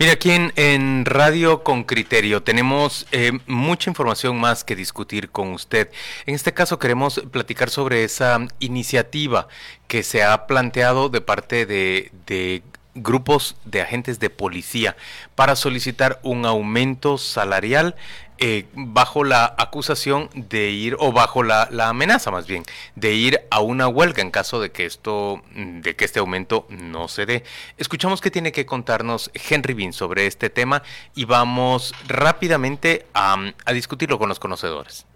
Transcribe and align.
Mira, 0.00 0.12
aquí 0.12 0.30
en, 0.30 1.04
Radio 1.04 1.64
con 1.64 1.82
Criterio 1.82 2.44
tenemos 2.44 3.08
eh, 3.10 3.32
mucha 3.48 3.90
información 3.90 4.38
más 4.38 4.62
que 4.62 4.76
discutir 4.76 5.30
con 5.30 5.52
usted. 5.52 5.90
En 6.24 6.36
este 6.36 6.54
caso 6.54 6.78
queremos 6.78 7.20
platicar 7.32 7.68
sobre 7.68 8.04
esa 8.04 8.46
iniciativa 8.60 9.48
que 9.88 10.04
se 10.04 10.22
ha 10.22 10.46
planteado 10.46 11.08
de 11.08 11.20
parte 11.20 11.66
de, 11.66 12.12
de 12.26 12.62
grupos 12.94 13.56
de 13.64 13.82
agentes 13.82 14.20
de 14.20 14.30
policía 14.30 14.96
para 15.34 15.56
solicitar 15.56 16.20
un 16.22 16.46
aumento 16.46 17.18
salarial 17.18 17.96
eh, 18.38 18.66
bajo 18.74 19.24
la 19.24 19.54
acusación 19.58 20.30
de 20.34 20.70
ir, 20.70 20.96
o 20.98 21.12
bajo 21.12 21.42
la, 21.42 21.68
amenaza 21.88 22.30
más 22.30 22.46
bien, 22.46 22.64
de 22.94 23.14
ir 23.14 23.40
a 23.50 23.60
una 23.60 23.88
huelga 23.88 24.22
en 24.22 24.30
caso 24.30 24.60
de 24.60 24.70
que 24.70 24.86
esto, 24.86 25.42
de 25.54 25.96
que 25.96 26.04
este 26.04 26.20
aumento 26.20 26.66
no 26.70 27.08
se 27.08 27.26
dé. 27.26 27.44
Escuchamos 27.76 28.20
qué 28.20 28.30
tiene 28.30 28.52
que 28.52 28.66
contarnos 28.66 29.30
Henry 29.34 29.74
Bean 29.74 29.92
sobre 29.92 30.26
este 30.26 30.50
tema 30.50 30.82
y 31.14 31.24
vamos 31.24 31.94
rápidamente 32.06 33.06
a, 33.14 33.36
a 33.64 33.72
discutirlo 33.72 34.18
con 34.18 34.28
los 34.28 34.38
conocedores. 34.38 35.06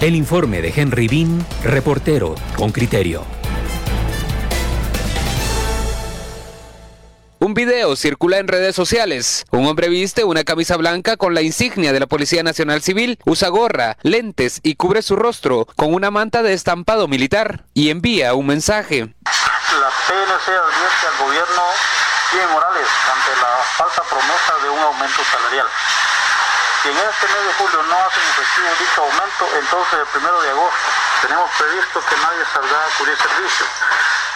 El 0.00 0.16
informe 0.16 0.60
de 0.62 0.72
Henry 0.74 1.06
Bean, 1.06 1.46
reportero 1.62 2.34
con 2.56 2.72
criterio. 2.72 3.41
Un 7.42 7.54
video 7.54 7.96
circula 7.96 8.38
en 8.38 8.46
redes 8.46 8.76
sociales. 8.76 9.42
Un 9.50 9.66
hombre 9.66 9.88
viste 9.88 10.22
una 10.22 10.44
camisa 10.44 10.76
blanca 10.76 11.16
con 11.16 11.34
la 11.34 11.42
insignia 11.42 11.92
de 11.92 11.98
la 11.98 12.06
Policía 12.06 12.44
Nacional 12.44 12.82
Civil, 12.82 13.18
usa 13.24 13.48
gorra, 13.48 13.96
lentes 14.02 14.60
y 14.62 14.76
cubre 14.76 15.02
su 15.02 15.16
rostro 15.16 15.66
con 15.74 15.92
una 15.92 16.12
manta 16.12 16.44
de 16.44 16.52
estampado 16.52 17.08
militar 17.08 17.64
y 17.74 17.90
envía 17.90 18.34
un 18.34 18.46
mensaje. 18.46 19.10
La 19.26 19.90
PNC 20.06 20.54
advierte 20.54 21.04
al 21.10 21.18
gobierno 21.18 21.62
Quién 22.30 22.48
Morales 22.52 22.86
ante 23.10 23.34
la 23.42 23.58
falsa 23.74 24.02
promesa 24.06 24.52
de 24.62 24.70
un 24.70 24.78
aumento 24.78 25.24
salarial. 25.26 25.66
Si 25.66 26.90
en 26.90 26.96
este 26.96 27.26
mes 27.26 27.42
de 27.42 27.52
julio 27.58 27.82
no 27.90 27.96
hacen 28.06 28.22
efectivo 28.38 28.70
dicho 28.78 29.02
aumento, 29.02 29.44
entonces 29.58 29.98
el 29.98 30.06
primero 30.14 30.40
de 30.42 30.50
agosto 30.50 30.88
tenemos 31.26 31.50
previsto 31.58 32.06
que 32.06 32.16
nadie 32.22 32.46
salga 32.54 32.78
a 32.86 32.98
cubrir 32.98 33.18
servicio. 33.18 33.66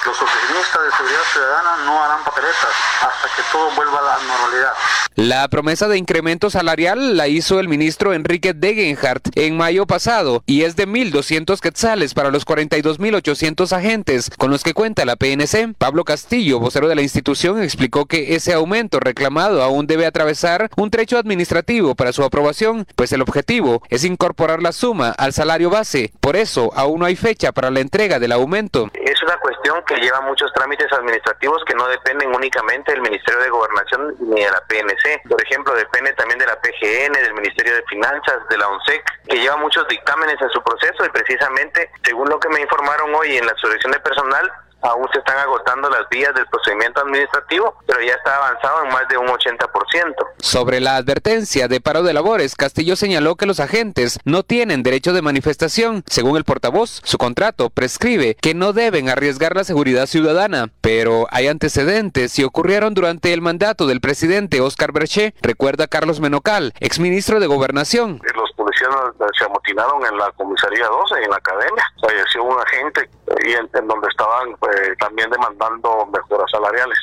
Los 0.07 0.23
oficinistas 0.23 0.85
de 0.85 0.91
seguridad 0.93 1.23
ciudadana 1.33 1.85
no 1.85 2.01
harán 2.01 2.23
papeletas 2.23 2.71
hasta 3.03 3.27
que 3.35 3.43
todo 3.51 3.71
vuelva 3.75 3.99
a 3.99 4.03
la 4.03 4.25
normalidad. 4.25 4.73
La 5.17 5.49
promesa 5.49 5.89
de 5.89 5.99
incremento 5.99 6.49
salarial 6.49 7.17
la 7.17 7.27
hizo 7.27 7.59
el 7.59 7.69
ministro 7.69 8.13
Enrique 8.13 8.53
Degenhardt 8.55 9.31
en 9.35 9.57
mayo 9.57 9.87
pasado 9.87 10.45
y 10.47 10.63
es 10.63 10.77
de 10.77 10.87
1.200 10.87 11.59
quetzales 11.59 12.15
para 12.15 12.31
los 12.31 12.47
42.800 12.47 13.73
agentes 13.73 14.31
con 14.39 14.51
los 14.51 14.63
que 14.63 14.75
cuenta 14.75 15.05
la 15.07 15.17
PNC. 15.17 15.75
Pablo 15.77 16.05
Castillo, 16.05 16.61
vocero 16.61 16.87
de 16.87 16.95
la 16.95 17.03
institución, 17.03 17.61
explicó 17.61 18.07
que 18.07 18.37
ese 18.37 18.53
aumento 18.53 19.01
reclamado 19.01 19.63
aún 19.63 19.87
debe 19.89 20.07
atravesar 20.07 20.71
un 20.77 20.91
trecho 20.91 21.19
administrativo 21.19 21.97
para 21.97 22.13
su 22.13 22.23
aprobación, 22.23 22.87
pues 22.95 23.11
el 23.13 23.23
objetivo 23.23 23.83
es 23.89 24.05
incorporar 24.05 24.63
la 24.63 24.73
suma 24.73 25.15
al 25.17 25.33
salario 25.33 25.71
base. 25.71 26.13
Por 26.21 26.37
eso, 26.37 26.71
aún 26.77 27.01
no 27.01 27.07
hay 27.07 27.17
fecha 27.17 27.53
para 27.53 27.71
la 27.71 27.81
entrega 27.81 28.19
del 28.21 28.33
aumento. 28.33 28.91
Es 28.93 29.23
una 29.23 29.37
cuestión 29.39 29.56
que 29.85 29.97
lleva 29.97 30.21
muchos 30.21 30.53
trámites 30.53 30.93
administrativos 30.93 31.63
que 31.65 31.75
no 31.75 31.87
dependen 31.89 32.35
únicamente 32.35 32.93
del 32.93 33.03
Ministerio 33.03 33.41
de 33.41 33.51
Gobernación 33.51 34.15
ni 34.21 34.43
de 34.43 34.51
la 34.51 34.61
PNC. 34.67 35.29
Por 35.29 35.43
ejemplo, 35.43 35.75
depende 35.75 36.13
también 36.15 36.39
de 36.39 36.47
la 36.47 36.61
PGN, 36.61 37.13
del 37.13 37.35
Ministerio 37.35 37.75
de 37.75 37.83
Finanzas, 37.85 38.39
de 38.49 38.59
la 38.59 38.69
ONSEC, 38.69 39.05
que 39.29 39.39
lleva 39.39 39.57
muchos 39.57 39.87
dictámenes 39.89 40.37
en 40.41 40.51
su 40.51 40.63
proceso 40.63 41.05
y 41.05 41.09
precisamente, 41.11 41.91
según 42.05 42.29
lo 42.29 42.39
que 42.39 42.49
me 42.49 42.61
informaron 42.61 43.15
hoy 43.15 43.37
en 43.37 43.47
la 43.47 43.55
selección 43.57 43.93
de 43.93 44.01
personal, 44.01 44.51
aún 44.83 45.07
se 45.13 45.19
están 45.19 45.39
agotando 45.39 45.89
las 45.91 46.09
vías 46.11 46.35
del 46.35 46.47
procedimiento 46.47 47.01
administrativo, 47.01 47.77
pero 47.87 48.01
ya 48.01 48.15
está 48.15 48.37
avanzado 48.37 48.85
en 48.85 48.93
más 48.93 49.09
de 49.09 49.19
un 49.19 49.27
80%. 49.27 50.15
Sobre 50.39 50.81
la 50.81 50.97
advertencia 50.97 51.69
de 51.69 51.81
paro 51.81 52.03
de 52.03 52.13
labores, 52.13 52.55
Castillo 52.55 52.97
señaló 52.97 53.37
que 53.37 53.47
los 53.47 53.61
agentes 53.61 54.19
no 54.25 54.43
tienen 54.43 54.83
derecho 54.83 55.13
de 55.13 55.23
manifestación. 55.23 56.05
Según 56.07 56.37
el 56.37 56.45
portavoz, 56.45 57.01
su 57.05 57.19
contrato 57.19 57.71
prescribe 57.71 58.37
que 58.41 58.55
no 58.55 58.73
deben 58.73 59.09
arriesgar 59.09 59.57
la 59.57 59.65
seguridad 59.65 60.07
ciudadana, 60.07 60.71
pero 60.81 61.27
hay 61.31 61.49
antecedentes 61.49 62.39
y 62.39 62.45
ocurrieron 62.45 62.95
durante 62.95 63.33
el 63.33 63.41
mandato 63.41 63.87
del 63.87 64.01
presidente 64.01 64.61
Oscar 64.61 64.93
Berché, 64.93 65.35
recuerda 65.43 65.87
Carlos 65.87 66.21
Menocal, 66.21 66.73
exministro 66.81 67.41
de 67.41 67.47
Gobernación. 67.47 68.21
Los 68.35 68.46
se 68.77 69.45
amotinaron 69.45 70.05
en 70.07 70.19
la 70.19 70.31
comisaría 70.33 70.87
12, 70.87 71.23
en 71.23 71.31
la 71.31 71.37
academia. 71.37 71.85
Falleció 72.01 72.45
un 72.45 72.59
agente 72.61 73.09
y 73.45 73.53
en, 73.53 73.69
donde 73.87 74.09
estaban 74.09 74.55
pues, 74.59 74.77
también 74.99 75.31
demandando 75.31 76.07
mejoras 76.07 76.51
salariales. 76.51 76.99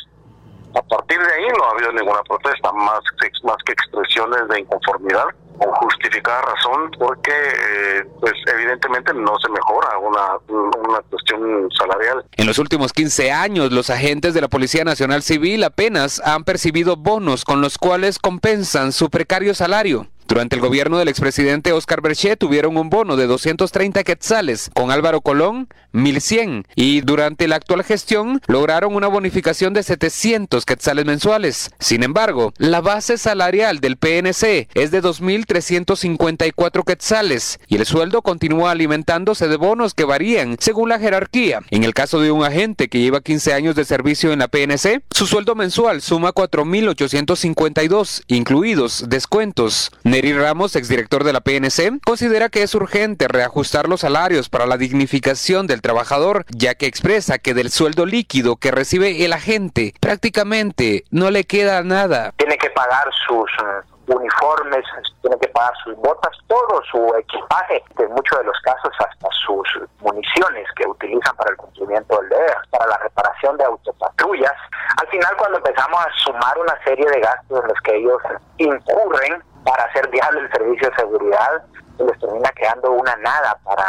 A 0.76 0.82
partir 0.82 1.20
de 1.20 1.34
ahí 1.34 1.48
no 1.58 1.66
ha 1.66 1.72
habido 1.72 1.92
ninguna 1.92 2.24
protesta, 2.24 2.72
más, 2.72 3.00
más 3.44 3.58
que 3.66 3.74
expresiones 3.74 4.48
de 4.48 4.60
inconformidad 4.60 5.26
con 5.60 5.72
justificada 5.76 6.42
razón, 6.42 6.92
porque 6.98 7.32
eh, 7.32 8.04
pues 8.20 8.34
evidentemente 8.48 9.14
no 9.14 9.38
se 9.40 9.50
mejora 9.50 9.98
una, 10.00 10.38
una 10.50 11.00
cuestión 11.10 11.70
salarial. 11.78 12.26
En 12.38 12.48
los 12.48 12.58
últimos 12.58 12.92
15 12.92 13.32
años, 13.32 13.72
los 13.72 13.90
agentes 13.90 14.34
de 14.34 14.42
la 14.42 14.48
Policía 14.48 14.84
Nacional 14.84 15.22
Civil 15.22 15.64
apenas 15.64 16.22
han 16.26 16.44
percibido 16.44 16.96
bonos 16.96 17.46
con 17.46 17.62
los 17.62 17.78
cuales 17.78 18.20
compensan 18.20 18.92
su 18.92 19.10
precario 19.10 19.54
salario. 19.54 20.08
Durante 20.34 20.56
el 20.56 20.64
gobierno 20.64 20.98
del 20.98 21.10
expresidente 21.10 21.74
Oscar 21.74 22.02
Berchet 22.02 22.40
tuvieron 22.40 22.76
un 22.76 22.90
bono 22.90 23.18
de 23.18 23.28
230 23.28 24.04
quetzales, 24.04 24.72
con 24.74 24.90
Álvaro 24.90 25.22
Colón 25.22 25.68
1100 25.92 26.66
y 26.76 27.02
durante 27.02 27.48
la 27.48 27.58
actual 27.58 27.84
gestión 27.84 28.42
lograron 28.48 28.96
una 28.96 29.08
bonificación 29.08 29.74
de 29.76 29.84
700 29.84 30.66
quetzales 30.66 31.06
mensuales. 31.06 31.70
Sin 31.78 32.02
embargo, 32.02 32.52
la 32.58 32.82
base 32.82 33.20
salarial 33.20 33.80
del 33.80 33.98
PNC 33.98 34.70
es 34.74 34.90
de 34.90 35.04
2.354 35.04 36.84
quetzales 36.84 37.60
y 37.68 37.76
el 37.76 37.86
sueldo 37.86 38.24
continúa 38.24 38.72
alimentándose 38.72 39.48
de 39.48 39.58
bonos 39.58 39.94
que 39.94 40.04
varían 40.04 40.58
según 40.60 40.90
la 40.90 40.98
jerarquía. 40.98 41.60
En 41.70 41.84
el 41.84 41.94
caso 41.94 42.20
de 42.20 42.32
un 42.32 42.44
agente 42.44 42.90
que 42.90 43.00
lleva 43.00 43.22
15 43.22 43.54
años 43.54 43.76
de 43.76 43.86
servicio 43.86 44.34
en 44.34 44.40
la 44.40 44.48
PNC, 44.48 45.04
su 45.12 45.28
sueldo 45.28 45.54
mensual 45.54 46.02
suma 46.02 46.34
4.852, 46.34 48.24
incluidos 48.28 49.06
descuentos. 49.08 49.92
Neri 50.24 50.40
Ramos, 50.40 50.78
exdirector 50.78 51.26
de 51.26 51.34
la 51.34 51.42
PNC, 51.42 52.00
considera 52.06 52.48
que 52.48 52.64
es 52.64 52.74
urgente 52.76 53.28
reajustar 53.28 53.90
los 53.90 54.00
salarios 54.00 54.48
para 54.48 54.66
la 54.66 54.78
dignificación 54.78 55.68
del 55.68 55.82
trabajador, 55.82 56.46
ya 56.48 56.76
que 56.76 56.86
expresa 56.86 57.40
que 57.40 57.54
del 57.54 57.70
sueldo 57.70 58.06
líquido 58.06 58.56
que 58.56 58.72
recibe 58.72 59.26
el 59.26 59.34
agente 59.34 59.94
prácticamente 60.00 61.04
no 61.12 61.30
le 61.30 61.44
queda 61.44 61.84
nada. 61.84 62.32
Tiene 62.38 62.58
que 62.58 62.70
pagar 62.70 63.06
sus 63.28 63.52
eh, 63.52 64.14
uniformes, 64.16 64.86
tiene 65.22 65.36
que 65.42 65.50
pagar 65.50 65.74
sus 65.84 65.94
botas, 65.98 66.32
todo 66.48 66.82
su 66.90 67.14
equipaje, 67.20 67.84
en 68.00 68.12
muchos 68.14 68.40
de 68.40 68.46
los 68.46 68.58
casos 68.64 68.94
hasta 69.00 69.28
sus 69.46 69.68
municiones 70.00 70.66
que 70.78 70.88
utilizan 70.88 71.36
para 71.36 71.52
el 71.52 71.58
cumplimiento 71.58 72.18
del 72.22 72.30
deber, 72.30 72.56
para 72.72 72.88
la 72.88 72.98
reparación 73.00 73.58
de 73.58 73.66
autopatrullas. 73.66 74.56
Al 75.02 75.08
final 75.10 75.36
cuando 75.38 75.58
empezamos 75.58 76.00
a 76.00 76.08
sumar 76.24 76.58
una 76.60 76.82
serie 76.86 77.10
de 77.10 77.20
gastos 77.20 77.62
en 77.62 77.68
los 77.68 77.82
que 77.82 77.98
ellos 77.98 78.22
incurren, 78.58 79.44
para 79.64 79.84
hacer 79.86 80.10
viable 80.10 80.42
el 80.42 80.52
servicio 80.52 80.90
de 80.90 80.96
seguridad, 80.96 81.64
les 82.00 82.20
termina 82.20 82.50
quedando 82.52 82.92
una 82.92 83.16
nada 83.18 83.58
para 83.64 83.86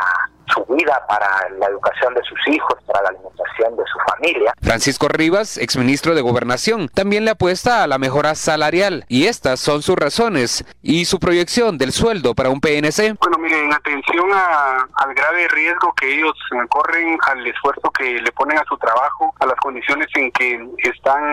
su 0.53 0.65
vida, 0.75 1.01
para 1.09 1.49
la 1.59 1.67
educación 1.67 2.15
de 2.15 2.23
sus 2.23 2.39
hijos, 2.49 2.75
para 2.87 3.03
la 3.03 3.09
alimentación 3.11 3.77
de 3.77 3.83
su 3.87 3.99
familia. 4.13 4.55
Francisco 4.63 5.09
Rivas, 5.09 5.57
exministro 5.59 6.15
de 6.15 6.21
Gobernación, 6.21 6.89
también 6.89 7.25
le 7.25 7.33
apuesta 7.33 7.83
a 7.83 7.87
la 7.87 7.99
mejora 7.99 8.35
salarial 8.35 9.05
y 9.09 9.27
estas 9.27 9.61
son 9.61 9.83
sus 9.83 9.97
razones 9.97 10.65
y 10.83 11.07
su 11.07 11.19
proyección 11.19 11.79
del 11.79 11.93
sueldo 11.93 12.35
para 12.35 12.51
un 12.51 12.61
PNC. 12.61 13.17
Bueno, 13.21 13.39
miren, 13.39 13.73
atención 13.73 14.31
al 14.33 15.15
grave 15.15 15.49
riesgo 15.49 15.93
que 15.95 16.15
ellos 16.15 16.33
corren, 16.69 17.19
al 17.27 17.47
esfuerzo 17.47 17.91
que 17.91 18.21
le 18.21 18.33
ponen 18.33 18.59
a 18.59 18.65
su 18.65 18.77
trabajo, 18.79 19.35
a 19.41 19.47
las 19.47 19.57
condiciones 19.57 20.09
en 20.15 20.31
que 20.33 20.69
están 20.79 21.33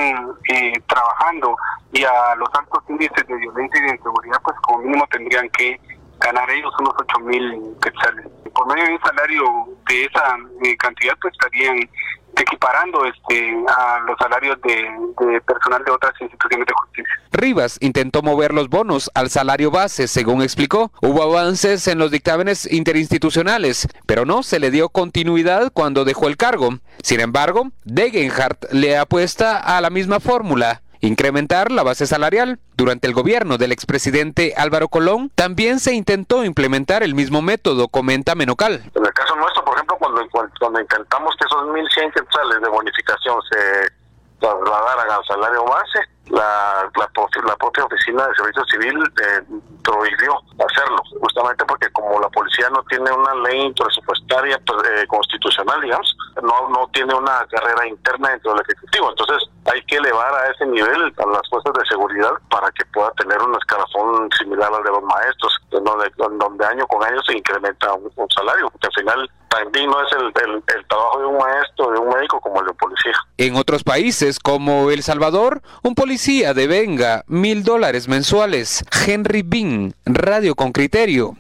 eh, 0.50 0.74
trabajando 0.88 1.56
y 1.94 2.04
a 2.04 2.36
los 2.36 2.50
altos 2.54 2.84
índices 2.90 3.28
de 3.28 3.36
violencia 3.36 3.80
y 3.80 3.84
de 3.84 3.96
inseguridad, 3.96 4.38
pues 4.44 4.56
como 4.62 4.80
mínimo 4.80 5.06
tendrían 5.12 5.50
que 5.50 5.80
ganar 6.22 6.50
ellos 6.52 6.74
unos 6.80 6.94
8 7.00 7.20
mil 7.20 7.62
quetzales. 7.82 8.28
Por 8.54 8.68
medio 8.68 8.86
de 8.86 8.94
un 8.94 9.02
salario 9.02 9.44
de 9.88 10.06
esa 10.06 10.38
eh, 10.64 10.78
cantidad, 10.78 11.14
pues 11.22 11.34
estarían 11.34 11.90
equiparando 12.38 13.06
este 13.06 13.56
a 13.68 14.00
los 14.08 14.18
salarios 14.18 14.58
de, 14.62 15.42
personal 15.42 15.84
de 15.84 15.92
otras 15.92 16.14
instituciones 16.22 16.66
de 16.66 16.74
justicia. 16.74 17.14
Rivas 17.32 17.78
intentó 17.82 18.22
mover 18.22 18.54
los 18.54 18.70
bonos 18.70 19.12
al 19.14 19.30
salario 19.30 19.72
base, 19.72 20.08
según 20.08 20.42
explicó. 20.42 20.92
Hubo 21.02 21.24
avances 21.24 21.88
en 21.88 21.98
los 21.98 22.12
dictámenes 22.12 22.72
interinstitucionales, 22.72 23.88
pero 24.06 24.26
no 24.26 24.44
se 24.44 24.60
le 24.60 24.72
dio 24.72 24.90
continuidad 24.90 25.72
cuando 25.74 26.06
dejó 26.06 26.28
el 26.28 26.38
cargo. 26.38 26.80
Sin 27.04 27.20
embargo, 27.20 27.72
Degenhardt 27.84 28.72
le 28.72 28.98
apuesta 28.98 29.58
a 29.58 29.82
la 29.82 29.90
misma 29.90 30.20
fórmula 30.20 30.82
incrementar 31.02 31.72
la 31.72 31.84
base 31.84 32.08
salarial. 32.08 32.60
Durante 32.76 33.08
el 33.08 33.14
gobierno 33.14 33.58
del 33.58 33.72
expresidente 33.72 34.54
Álvaro 34.56 34.88
Colón 34.88 35.32
también 35.36 35.80
se 35.80 35.94
intentó 35.94 36.46
implementar 36.46 37.04
el 37.04 37.14
mismo 37.14 37.42
método, 37.42 37.88
comenta 37.90 38.36
Menocal. 38.36 38.84
En 38.96 39.06
el 39.06 39.14
caso 39.14 39.36
nuestro, 39.36 39.66
por 39.66 39.76
ejemplo, 39.76 39.98
cuando, 40.00 40.22
cuando 40.60 40.80
intentamos 40.80 41.36
que 41.38 41.46
esos 41.46 41.64
1.100 41.64 42.14
quetzales 42.14 42.62
de 42.62 42.70
bonificación 42.70 43.36
se 43.50 43.92
trasladaran 44.40 45.12
al 45.12 45.26
salario 45.26 45.66
base, 45.66 46.00
la, 46.32 46.90
la, 46.96 47.10
la, 47.46 47.56
propia 47.58 47.86
oficina 47.86 48.26
de 48.28 48.36
servicio 48.36 48.66
civil 48.66 49.04
eh, 49.22 49.42
prohibió 49.84 50.40
hacerlo, 50.66 51.04
justamente 51.20 51.66
porque 51.66 51.90
como 51.92 52.20
la 52.20 52.30
policía 52.30 52.70
no 52.70 52.84
tiene 52.84 53.12
una 53.12 53.36
ley 53.36 53.74
presupuestaria 53.74 54.60
pues, 54.66 54.80
eh, 54.90 55.08
constitucional, 55.08 55.82
digamos, 55.82 56.16
no, 56.42 56.70
no 56.70 56.90
tiene 56.94 57.14
una 57.14 57.46
carrera 57.50 57.88
interna 57.88 58.30
dentro 58.30 58.54
del 58.54 58.62
Ejecutivo. 58.62 59.10
Entonces 59.10 59.50
hay 59.66 59.84
que 59.84 59.98
elevar 59.98 60.34
a 60.34 60.52
ese 60.52 60.66
nivel 60.66 61.14
a 61.18 61.26
las 61.28 61.50
fuerzas 61.50 61.74
de 61.74 61.86
seguridad 61.90 62.32
para 62.50 62.72
que 62.72 62.86
pueda 62.86 63.12
tener 63.12 63.40
un 63.42 63.56
escalafón 63.56 64.30
similar 64.38 64.72
al 64.74 64.84
de 64.84 64.90
los 64.90 65.04
maestros, 65.04 65.54
donde, 65.70 66.12
donde 66.18 66.66
año 66.66 66.88
con 66.88 67.04
año 67.04 67.22
se 67.24 67.38
incrementa 67.38 67.94
un, 67.94 68.12
salario, 68.34 68.70
porque 68.70 68.88
al 68.88 68.94
final 68.94 69.32
también 69.50 69.90
no 69.90 70.02
es 70.02 70.14
el, 70.14 70.26
el, 70.44 70.64
el, 70.76 70.88
trabajo 70.88 71.20
de 71.20 71.26
un 71.26 71.38
maestro, 71.38 71.92
de 71.92 72.00
un 72.00 72.10
médico 72.10 72.40
como 72.40 72.60
el 72.60 72.66
de 72.66 72.72
un 72.72 72.78
policía. 72.78 73.14
En 73.38 73.56
otros 73.58 73.84
países 73.84 74.40
como 74.40 74.90
El 74.90 75.04
Salvador, 75.04 75.62
un 75.84 75.96
policía 75.96 76.21
devenga 76.54 77.24
mil 77.28 77.64
dólares 77.64 78.08
mensuales. 78.08 78.84
Henry 79.08 79.42
Bean, 79.42 79.96
Radio 80.06 80.54
con 80.54 80.72
Criterio. 80.72 81.36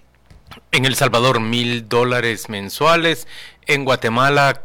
En 0.71 0.85
El 0.85 0.95
Salvador, 0.95 1.39
mil 1.39 1.87
dólares 1.87 2.49
mensuales. 2.49 3.27
En 3.67 3.85
Guatemala, 3.85 4.63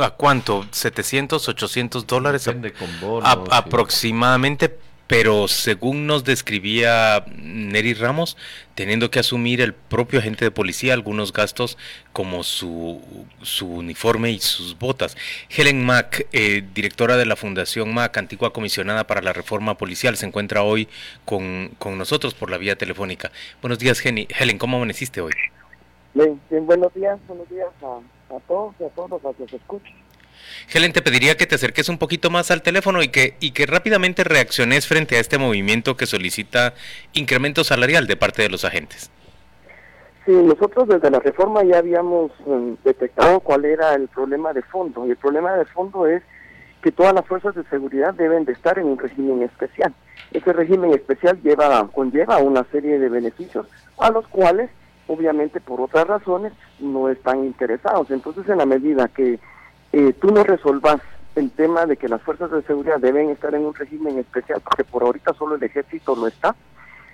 ¿a 0.00 0.10
cuánto? 0.10 0.64
¿700, 0.64 1.48
800 1.48 2.06
dólares? 2.08 2.44
Depende 2.44 2.72
con 2.72 2.88
bonos, 3.00 3.28
a, 3.28 3.56
aproximadamente 3.56 4.78
pero 5.12 5.46
según 5.46 6.06
nos 6.06 6.24
describía 6.24 7.26
Neri 7.36 7.92
Ramos, 7.92 8.38
teniendo 8.74 9.10
que 9.10 9.18
asumir 9.18 9.60
el 9.60 9.74
propio 9.74 10.20
agente 10.20 10.46
de 10.46 10.50
policía 10.50 10.94
algunos 10.94 11.34
gastos 11.34 11.76
como 12.14 12.42
su, 12.42 12.98
su 13.42 13.68
uniforme 13.68 14.30
y 14.30 14.38
sus 14.38 14.78
botas. 14.78 15.18
Helen 15.50 15.84
Mack, 15.84 16.26
eh, 16.32 16.64
directora 16.74 17.18
de 17.18 17.26
la 17.26 17.36
Fundación 17.36 17.92
Mack, 17.92 18.16
antigua 18.16 18.54
comisionada 18.54 19.06
para 19.06 19.20
la 19.20 19.34
reforma 19.34 19.76
policial, 19.76 20.16
se 20.16 20.24
encuentra 20.24 20.62
hoy 20.62 20.88
con, 21.26 21.72
con 21.78 21.98
nosotros 21.98 22.32
por 22.32 22.48
la 22.48 22.56
vía 22.56 22.76
telefónica. 22.76 23.30
Buenos 23.60 23.78
días, 23.78 23.98
Jenny. 24.00 24.26
Helen, 24.30 24.56
¿cómo 24.56 24.78
amaneciste 24.78 25.20
hoy? 25.20 25.32
Bien, 26.14 26.40
buenos 26.62 26.94
días, 26.94 27.20
buenos 27.28 27.50
días 27.50 27.68
a, 27.82 28.40
todos 28.48 28.74
y 28.80 28.84
a 28.84 28.88
todos 28.88 29.22
los 29.22 29.36
que 29.36 29.46
se 29.46 29.56
escuchan. 29.56 29.92
Helen, 30.72 30.92
te 30.92 31.02
pediría 31.02 31.36
que 31.36 31.46
te 31.46 31.54
acerques 31.54 31.88
un 31.88 31.98
poquito 31.98 32.30
más 32.30 32.50
al 32.50 32.62
teléfono 32.62 33.02
y 33.02 33.08
que, 33.08 33.36
y 33.40 33.52
que 33.52 33.66
rápidamente 33.66 34.24
reacciones 34.24 34.86
frente 34.86 35.16
a 35.16 35.20
este 35.20 35.38
movimiento 35.38 35.96
que 35.96 36.06
solicita 36.06 36.74
incremento 37.12 37.64
salarial 37.64 38.06
de 38.06 38.16
parte 38.16 38.42
de 38.42 38.48
los 38.48 38.64
agentes. 38.64 39.10
Sí, 40.24 40.32
nosotros 40.32 40.86
desde 40.86 41.10
la 41.10 41.18
reforma 41.18 41.64
ya 41.64 41.78
habíamos 41.78 42.30
um, 42.46 42.76
detectado 42.84 43.40
cuál 43.40 43.64
era 43.64 43.94
el 43.94 44.08
problema 44.08 44.52
de 44.52 44.62
fondo. 44.62 45.04
Y 45.06 45.10
el 45.10 45.16
problema 45.16 45.52
de 45.56 45.64
fondo 45.64 46.06
es 46.06 46.22
que 46.80 46.92
todas 46.92 47.12
las 47.12 47.26
fuerzas 47.26 47.54
de 47.54 47.64
seguridad 47.64 48.14
deben 48.14 48.44
de 48.44 48.52
estar 48.52 48.78
en 48.78 48.86
un 48.86 48.98
régimen 48.98 49.42
especial. 49.42 49.92
Ese 50.32 50.52
régimen 50.52 50.92
especial 50.92 51.40
lleva, 51.42 51.88
conlleva 51.88 52.38
una 52.38 52.64
serie 52.70 52.98
de 52.98 53.08
beneficios 53.08 53.66
a 53.98 54.10
los 54.10 54.26
cuales, 54.28 54.70
obviamente 55.08 55.60
por 55.60 55.80
otras 55.80 56.06
razones, 56.06 56.52
no 56.78 57.08
están 57.08 57.44
interesados. 57.44 58.10
Entonces, 58.10 58.48
en 58.48 58.58
la 58.58 58.66
medida 58.66 59.08
que 59.08 59.40
eh, 59.92 60.14
tú 60.14 60.28
no 60.32 60.42
resolvas 60.42 61.00
el 61.34 61.50
tema 61.50 61.86
de 61.86 61.96
que 61.96 62.08
las 62.08 62.22
fuerzas 62.22 62.50
de 62.50 62.62
seguridad 62.62 62.98
deben 62.98 63.30
estar 63.30 63.54
en 63.54 63.64
un 63.64 63.74
régimen 63.74 64.18
especial, 64.18 64.60
porque 64.62 64.84
por 64.84 65.02
ahorita 65.02 65.32
solo 65.34 65.54
el 65.54 65.62
ejército 65.62 66.14
lo 66.14 66.26
está, 66.26 66.54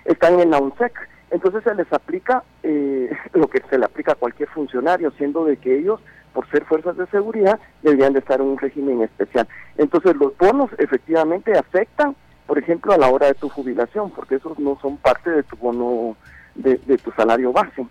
están 0.05 0.41
en 0.41 0.51
la 0.51 0.59
UNSEC. 0.59 0.93
Entonces 1.31 1.63
se 1.63 1.75
les 1.75 1.93
aplica 1.93 2.43
eh, 2.63 3.11
lo 3.33 3.49
que 3.49 3.63
se 3.69 3.79
le 3.79 3.85
aplica 3.85 4.13
a 4.13 4.17
cualquier 4.17 4.49
funcionario, 4.49 5.11
siendo 5.13 5.45
de 5.45 5.57
que 5.57 5.79
ellos, 5.79 6.01
por 6.33 6.49
ser 6.51 6.65
fuerzas 6.65 6.97
de 6.97 7.07
seguridad, 7.07 7.59
deberían 7.83 8.13
de 8.13 8.21
estar 8.21 8.41
en 8.41 8.47
un 8.47 8.59
régimen 8.59 9.03
especial. 9.03 9.47
Entonces 9.77 10.17
los 10.17 10.37
bonos 10.37 10.71
efectivamente 10.79 11.57
afectan, 11.57 12.17
por 12.47 12.59
ejemplo, 12.59 12.93
a 12.93 12.99
la 12.99 13.09
hora 13.09 13.27
de 13.27 13.35
tu 13.35 13.49
jubilación, 13.49 14.11
porque 14.11 14.37
esos 14.37 14.59
no 14.59 14.79
son 14.81 14.97
parte 14.97 15.31
de 15.31 15.43
tu 15.43 15.57
bono, 15.57 16.17
de, 16.55 16.79
de 16.79 16.97
tu 16.99 17.11
salario 17.13 17.53
base. 17.53 17.87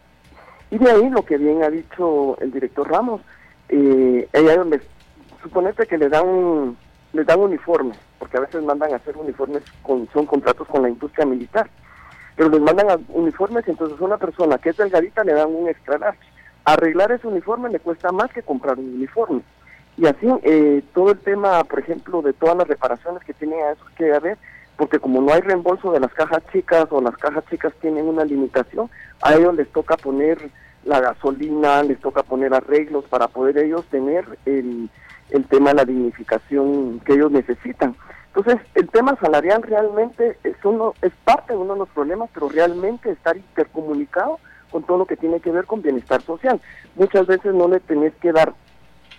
Y 0.71 0.77
de 0.77 0.91
ahí 0.91 1.09
lo 1.09 1.23
que 1.23 1.37
bien 1.37 1.63
ha 1.63 1.69
dicho 1.69 2.37
el 2.41 2.51
director 2.51 2.89
Ramos, 2.89 3.21
eh, 3.69 4.27
ella 4.33 4.57
donde 4.57 4.81
suponete 5.41 5.85
que 5.85 5.97
le 5.97 6.09
dan 6.09 6.77
le 7.13 7.23
dan 7.23 7.39
uniformes, 7.39 7.97
porque 8.19 8.37
a 8.37 8.41
veces 8.41 8.63
mandan 8.63 8.93
a 8.93 8.97
hacer 8.97 9.17
uniformes 9.17 9.63
con 9.81 10.07
son 10.11 10.25
contratos 10.25 10.67
con 10.67 10.81
la 10.81 10.89
industria 10.89 11.25
militar, 11.25 11.69
pero 12.35 12.49
les 12.49 12.61
mandan 12.61 12.91
a 12.91 12.99
uniformes 13.09 13.67
y 13.67 13.71
entonces 13.71 13.99
a 13.99 14.03
una 14.03 14.17
persona 14.17 14.57
que 14.57 14.69
es 14.69 14.77
delgadita 14.77 15.23
le 15.23 15.33
dan 15.33 15.53
un 15.53 15.67
extra 15.67 15.97
large. 15.97 16.19
Arreglar 16.65 17.11
ese 17.11 17.27
uniforme 17.27 17.69
le 17.69 17.79
cuesta 17.79 18.11
más 18.11 18.31
que 18.31 18.43
comprar 18.43 18.77
un 18.77 18.93
uniforme. 18.95 19.41
Y 19.97 20.05
así 20.05 20.27
eh, 20.43 20.83
todo 20.93 21.11
el 21.11 21.19
tema, 21.19 21.63
por 21.63 21.79
ejemplo, 21.79 22.21
de 22.21 22.33
todas 22.33 22.57
las 22.57 22.67
reparaciones 22.67 23.23
que 23.23 23.33
tiene 23.33 23.55
a 23.63 23.71
eso 23.71 23.83
que 23.95 24.13
haber, 24.13 24.37
porque 24.75 24.99
como 24.99 25.21
no 25.21 25.33
hay 25.33 25.41
reembolso 25.41 25.91
de 25.91 25.99
las 25.99 26.13
cajas 26.13 26.43
chicas 26.51 26.85
o 26.91 27.01
las 27.01 27.17
cajas 27.17 27.43
chicas 27.49 27.73
tienen 27.81 28.05
una 28.05 28.23
limitación, 28.25 28.89
a 29.23 29.33
ellos 29.33 29.55
les 29.55 29.67
toca 29.71 29.97
poner 29.97 30.37
la 30.83 30.99
gasolina, 31.01 31.83
les 31.83 31.99
toca 31.99 32.23
poner 32.23 32.53
arreglos 32.53 33.05
para 33.05 33.27
poder 33.27 33.57
ellos 33.57 33.85
tener 33.87 34.25
el, 34.45 34.89
el 35.29 35.45
tema 35.45 35.71
de 35.71 35.75
la 35.75 35.85
dignificación 35.85 36.99
que 37.01 37.13
ellos 37.13 37.31
necesitan. 37.31 37.95
Entonces, 38.35 38.61
el 38.75 38.87
tema 38.89 39.17
salarial 39.19 39.63
realmente 39.63 40.37
es 40.43 40.55
uno 40.63 40.93
es 41.01 41.11
parte 41.23 41.53
de 41.53 41.59
uno 41.59 41.73
de 41.73 41.79
los 41.79 41.89
problemas, 41.89 42.29
pero 42.33 42.49
realmente 42.49 43.09
estar 43.09 43.35
intercomunicado 43.35 44.39
con 44.69 44.83
todo 44.83 44.97
lo 44.97 45.05
que 45.05 45.17
tiene 45.17 45.39
que 45.39 45.51
ver 45.51 45.65
con 45.65 45.81
bienestar 45.81 46.21
social. 46.21 46.61
Muchas 46.95 47.25
veces 47.25 47.53
no 47.53 47.67
le 47.67 47.79
tenés 47.79 48.13
que 48.15 48.31
dar 48.31 48.53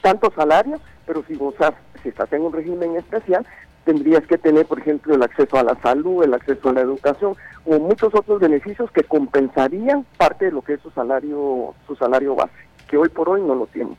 tanto 0.03 0.33
salario, 0.37 0.79
pero 1.07 1.25
si 1.27 1.35
vos 1.35 1.55
si 2.03 2.11
estás 2.11 2.33
en 2.33 2.43
un 2.43 2.53
régimen 2.53 2.97
especial, 2.97 3.45
tendrías 3.89 4.23
que 4.27 4.37
tener, 4.37 4.67
por 4.67 4.81
ejemplo, 4.81 5.15
el 5.15 5.23
acceso 5.23 5.57
a 5.57 5.63
la 5.63 5.75
salud, 5.81 6.23
el 6.23 6.35
acceso 6.35 6.69
a 6.69 6.75
la 6.75 6.83
educación 6.83 7.35
o 7.65 7.79
muchos 7.79 8.15
otros 8.15 8.39
beneficios 8.39 8.91
que 8.91 9.03
compensarían 9.03 10.05
parte 10.19 10.45
de 10.45 10.51
lo 10.51 10.61
que 10.61 10.75
es 10.75 10.81
su 10.83 10.91
salario, 10.91 11.75
su 11.87 11.97
salario 11.97 12.35
base, 12.35 12.53
que 12.87 12.99
hoy 12.99 13.09
por 13.09 13.31
hoy 13.31 13.41
no 13.41 13.55
lo 13.55 13.67
tienen. 13.67 13.97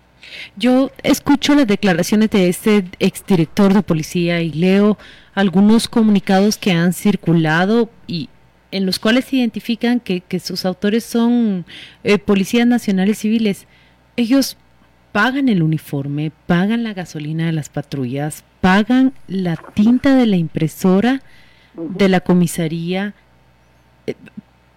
Yo 0.56 0.92
escucho 1.02 1.56
las 1.56 1.66
declaraciones 1.66 2.30
de 2.30 2.50
este 2.50 2.86
exdirector 3.00 3.74
de 3.74 3.82
policía 3.82 4.42
y 4.42 4.52
leo 4.52 5.00
algunos 5.34 5.88
comunicados 5.88 6.60
que 6.60 6.72
han 6.72 6.94
circulado 6.94 7.90
y 8.06 8.30
en 8.70 8.86
los 8.86 9.00
cuales 9.00 9.26
se 9.26 9.38
identifican 9.38 10.00
que, 10.00 10.22
sus 10.40 10.66
autores 10.66 11.04
son 11.04 11.66
eh, 12.04 12.20
policías 12.20 12.68
nacionales 12.68 13.18
civiles. 13.18 13.66
Ellos 14.18 14.56
pagan 15.12 15.50
el 15.50 15.64
uniforme, 15.64 16.32
pagan 16.48 16.84
la 16.84 16.94
gasolina 16.94 17.46
de 17.48 17.52
las 17.52 17.70
patrullas, 17.70 18.44
pagan 18.62 19.14
la 19.28 19.56
tinta 19.74 20.16
de 20.16 20.26
la 20.26 20.36
impresora 20.36 21.22
de 21.74 22.10
la 22.10 22.20
comisaría, 22.20 23.14
eh, 24.08 24.16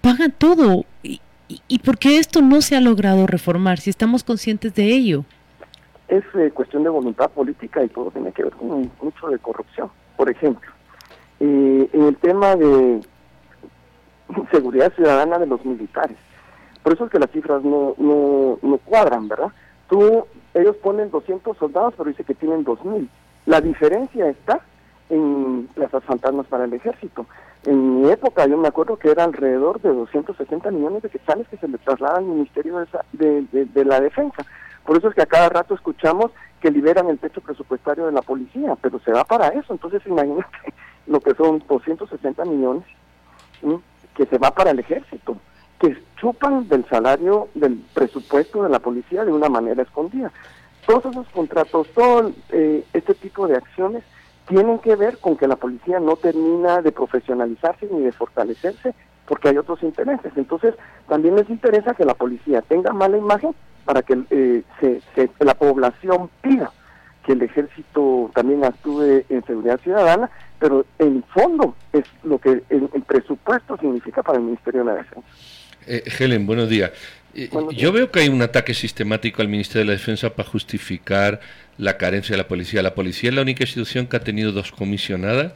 pagan 0.00 0.32
todo. 0.36 0.84
¿Y, 1.02 1.20
y, 1.68 1.78
por 1.80 1.98
qué 1.98 2.18
esto 2.18 2.40
no 2.40 2.62
se 2.62 2.76
ha 2.76 2.80
logrado 2.80 3.26
reformar 3.26 3.78
si 3.78 3.90
estamos 3.90 4.24
conscientes 4.24 4.74
de 4.74 4.84
ello? 4.84 5.24
Es 6.08 6.24
eh, 6.34 6.50
cuestión 6.52 6.82
de 6.82 6.90
voluntad 6.90 7.30
política 7.30 7.82
y 7.82 7.88
todo 7.88 8.10
tiene 8.10 8.32
que 8.32 8.44
ver 8.44 8.52
con 8.52 8.90
mucho 9.02 9.28
de 9.28 9.38
corrupción. 9.38 9.90
Por 10.16 10.30
ejemplo, 10.30 10.70
eh, 11.40 11.88
en 11.92 12.04
el 12.04 12.16
tema 12.16 12.56
de 12.56 13.00
seguridad 14.50 14.92
ciudadana 14.94 15.38
de 15.38 15.46
los 15.46 15.64
militares. 15.64 16.16
Por 16.82 16.92
eso 16.92 17.04
es 17.04 17.10
que 17.10 17.18
las 17.18 17.30
cifras 17.30 17.62
no, 17.62 17.94
no, 17.98 18.58
no 18.62 18.78
cuadran, 18.78 19.28
¿verdad? 19.28 19.52
Tú, 19.92 20.24
ellos 20.54 20.74
ponen 20.76 21.10
200 21.10 21.54
soldados, 21.58 21.92
pero 21.94 22.08
dice 22.08 22.24
que 22.24 22.32
tienen 22.32 22.64
2.000. 22.64 23.06
La 23.44 23.60
diferencia 23.60 24.26
está 24.26 24.60
en 25.10 25.68
plazas 25.74 26.02
fantasmas 26.04 26.46
para 26.46 26.64
el 26.64 26.72
ejército. 26.72 27.26
En 27.66 28.00
mi 28.00 28.10
época 28.10 28.46
yo 28.46 28.56
me 28.56 28.68
acuerdo 28.68 28.96
que 28.96 29.10
era 29.10 29.24
alrededor 29.24 29.82
de 29.82 29.92
260 29.92 30.70
millones 30.70 31.02
de 31.02 31.10
quetzales 31.10 31.46
que 31.46 31.58
se 31.58 31.68
le 31.68 31.76
trasladan 31.76 32.20
al 32.20 32.24
Ministerio 32.24 32.86
de, 33.12 33.42
de, 33.50 33.84
la 33.84 34.00
Defensa. 34.00 34.46
Por 34.86 34.96
eso 34.96 35.08
es 35.08 35.14
que 35.14 35.20
a 35.20 35.26
cada 35.26 35.50
rato 35.50 35.74
escuchamos 35.74 36.30
que 36.62 36.70
liberan 36.70 37.10
el 37.10 37.18
techo 37.18 37.42
presupuestario 37.42 38.06
de 38.06 38.12
la 38.12 38.22
policía, 38.22 38.74
pero 38.80 38.98
se 39.00 39.12
va 39.12 39.24
para 39.24 39.48
eso. 39.48 39.74
Entonces 39.74 40.00
imagínate 40.06 40.72
lo 41.06 41.20
que 41.20 41.34
son 41.34 41.62
260 41.68 42.46
millones 42.46 42.84
que 44.16 44.24
se 44.24 44.38
va 44.38 44.52
para 44.52 44.70
el 44.70 44.78
ejército 44.78 45.36
que 45.82 46.00
chupan 46.16 46.68
del 46.68 46.88
salario, 46.88 47.48
del 47.54 47.82
presupuesto 47.92 48.62
de 48.62 48.68
la 48.68 48.78
policía 48.78 49.24
de 49.24 49.32
una 49.32 49.48
manera 49.48 49.82
escondida. 49.82 50.30
Todos 50.86 51.06
esos 51.06 51.26
contratos, 51.30 51.88
todo 51.92 52.30
eh, 52.50 52.84
este 52.92 53.14
tipo 53.14 53.48
de 53.48 53.56
acciones 53.56 54.04
tienen 54.46 54.78
que 54.78 54.94
ver 54.94 55.18
con 55.18 55.36
que 55.36 55.48
la 55.48 55.56
policía 55.56 55.98
no 55.98 56.14
termina 56.14 56.82
de 56.82 56.92
profesionalizarse 56.92 57.88
ni 57.90 58.02
de 58.02 58.12
fortalecerse 58.12 58.94
porque 59.26 59.48
hay 59.48 59.58
otros 59.58 59.82
intereses. 59.82 60.32
Entonces, 60.36 60.74
también 61.08 61.34
les 61.34 61.50
interesa 61.50 61.94
que 61.94 62.04
la 62.04 62.14
policía 62.14 62.62
tenga 62.62 62.92
mala 62.92 63.16
imagen 63.18 63.52
para 63.84 64.02
que 64.02 64.22
eh, 64.30 64.62
se, 64.80 65.30
la 65.40 65.54
población 65.54 66.30
pida 66.42 66.70
que 67.24 67.32
el 67.32 67.42
ejército 67.42 68.30
también 68.34 68.64
actúe 68.64 69.24
en 69.28 69.44
seguridad 69.44 69.80
ciudadana, 69.80 70.30
pero 70.60 70.84
en 70.98 71.24
fondo 71.24 71.74
es 71.92 72.04
lo 72.22 72.38
que 72.38 72.62
el 72.68 73.02
presupuesto 73.06 73.76
significa 73.78 74.22
para 74.22 74.38
el 74.38 74.44
Ministerio 74.44 74.80
de 74.80 74.86
la 74.86 74.94
Defensa. 74.94 75.28
Eh, 75.86 76.02
Helen, 76.18 76.46
buenos 76.46 76.68
días. 76.68 76.90
Eh, 77.34 77.48
yo 77.76 77.92
veo 77.92 78.10
que 78.10 78.20
hay 78.20 78.28
un 78.28 78.42
ataque 78.42 78.74
sistemático 78.74 79.42
al 79.42 79.48
Ministerio 79.48 79.80
de 79.80 79.86
la 79.86 79.92
Defensa 79.92 80.34
para 80.34 80.48
justificar 80.48 81.40
la 81.78 81.96
carencia 81.96 82.34
de 82.34 82.42
la 82.42 82.48
policía. 82.48 82.82
La 82.82 82.94
policía 82.94 83.30
es 83.30 83.36
la 83.36 83.42
única 83.42 83.64
institución 83.64 84.06
que 84.06 84.16
ha 84.16 84.20
tenido 84.20 84.52
dos 84.52 84.70
comisionadas, 84.72 85.52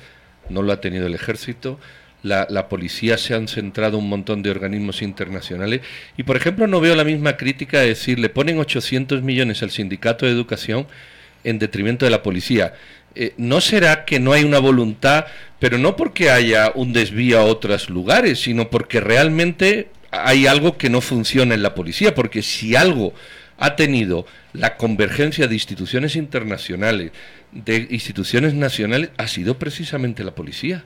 no 0.48 0.62
lo 0.62 0.72
ha 0.72 0.80
tenido 0.80 1.06
el 1.06 1.14
ejército. 1.14 1.78
La, 2.22 2.46
la, 2.50 2.68
policía 2.68 3.18
se 3.18 3.34
han 3.34 3.46
centrado 3.46 3.98
un 3.98 4.08
montón 4.08 4.42
de 4.42 4.50
organismos 4.50 5.02
internacionales 5.02 5.82
y, 6.16 6.24
por 6.24 6.36
ejemplo, 6.36 6.66
no 6.66 6.80
veo 6.80 6.96
la 6.96 7.04
misma 7.04 7.36
crítica 7.36 7.80
de 7.80 7.88
decir, 7.88 8.18
le 8.18 8.30
ponen 8.30 8.58
800 8.58 9.22
millones 9.22 9.62
al 9.62 9.70
sindicato 9.70 10.26
de 10.26 10.32
educación 10.32 10.86
en 11.44 11.58
detrimento 11.58 12.04
de 12.04 12.10
la 12.10 12.22
policía. 12.22 12.74
Eh, 13.18 13.32
¿no 13.38 13.62
será 13.62 14.04
que 14.04 14.20
no 14.20 14.32
hay 14.32 14.44
una 14.44 14.58
voluntad, 14.58 15.24
pero 15.58 15.78
no 15.78 15.96
porque 15.96 16.30
haya 16.30 16.70
un 16.74 16.92
desvío 16.92 17.38
a 17.38 17.44
otros 17.44 17.88
lugares, 17.88 18.40
sino 18.40 18.68
porque 18.68 19.00
realmente 19.00 19.88
hay 20.24 20.46
algo 20.46 20.76
que 20.76 20.90
no 20.90 21.00
funciona 21.00 21.54
en 21.54 21.62
la 21.62 21.74
policía? 21.74 22.14
Porque 22.14 22.42
si 22.42 22.76
algo 22.76 23.12
ha 23.58 23.76
tenido 23.76 24.26
la 24.52 24.76
convergencia 24.76 25.46
de 25.46 25.54
instituciones 25.54 26.16
internacionales, 26.16 27.12
de 27.52 27.86
instituciones 27.90 28.54
nacionales, 28.54 29.10
ha 29.16 29.26
sido 29.28 29.58
precisamente 29.58 30.24
la 30.24 30.34
policía. 30.34 30.84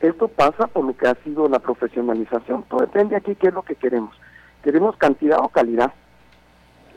Esto 0.00 0.28
pasa 0.28 0.68
por 0.68 0.84
lo 0.84 0.96
que 0.96 1.08
ha 1.08 1.16
sido 1.24 1.48
la 1.48 1.58
profesionalización. 1.58 2.64
Todo 2.68 2.80
depende 2.80 3.16
aquí 3.16 3.34
qué 3.34 3.48
es 3.48 3.54
lo 3.54 3.62
que 3.62 3.74
queremos. 3.74 4.14
Queremos 4.62 4.96
cantidad 4.96 5.38
o 5.40 5.48
calidad. 5.48 5.92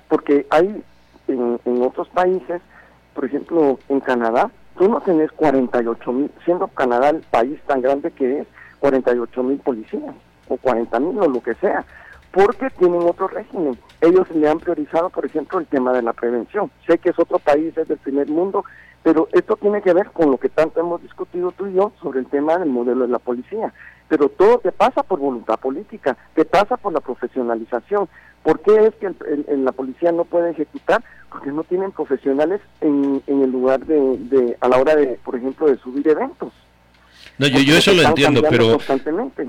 Porque 0.08 0.46
hay 0.50 0.84
en, 1.28 1.60
otros 1.82 2.10
países 2.10 2.62
por 3.14 3.26
ejemplo, 3.26 3.80
en 3.90 4.00
Canadá, 4.00 4.50
tú 4.78 4.88
no 4.88 5.02
tenés 5.02 5.32
48 5.34 6.12
mil, 6.12 6.32
siendo 6.46 6.68
Canadá 6.70 7.10
el 7.10 7.22
país 7.22 7.60
tan 7.68 7.82
grande 7.82 8.12
que 8.12 8.40
es, 8.40 8.48
48 8.80 9.44
mil 9.44 9.58
policías, 9.60 10.16
o 10.52 10.58
40 10.58 11.00
mil, 11.00 11.20
o 11.20 11.28
lo 11.28 11.42
que 11.42 11.56
sea, 11.56 11.86
porque 12.32 12.70
tienen 12.72 13.02
otro 13.02 13.28
régimen. 13.28 13.78
Ellos 14.02 14.30
le 14.32 14.50
han 14.50 14.60
priorizado, 14.60 15.10
por 15.10 15.26
ejemplo, 15.26 15.60
el 15.60 15.68
tema 15.68 15.94
de 15.94 16.02
la 16.02 16.14
prevención. 16.14 16.72
Sé 16.88 16.98
que 16.98 17.10
es 17.10 17.20
otro 17.20 17.40
país, 17.40 17.78
es 17.78 17.88
del 17.88 17.98
primer 17.98 18.28
mundo, 18.30 18.64
pero 19.04 19.28
esto 19.32 19.56
tiene 19.58 19.82
que 19.82 19.94
ver 19.94 20.12
con 20.12 20.32
lo 20.32 20.38
que 20.38 20.50
tanto 20.50 20.80
hemos 20.80 21.02
discutido 21.02 21.52
tú 21.52 21.68
y 21.68 21.74
yo 21.74 21.92
sobre 22.02 22.20
el 22.20 22.28
tema 22.28 22.58
del 22.58 22.70
modelo 22.70 23.06
de 23.06 23.12
la 23.12 23.20
policía. 23.20 23.74
Pero 24.08 24.30
todo 24.30 24.60
te 24.60 24.72
pasa 24.72 25.04
por 25.04 25.20
voluntad 25.20 25.60
política, 25.60 26.18
te 26.36 26.46
pasa 26.46 26.78
por 26.78 26.94
la 26.94 27.00
profesionalización. 27.00 28.10
¿Por 28.44 28.60
qué 28.60 28.88
es 28.88 28.96
que 28.96 29.08
el, 29.08 29.66
la 29.66 29.72
policía 29.72 30.12
no 30.12 30.26
puede 30.26 30.52
ejecutar? 30.52 31.04
Porque 31.30 31.52
no 31.52 31.64
tienen 31.64 31.92
profesionales 31.92 32.60
en, 32.82 33.22
en 33.28 33.42
el 33.42 33.52
lugar 33.52 33.86
de, 33.86 34.58
a 34.60 34.68
la 34.68 34.78
hora 34.80 34.96
de, 34.96 35.20
por 35.24 35.36
ejemplo, 35.36 35.68
de 35.68 35.78
subir 35.78 36.08
eventos. 36.08 36.52
No, 37.42 37.48
yo, 37.48 37.60
yo 37.60 37.76
eso 37.76 37.92
lo 37.92 38.04
entiendo, 38.04 38.44
pero 38.48 38.78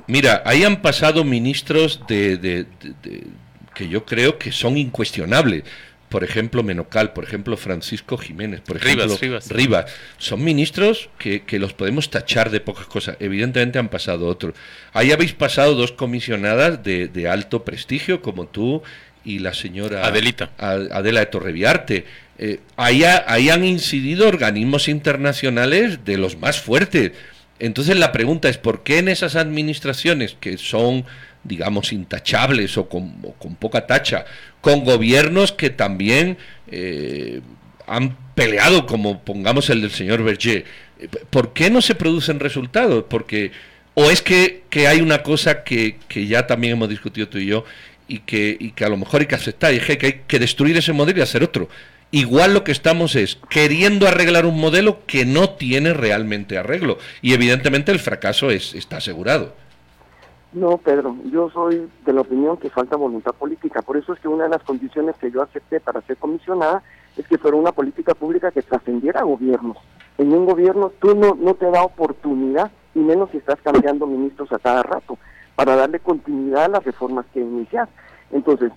mira, 0.06 0.42
ahí 0.46 0.64
han 0.64 0.80
pasado 0.80 1.24
ministros 1.24 2.00
de, 2.08 2.64
que 3.74 3.86
yo 3.86 4.06
creo 4.06 4.38
que 4.38 4.50
son 4.50 4.78
incuestionables 4.78 5.64
por 6.08 6.24
ejemplo 6.24 6.62
Menocal, 6.62 7.12
por 7.12 7.24
ejemplo 7.24 7.56
Francisco 7.58 8.16
Jiménez, 8.16 8.62
por 8.62 8.78
ejemplo 8.78 9.18
Rivas, 9.50 9.86
son 10.16 10.42
ministros 10.42 11.10
que, 11.18 11.42
los 11.58 11.74
podemos 11.74 12.08
tachar 12.08 12.50
de 12.50 12.60
pocas 12.60 12.86
cosas. 12.86 13.16
Evidentemente 13.20 13.78
han 13.78 13.88
pasado 13.88 14.26
otros. 14.26 14.54
Ahí 14.94 15.12
habéis 15.12 15.34
pasado 15.34 15.74
dos 15.74 15.92
comisionadas 15.92 16.82
de, 16.82 17.28
alto 17.30 17.62
prestigio, 17.62 18.22
como 18.22 18.46
tú 18.46 18.82
y 19.24 19.38
la 19.38 19.52
señora 19.52 20.06
Adelita. 20.06 20.50
Adela 20.58 21.20
de 21.20 21.26
Torreviarte. 21.26 22.04
Eh, 22.38 22.60
ahí, 22.76 23.04
ahí 23.04 23.50
han 23.50 23.64
incidido 23.64 24.28
organismos 24.28 24.88
internacionales 24.88 26.04
de 26.06 26.16
los 26.16 26.38
más 26.38 26.60
fuertes. 26.60 27.12
Entonces 27.58 27.96
la 27.96 28.12
pregunta 28.12 28.48
es, 28.48 28.58
¿por 28.58 28.82
qué 28.82 28.98
en 28.98 29.08
esas 29.08 29.36
administraciones 29.36 30.36
que 30.40 30.58
son 30.58 31.04
digamos, 31.44 31.92
intachables 31.92 32.76
o 32.78 32.88
con, 32.88 33.12
poca 33.58 33.86
tacha, 33.86 34.24
con 34.60 34.84
gobiernos 34.84 35.52
que 35.52 35.70
también 35.70 36.38
eh, 36.68 37.40
han 37.86 38.16
peleado, 38.34 38.86
como 38.86 39.22
pongamos 39.22 39.68
el 39.70 39.82
del 39.82 39.90
señor 39.90 40.22
Berger. 40.22 40.64
¿Por 41.30 41.52
qué 41.52 41.68
no 41.68 41.82
se 41.82 41.94
producen 41.94 42.38
resultados? 42.38 43.04
Porque, 43.08 43.50
o 43.94 44.10
es 44.10 44.22
que, 44.22 44.62
hay 44.88 45.00
una 45.00 45.22
cosa 45.22 45.64
que, 45.64 45.98
ya 46.08 46.46
también 46.46 46.74
hemos 46.74 46.88
discutido 46.88 47.28
tú 47.28 47.38
y 47.38 47.46
yo, 47.46 47.64
y 48.06 48.20
que, 48.20 48.56
y 48.58 48.70
que 48.70 48.84
a 48.84 48.88
lo 48.88 48.96
mejor 48.96 49.20
hay 49.20 49.26
que 49.26 49.34
aceptar, 49.34 49.74
y 49.74 49.78
es 49.78 49.84
que 49.84 50.06
hay 50.06 50.20
que 50.26 50.38
destruir 50.38 50.76
ese 50.76 50.92
modelo 50.92 51.18
y 51.18 51.22
hacer 51.22 51.42
otro. 51.42 51.68
Igual 52.14 52.52
lo 52.52 52.62
que 52.62 52.72
estamos 52.72 53.16
es 53.16 53.40
queriendo 53.48 54.06
arreglar 54.06 54.44
un 54.44 54.60
modelo 54.60 54.98
que 55.06 55.24
no 55.24 55.48
tiene 55.48 55.94
realmente 55.94 56.58
arreglo. 56.58 56.98
Y 57.22 57.32
evidentemente 57.32 57.90
el 57.90 57.98
fracaso 57.98 58.50
es, 58.50 58.74
está 58.74 58.98
asegurado. 58.98 59.54
No, 60.52 60.76
Pedro, 60.76 61.16
yo 61.32 61.48
soy 61.48 61.88
de 62.04 62.12
la 62.12 62.20
opinión 62.20 62.58
que 62.58 62.68
falta 62.68 62.96
voluntad 62.96 63.32
política. 63.32 63.80
Por 63.80 63.96
eso 63.96 64.12
es 64.12 64.20
que 64.20 64.28
una 64.28 64.44
de 64.44 64.50
las 64.50 64.62
condiciones 64.62 65.16
que 65.16 65.30
yo 65.30 65.40
acepté 65.40 65.80
para 65.80 66.02
ser 66.02 66.18
comisionada 66.18 66.82
es 67.16 67.26
que 67.26 67.38
fuera 67.38 67.56
una 67.56 67.72
política 67.72 68.12
pública 68.12 68.50
que 68.50 68.60
trascendiera 68.60 69.22
gobiernos. 69.22 69.78
En 70.18 70.34
un 70.34 70.44
gobierno 70.44 70.92
tú 71.00 71.14
no, 71.14 71.34
no 71.34 71.54
te 71.54 71.70
da 71.70 71.82
oportunidad, 71.82 72.70
y 72.94 72.98
menos 72.98 73.30
si 73.30 73.38
estás 73.38 73.58
cambiando 73.62 74.06
ministros 74.06 74.52
a 74.52 74.58
cada 74.58 74.82
rato, 74.82 75.16
para 75.54 75.76
darle 75.76 75.98
continuidad 75.98 76.66
a 76.66 76.68
las 76.68 76.84
reformas 76.84 77.24
que 77.32 77.40
inicias. 77.40 77.88
Entonces, 78.30 78.70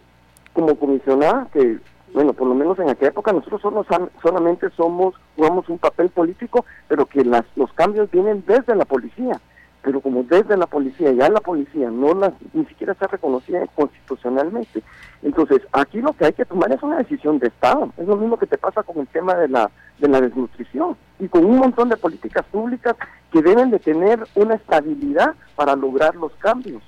como 0.53 0.75
comisionada, 0.75 1.49
que 1.51 1.79
bueno, 2.15 2.33
por 2.33 2.47
lo 2.47 2.55
menos 2.55 2.79
en 2.79 2.89
aquella 2.89 3.09
época 3.09 3.33
nosotros 3.33 3.61
solo, 3.61 3.85
solamente 4.23 4.69
somos, 4.71 5.13
jugamos 5.35 5.69
un 5.69 5.77
papel 5.77 6.09
político, 6.09 6.65
pero 6.87 7.05
que 7.05 7.23
las, 7.23 7.43
los 7.55 7.71
cambios 7.73 8.09
vienen 8.09 8.43
desde 8.47 8.75
la 8.75 8.85
policía 8.85 9.39
pero 9.85 10.01
como 10.01 10.23
desde 10.23 10.57
la 10.57 10.65
policía, 10.65 11.11
ya 11.11 11.29
la 11.29 11.39
policía 11.41 11.91
no 11.91 12.15
la, 12.15 12.33
ni 12.53 12.65
siquiera 12.65 12.93
está 12.93 13.05
reconocida 13.05 13.63
constitucionalmente. 13.75 14.81
Entonces, 15.21 15.61
aquí 15.71 16.01
lo 16.01 16.13
que 16.13 16.25
hay 16.25 16.33
que 16.33 16.43
tomar 16.43 16.71
es 16.71 16.81
una 16.81 16.97
decisión 16.97 17.37
de 17.37 17.49
Estado. 17.49 17.91
Es 17.95 18.07
lo 18.07 18.15
mismo 18.15 18.39
que 18.39 18.47
te 18.47 18.57
pasa 18.57 18.81
con 18.81 18.97
el 18.97 19.07
tema 19.07 19.35
de 19.35 19.47
la, 19.47 19.69
de 19.99 20.07
la 20.07 20.21
desnutrición 20.21 20.97
y 21.19 21.27
con 21.27 21.45
un 21.45 21.57
montón 21.57 21.89
de 21.89 21.97
políticas 21.97 22.43
públicas 22.45 22.95
que 23.31 23.43
deben 23.43 23.69
de 23.69 23.77
tener 23.77 24.25
una 24.33 24.55
estabilidad 24.55 25.35
para 25.55 25.75
lograr 25.75 26.15
los 26.15 26.33
cambios. 26.37 26.81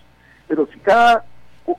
Pero 0.47 0.67
si 0.73 0.79
cada, 0.79 1.23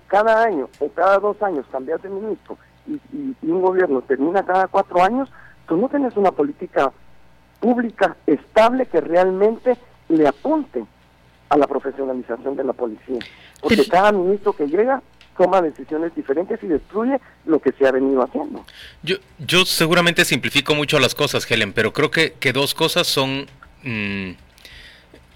cada 0.07 0.45
año 0.45 0.69
o 0.79 0.89
cada 0.89 1.19
dos 1.19 1.43
años 1.43 1.67
cambias 1.73 2.01
de 2.01 2.11
ministro 2.11 2.57
y, 2.89 3.17
y, 3.17 3.37
y 3.43 3.51
un 3.51 3.63
gobierno 3.63 4.03
termina 4.03 4.45
cada 4.45 4.67
cuatro 4.69 5.03
años, 5.03 5.29
tú 5.67 5.77
no 5.77 5.89
tienes 5.89 6.17
una 6.17 6.33
política 6.33 6.93
pública 7.61 8.17
estable 8.27 8.87
que 8.87 9.01
realmente 9.01 9.77
le 10.09 10.27
apunte 10.27 10.85
a 11.49 11.57
la 11.57 11.67
profesionalización 11.67 12.57
de 12.57 12.65
la 12.65 12.73
policía. 12.73 13.19
Porque 13.61 13.87
cada 13.87 14.13
ministro 14.13 14.53
que 14.53 14.67
llega 14.67 15.03
toma 15.37 15.63
decisiones 15.63 16.15
diferentes 16.15 16.63
y 16.63 16.67
destruye 16.67 17.21
lo 17.47 17.61
que 17.61 17.73
se 17.73 17.87
ha 17.87 17.93
venido 17.93 18.23
haciendo. 18.23 18.65
Yo, 19.03 19.17
yo 19.39 19.65
seguramente 19.65 20.25
simplifico 20.25 20.75
mucho 20.75 20.99
las 20.99 21.15
cosas, 21.15 21.49
Helen, 21.49 21.73
pero 21.73 21.93
creo 21.93 22.11
que, 22.11 22.33
que 22.33 22.53
dos 22.53 22.75
cosas 22.75 23.07
son... 23.07 23.47
Mm, 23.85 24.33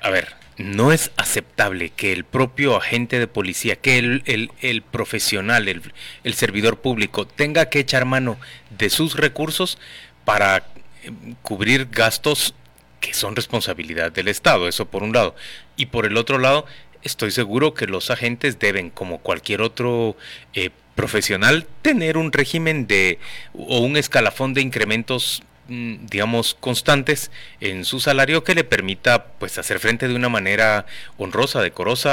a 0.02 0.10
ver, 0.10 0.28
no 0.56 0.92
es 0.92 1.10
aceptable 1.16 1.90
que 1.90 2.12
el 2.12 2.24
propio 2.24 2.76
agente 2.76 3.18
de 3.18 3.26
policía, 3.26 3.76
que 3.76 3.98
el, 3.98 4.50
el, 4.60 4.82
profesional, 4.82 5.68
el, 5.68 5.82
el, 6.24 6.34
servidor 6.34 6.80
público, 6.80 7.26
tenga 7.26 7.68
que 7.68 7.80
echar 7.80 8.04
mano 8.04 8.38
de 8.70 8.90
sus 8.90 9.16
recursos 9.16 9.78
para 10.24 10.58
eh, 10.58 11.10
cubrir 11.42 11.88
gastos 11.90 12.54
que 13.00 13.14
son 13.14 13.34
responsabilidad 13.34 14.12
del 14.12 14.28
Estado, 14.28 14.68
eso 14.68 14.86
por 14.86 15.02
un 15.02 15.12
lado. 15.12 15.34
Y 15.76 15.86
por 15.86 16.06
el 16.06 16.16
otro 16.16 16.38
lado, 16.38 16.66
estoy 17.02 17.30
seguro 17.30 17.74
que 17.74 17.86
los 17.86 18.10
agentes 18.10 18.58
deben, 18.58 18.90
como 18.90 19.18
cualquier 19.18 19.60
otro 19.60 20.16
eh, 20.54 20.70
profesional, 20.94 21.66
tener 21.82 22.16
un 22.16 22.32
régimen 22.32 22.86
de 22.86 23.18
o 23.54 23.80
un 23.80 23.96
escalafón 23.96 24.54
de 24.54 24.60
incrementos 24.60 25.42
digamos 25.68 26.54
constantes 26.54 27.30
en 27.60 27.84
su 27.84 28.00
salario 28.00 28.42
que 28.44 28.54
le 28.54 28.64
permita 28.64 29.26
pues 29.38 29.58
hacer 29.58 29.78
frente 29.78 30.08
de 30.08 30.14
una 30.14 30.28
manera 30.28 30.86
honrosa 31.18 31.62
decorosa 31.62 32.12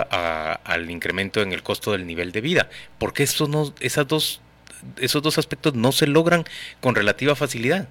al 0.64 0.90
incremento 0.92 1.42
en 1.42 1.52
el 1.52 1.64
costo 1.64 1.92
del 1.92 2.06
nivel 2.06 2.32
de 2.32 2.42
vida 2.42 2.70
porque 3.00 3.24
estos 3.24 3.50
no, 3.50 3.74
esas 3.80 4.08
dos 4.08 4.42
esos 5.02 5.22
dos 5.22 5.38
aspectos 5.38 5.74
no 5.74 5.92
se 5.92 6.08
logran 6.08 6.46
con 6.80 6.96
relativa 6.96 7.36
facilidad 7.36 7.88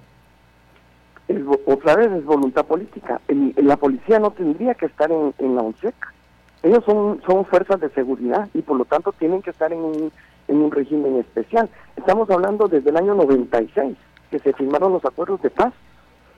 otra 1.65 1.95
vez 1.95 2.11
es 2.11 2.25
voluntad 2.25 2.65
política. 2.65 3.21
la 3.27 3.77
policía 3.77 4.19
no 4.19 4.31
tendría 4.31 4.73
que 4.73 4.87
estar 4.87 5.11
en, 5.11 5.55
la 5.55 5.61
ONSECA. 5.61 6.13
Ellos 6.63 6.83
son, 6.85 7.21
son 7.25 7.45
fuerzas 7.45 7.79
de 7.79 7.89
seguridad 7.91 8.49
y 8.53 8.61
por 8.61 8.77
lo 8.77 8.85
tanto 8.85 9.11
tienen 9.13 9.41
que 9.41 9.51
estar 9.51 9.71
en 9.71 9.79
un, 9.79 10.11
en 10.47 10.57
un 10.57 10.71
régimen 10.71 11.17
especial. 11.17 11.69
Estamos 11.95 12.29
hablando 12.29 12.67
desde 12.67 12.89
el 12.89 12.97
año 12.97 13.13
96, 13.13 13.95
que 14.29 14.39
se 14.39 14.53
firmaron 14.53 14.93
los 14.93 15.05
acuerdos 15.05 15.41
de 15.41 15.49
paz, 15.49 15.73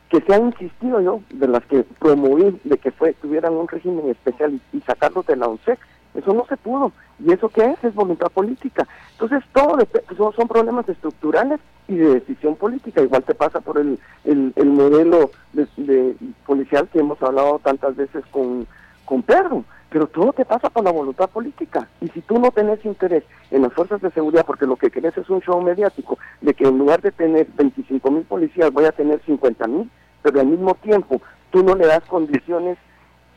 que 0.10 0.22
se 0.22 0.34
ha 0.34 0.40
insistido 0.40 1.00
yo, 1.02 1.22
de 1.30 1.48
las 1.48 1.66
que 1.66 1.84
promoví, 2.00 2.60
de 2.64 2.78
que 2.78 2.92
fue 2.92 3.14
tuvieran 3.14 3.54
un 3.54 3.68
régimen 3.68 4.10
especial 4.10 4.54
y, 4.54 4.78
y 4.78 4.82
sacarlos 4.82 5.26
de 5.26 5.36
la 5.36 5.48
ONSEC. 5.48 5.80
Eso 6.14 6.34
no 6.34 6.46
se 6.48 6.58
pudo. 6.58 6.92
¿Y 7.20 7.32
eso 7.32 7.50
qué 7.50 7.66
es? 7.72 7.84
Es 7.84 7.96
voluntad 7.96 8.28
política. 8.28 8.88
Entonces, 9.14 9.44
todo 9.54 9.78
son, 10.18 10.34
son 10.34 10.48
problemas 10.48 10.88
estructurales 10.90 11.60
y 11.88 11.96
de 11.96 12.16
decisión 12.16 12.56
política. 12.56 13.02
Igual 13.02 13.24
te 13.24 13.36
pasa 13.36 13.62
por 13.62 13.78
el, 13.78 14.00
el, 14.26 14.66
modelo 14.66 15.32
de, 15.54 16.16
policial 16.46 16.88
que 16.92 17.00
hemos 17.00 17.22
hablado 17.22 17.60
tantas 17.60 17.96
veces 17.96 18.26
con, 18.32 18.68
con 19.06 19.22
Pedro. 19.24 19.64
Pero 19.92 20.08
todo 20.08 20.32
te 20.32 20.46
pasa 20.46 20.70
por 20.70 20.86
la 20.86 20.92
voluntad 20.92 21.30
política. 21.30 21.90
Y 22.00 22.08
si 22.08 22.22
tú 22.22 22.40
no 22.40 22.50
tenés 22.52 22.84
interés 22.86 23.26
en 23.52 23.62
las 23.62 23.74
fuerzas 23.74 24.02
de 24.02 24.10
seguridad, 24.12 24.46
porque 24.46 24.66
lo 24.66 24.78
que 24.78 24.90
querés 24.90 25.18
es 25.18 25.30
un 25.30 25.42
show 25.42 25.62
mediático, 25.62 26.18
de 26.40 26.54
que 26.54 26.64
en 26.64 26.78
lugar 26.78 27.02
de 27.02 27.12
tener 27.12 27.46
25 27.56 28.10
mil 28.10 28.24
policías 28.24 28.72
voy 28.72 28.86
a 28.86 28.94
tener 28.94 29.22
50 29.26 29.68
mil, 29.68 29.92
pero 30.22 30.40
al 30.40 30.48
mismo 30.48 30.76
tiempo 30.76 31.22
tú 31.52 31.62
no 31.62 31.76
le 31.76 31.88
das 31.88 32.06
condiciones 32.06 32.78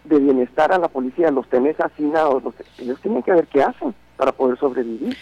de 0.04 0.20
bienestar 0.20 0.72
a 0.72 0.78
la 0.78 0.86
policía, 0.86 1.32
los 1.32 1.48
tenés 1.48 1.80
hacinados, 1.80 2.44
ellos 2.78 3.00
tienen 3.00 3.24
que 3.24 3.32
ver 3.32 3.48
qué 3.48 3.60
hacen 3.60 3.92
para 4.16 4.30
poder 4.30 4.56
sobrevivir. 4.56 5.16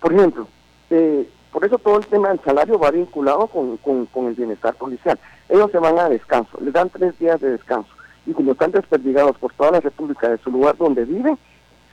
Por 0.00 0.12
ejemplo, 0.12 0.46
eh, 0.90 1.28
por 1.50 1.64
eso 1.64 1.78
todo 1.78 1.98
el 1.98 2.06
tema 2.06 2.28
del 2.28 2.40
salario 2.44 2.78
va 2.78 2.92
vinculado 2.92 3.48
con, 3.48 3.76
con, 3.78 4.26
el 4.26 4.34
bienestar 4.34 4.74
policial. 4.76 5.18
Ellos 5.48 5.72
se 5.72 5.78
van 5.80 5.98
a 5.98 6.08
descanso, 6.08 6.58
les 6.60 6.72
dan 6.72 6.90
tres 6.90 7.18
días 7.18 7.40
de 7.40 7.50
descanso 7.50 7.90
y 8.26 8.32
como 8.32 8.52
están 8.52 8.72
desperdigados 8.72 9.38
por 9.38 9.52
toda 9.54 9.72
la 9.72 9.80
República 9.80 10.28
de 10.28 10.38
su 10.38 10.50
lugar 10.50 10.76
donde 10.76 11.04
viven, 11.04 11.38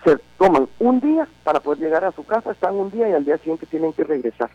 se 0.03 0.17
toman 0.37 0.67
un 0.79 0.99
día 0.99 1.27
para 1.43 1.59
poder 1.59 1.79
llegar 1.79 2.03
a 2.03 2.11
su 2.11 2.25
casa, 2.25 2.51
están 2.51 2.75
un 2.75 2.91
día 2.91 3.09
y 3.09 3.13
al 3.13 3.23
día 3.23 3.37
siguiente 3.37 3.65
tienen 3.67 3.93
que 3.93 4.03
regresar. 4.03 4.49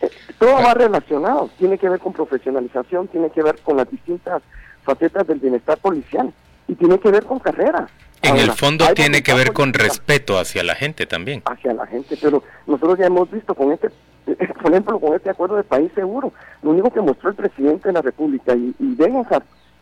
Eh, 0.00 0.10
todo 0.38 0.54
va 0.54 0.74
relacionado, 0.74 1.48
tiene 1.58 1.78
que 1.78 1.88
ver 1.88 2.00
con 2.00 2.12
profesionalización, 2.12 3.08
tiene 3.08 3.30
que 3.30 3.42
ver 3.42 3.60
con 3.62 3.76
las 3.76 3.90
distintas 3.90 4.42
facetas 4.82 5.26
del 5.26 5.38
bienestar 5.38 5.78
policial 5.78 6.32
y 6.68 6.74
tiene 6.74 6.98
que 6.98 7.10
ver 7.10 7.24
con 7.24 7.38
carrera. 7.38 7.88
En 8.22 8.36
el 8.38 8.52
fondo 8.52 8.86
tiene 8.94 9.22
que 9.22 9.34
ver 9.34 9.52
con 9.52 9.72
respeto 9.72 10.38
hacia 10.38 10.62
la 10.62 10.74
gente 10.74 11.06
también. 11.06 11.42
Hacia 11.44 11.74
la 11.74 11.86
gente, 11.86 12.18
pero 12.20 12.42
nosotros 12.66 12.98
ya 12.98 13.06
hemos 13.06 13.30
visto 13.30 13.54
con 13.54 13.72
este, 13.72 13.90
por 14.62 14.72
ejemplo, 14.72 14.98
con 14.98 15.14
este 15.14 15.30
acuerdo 15.30 15.56
de 15.56 15.64
país 15.64 15.90
seguro, 15.94 16.32
lo 16.62 16.70
único 16.70 16.90
que 16.90 17.00
mostró 17.00 17.30
el 17.30 17.36
presidente 17.36 17.88
de 17.88 17.92
la 17.92 18.02
República 18.02 18.54
y, 18.54 18.74
y 18.78 18.94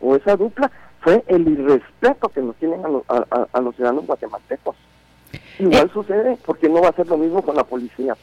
o 0.03 0.15
esa 0.15 0.35
dupla 0.35 0.71
fue 0.99 1.23
el 1.27 1.47
irrespeto 1.47 2.29
que 2.29 2.41
nos 2.41 2.55
tienen 2.57 2.81
a, 2.83 3.59
los 3.59 3.75
ciudadanos 3.75 4.05
guatemaltecos. 4.05 4.75
Igual 5.59 5.87
eh. 5.87 5.91
sucede 5.93 6.37
porque 6.45 6.69
no 6.69 6.81
va 6.81 6.89
a 6.89 6.93
ser 6.93 7.07
lo 7.07 7.17
mismo 7.17 7.41
con 7.41 7.55
la 7.55 7.63
policía. 7.63 8.15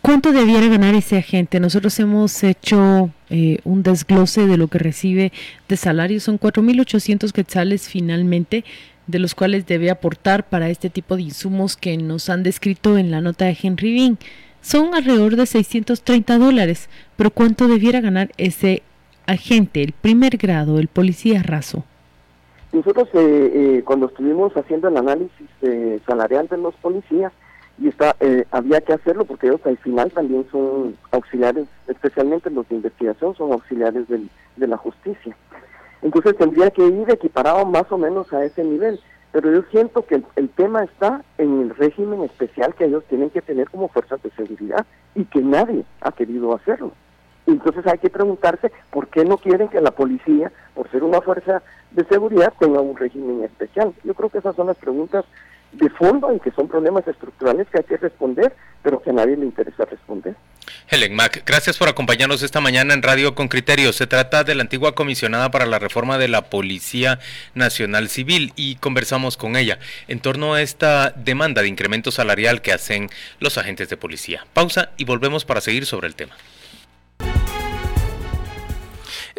¿Cuánto 0.00 0.32
debiera 0.32 0.66
ganar 0.66 0.94
ese 0.94 1.18
agente? 1.18 1.60
Nosotros 1.60 1.98
hemos 2.00 2.42
hecho 2.42 3.10
eh, 3.30 3.58
un 3.64 3.84
desglose 3.84 4.46
de 4.46 4.56
lo 4.56 4.66
que 4.66 4.78
recibe 4.78 5.32
de 5.68 5.76
salario. 5.76 6.18
Son 6.18 6.40
4.800 6.40 7.30
quetzales 7.30 7.88
finalmente, 7.88 8.64
de 9.06 9.18
los 9.20 9.36
cuales 9.36 9.66
debe 9.66 9.90
aportar 9.90 10.48
para 10.48 10.68
este 10.70 10.90
tipo 10.90 11.14
de 11.14 11.22
insumos 11.22 11.76
que 11.76 11.96
nos 11.98 12.30
han 12.30 12.42
descrito 12.42 12.98
en 12.98 13.12
la 13.12 13.20
nota 13.20 13.44
de 13.44 13.56
Henry 13.60 13.94
Bean. 13.94 14.18
Son 14.60 14.92
alrededor 14.94 15.36
de 15.36 15.46
630 15.46 16.36
dólares, 16.38 16.88
pero 17.16 17.30
¿cuánto 17.30 17.68
debiera 17.68 18.00
ganar 18.00 18.32
ese 18.38 18.82
agente, 19.32 19.82
el 19.82 19.92
primer 19.92 20.36
grado, 20.36 20.78
el 20.78 20.88
policía 20.88 21.42
raso? 21.42 21.84
Nosotros 22.72 23.08
eh, 23.14 23.52
eh, 23.54 23.82
cuando 23.84 24.06
estuvimos 24.06 24.56
haciendo 24.56 24.88
el 24.88 24.96
análisis 24.96 25.48
salarial 26.06 26.48
de 26.48 26.58
los 26.58 26.74
policías, 26.76 27.32
y 27.78 27.88
está, 27.88 28.14
eh, 28.20 28.44
había 28.50 28.80
que 28.80 28.92
hacerlo 28.92 29.24
porque 29.24 29.48
ellos 29.48 29.60
al 29.64 29.78
final 29.78 30.10
también 30.12 30.46
son 30.50 30.96
auxiliares, 31.10 31.66
especialmente 31.88 32.50
los 32.50 32.68
de 32.68 32.76
investigación, 32.76 33.34
son 33.34 33.52
auxiliares 33.52 34.06
de 34.08 34.66
la 34.66 34.76
justicia. 34.76 35.36
Entonces 36.02 36.36
tendría 36.36 36.70
que 36.70 36.86
ir 36.86 37.10
equiparado 37.10 37.64
más 37.64 37.90
o 37.90 37.98
menos 37.98 38.32
a 38.32 38.44
ese 38.44 38.64
nivel. 38.64 39.00
Pero 39.32 39.50
yo 39.50 39.62
siento 39.70 40.04
que 40.04 40.22
el, 40.36 40.48
tema 40.50 40.84
está 40.84 41.24
en 41.38 41.62
el 41.62 41.70
régimen 41.70 42.22
especial 42.22 42.74
que 42.74 42.84
ellos 42.84 43.02
tienen 43.08 43.30
que 43.30 43.40
tener 43.40 43.70
como 43.70 43.88
fuerzas 43.88 44.22
de 44.22 44.30
seguridad 44.32 44.84
y 45.14 45.24
que 45.24 45.40
nadie 45.40 45.84
ha 46.02 46.12
querido 46.12 46.54
hacerlo. 46.54 46.92
Entonces 47.46 47.86
hay 47.86 47.98
que 47.98 48.10
preguntarse 48.10 48.70
por 48.90 49.08
qué 49.08 49.24
no 49.24 49.36
quieren 49.36 49.68
que 49.68 49.80
la 49.80 49.90
policía, 49.90 50.52
por 50.74 50.90
ser 50.90 51.02
una 51.02 51.20
fuerza 51.20 51.62
de 51.90 52.04
seguridad, 52.04 52.52
tenga 52.58 52.80
un 52.80 52.96
régimen 52.96 53.44
especial. 53.44 53.92
Yo 54.04 54.14
creo 54.14 54.30
que 54.30 54.38
esas 54.38 54.54
son 54.56 54.68
las 54.68 54.76
preguntas 54.76 55.24
de 55.72 55.88
fondo 55.90 56.34
y 56.34 56.40
que 56.40 56.50
son 56.52 56.68
problemas 56.68 57.06
estructurales 57.08 57.66
que 57.68 57.78
hay 57.78 57.84
que 57.84 57.96
responder, 57.96 58.54
pero 58.82 59.00
que 59.00 59.10
a 59.10 59.14
nadie 59.14 59.36
le 59.36 59.46
interesa 59.46 59.84
responder. 59.86 60.36
Helen 60.88 61.14
Mac, 61.14 61.42
gracias 61.46 61.78
por 61.78 61.88
acompañarnos 61.88 62.42
esta 62.42 62.60
mañana 62.60 62.92
en 62.92 63.02
Radio 63.02 63.34
con 63.34 63.48
Criterio. 63.48 63.92
Se 63.92 64.06
trata 64.06 64.44
de 64.44 64.54
la 64.54 64.62
antigua 64.62 64.94
comisionada 64.94 65.50
para 65.50 65.64
la 65.66 65.78
reforma 65.78 66.18
de 66.18 66.28
la 66.28 66.50
Policía 66.50 67.18
Nacional 67.54 68.08
Civil 68.08 68.52
y 68.56 68.76
conversamos 68.76 69.36
con 69.36 69.56
ella 69.56 69.78
en 70.08 70.20
torno 70.20 70.54
a 70.54 70.60
esta 70.60 71.10
demanda 71.10 71.62
de 71.62 71.68
incremento 71.68 72.10
salarial 72.10 72.60
que 72.60 72.72
hacen 72.72 73.08
los 73.40 73.56
agentes 73.56 73.88
de 73.88 73.96
policía. 73.96 74.44
Pausa 74.52 74.90
y 74.98 75.04
volvemos 75.04 75.44
para 75.44 75.62
seguir 75.62 75.86
sobre 75.86 76.08
el 76.08 76.14
tema. 76.14 76.34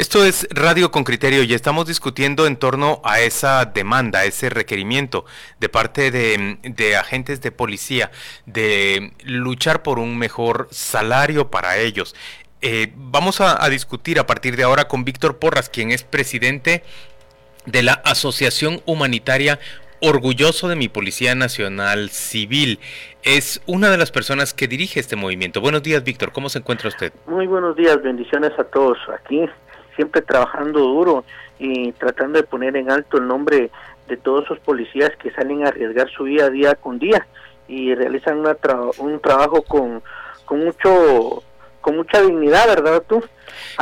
Esto 0.03 0.25
es 0.25 0.49
Radio 0.49 0.91
con 0.91 1.05
Criterio 1.05 1.43
y 1.43 1.53
estamos 1.53 1.87
discutiendo 1.87 2.45
en 2.45 2.57
torno 2.57 2.99
a 3.05 3.21
esa 3.21 3.63
demanda, 3.63 4.25
ese 4.25 4.49
requerimiento 4.49 5.23
de 5.61 5.69
parte 5.69 6.11
de, 6.11 6.95
agentes 6.97 7.39
de 7.39 7.53
policía 7.53 8.11
de 8.45 9.13
luchar 9.23 9.81
por 9.81 9.99
un 9.99 10.17
mejor 10.17 10.67
salario 10.71 11.49
para 11.49 11.77
ellos. 11.77 12.17
Eh, 12.61 12.91
vamos 12.97 13.39
a, 13.39 13.65
discutir 13.69 14.19
a 14.19 14.27
partir 14.27 14.57
de 14.57 14.63
ahora 14.63 14.89
con 14.89 15.05
Víctor 15.05 15.37
Porras, 15.37 15.69
quien 15.69 15.91
es 15.91 16.03
presidente 16.03 16.83
de 17.65 17.81
la 17.81 17.93
Asociación 17.93 18.81
Humanitaria 18.85 19.57
orgulloso 20.01 20.67
de 20.67 20.75
mi 20.75 20.89
Policía 20.89 21.33
Nacional 21.33 22.09
Civil. 22.09 22.81
Es 23.23 23.61
una 23.67 23.89
de 23.89 23.97
las 23.97 24.11
personas 24.11 24.53
que 24.53 24.67
dirige 24.67 24.99
este 24.99 25.15
movimiento. 25.15 25.61
Buenos 25.61 25.81
días, 25.81 26.03
Víctor. 26.03 26.33
¿Cómo 26.33 26.49
se 26.49 26.59
encuentra 26.59 26.89
usted? 26.89 27.13
Muy 27.25 27.47
buenos 27.47 27.77
días. 27.77 28.03
Bendiciones 28.03 28.51
a 28.59 28.65
todos 28.65 28.97
aquí 29.17 29.47
siempre 29.95 30.21
trabajando 30.21 30.79
duro 30.79 31.25
y 31.59 31.91
tratando 31.93 32.39
de 32.39 32.47
poner 32.47 32.75
en 32.75 32.91
alto 32.91 33.17
el 33.17 33.27
nombre 33.27 33.71
de 34.07 34.17
todos 34.17 34.45
esos 34.45 34.59
policías 34.59 35.11
que 35.21 35.31
salen 35.31 35.65
a 35.65 35.69
arriesgar 35.69 36.09
su 36.09 36.23
vida 36.23 36.49
día 36.49 36.75
con 36.75 36.99
día 36.99 37.25
y 37.67 37.95
realizan 37.95 38.43
un 38.97 39.19
trabajo 39.19 39.61
con, 39.61 40.01
con 40.45 40.63
mucho 40.63 41.43
con 41.81 41.97
mucha 41.97 42.21
dignidad, 42.21 42.65
¿verdad 42.67 43.03
tú? 43.05 43.21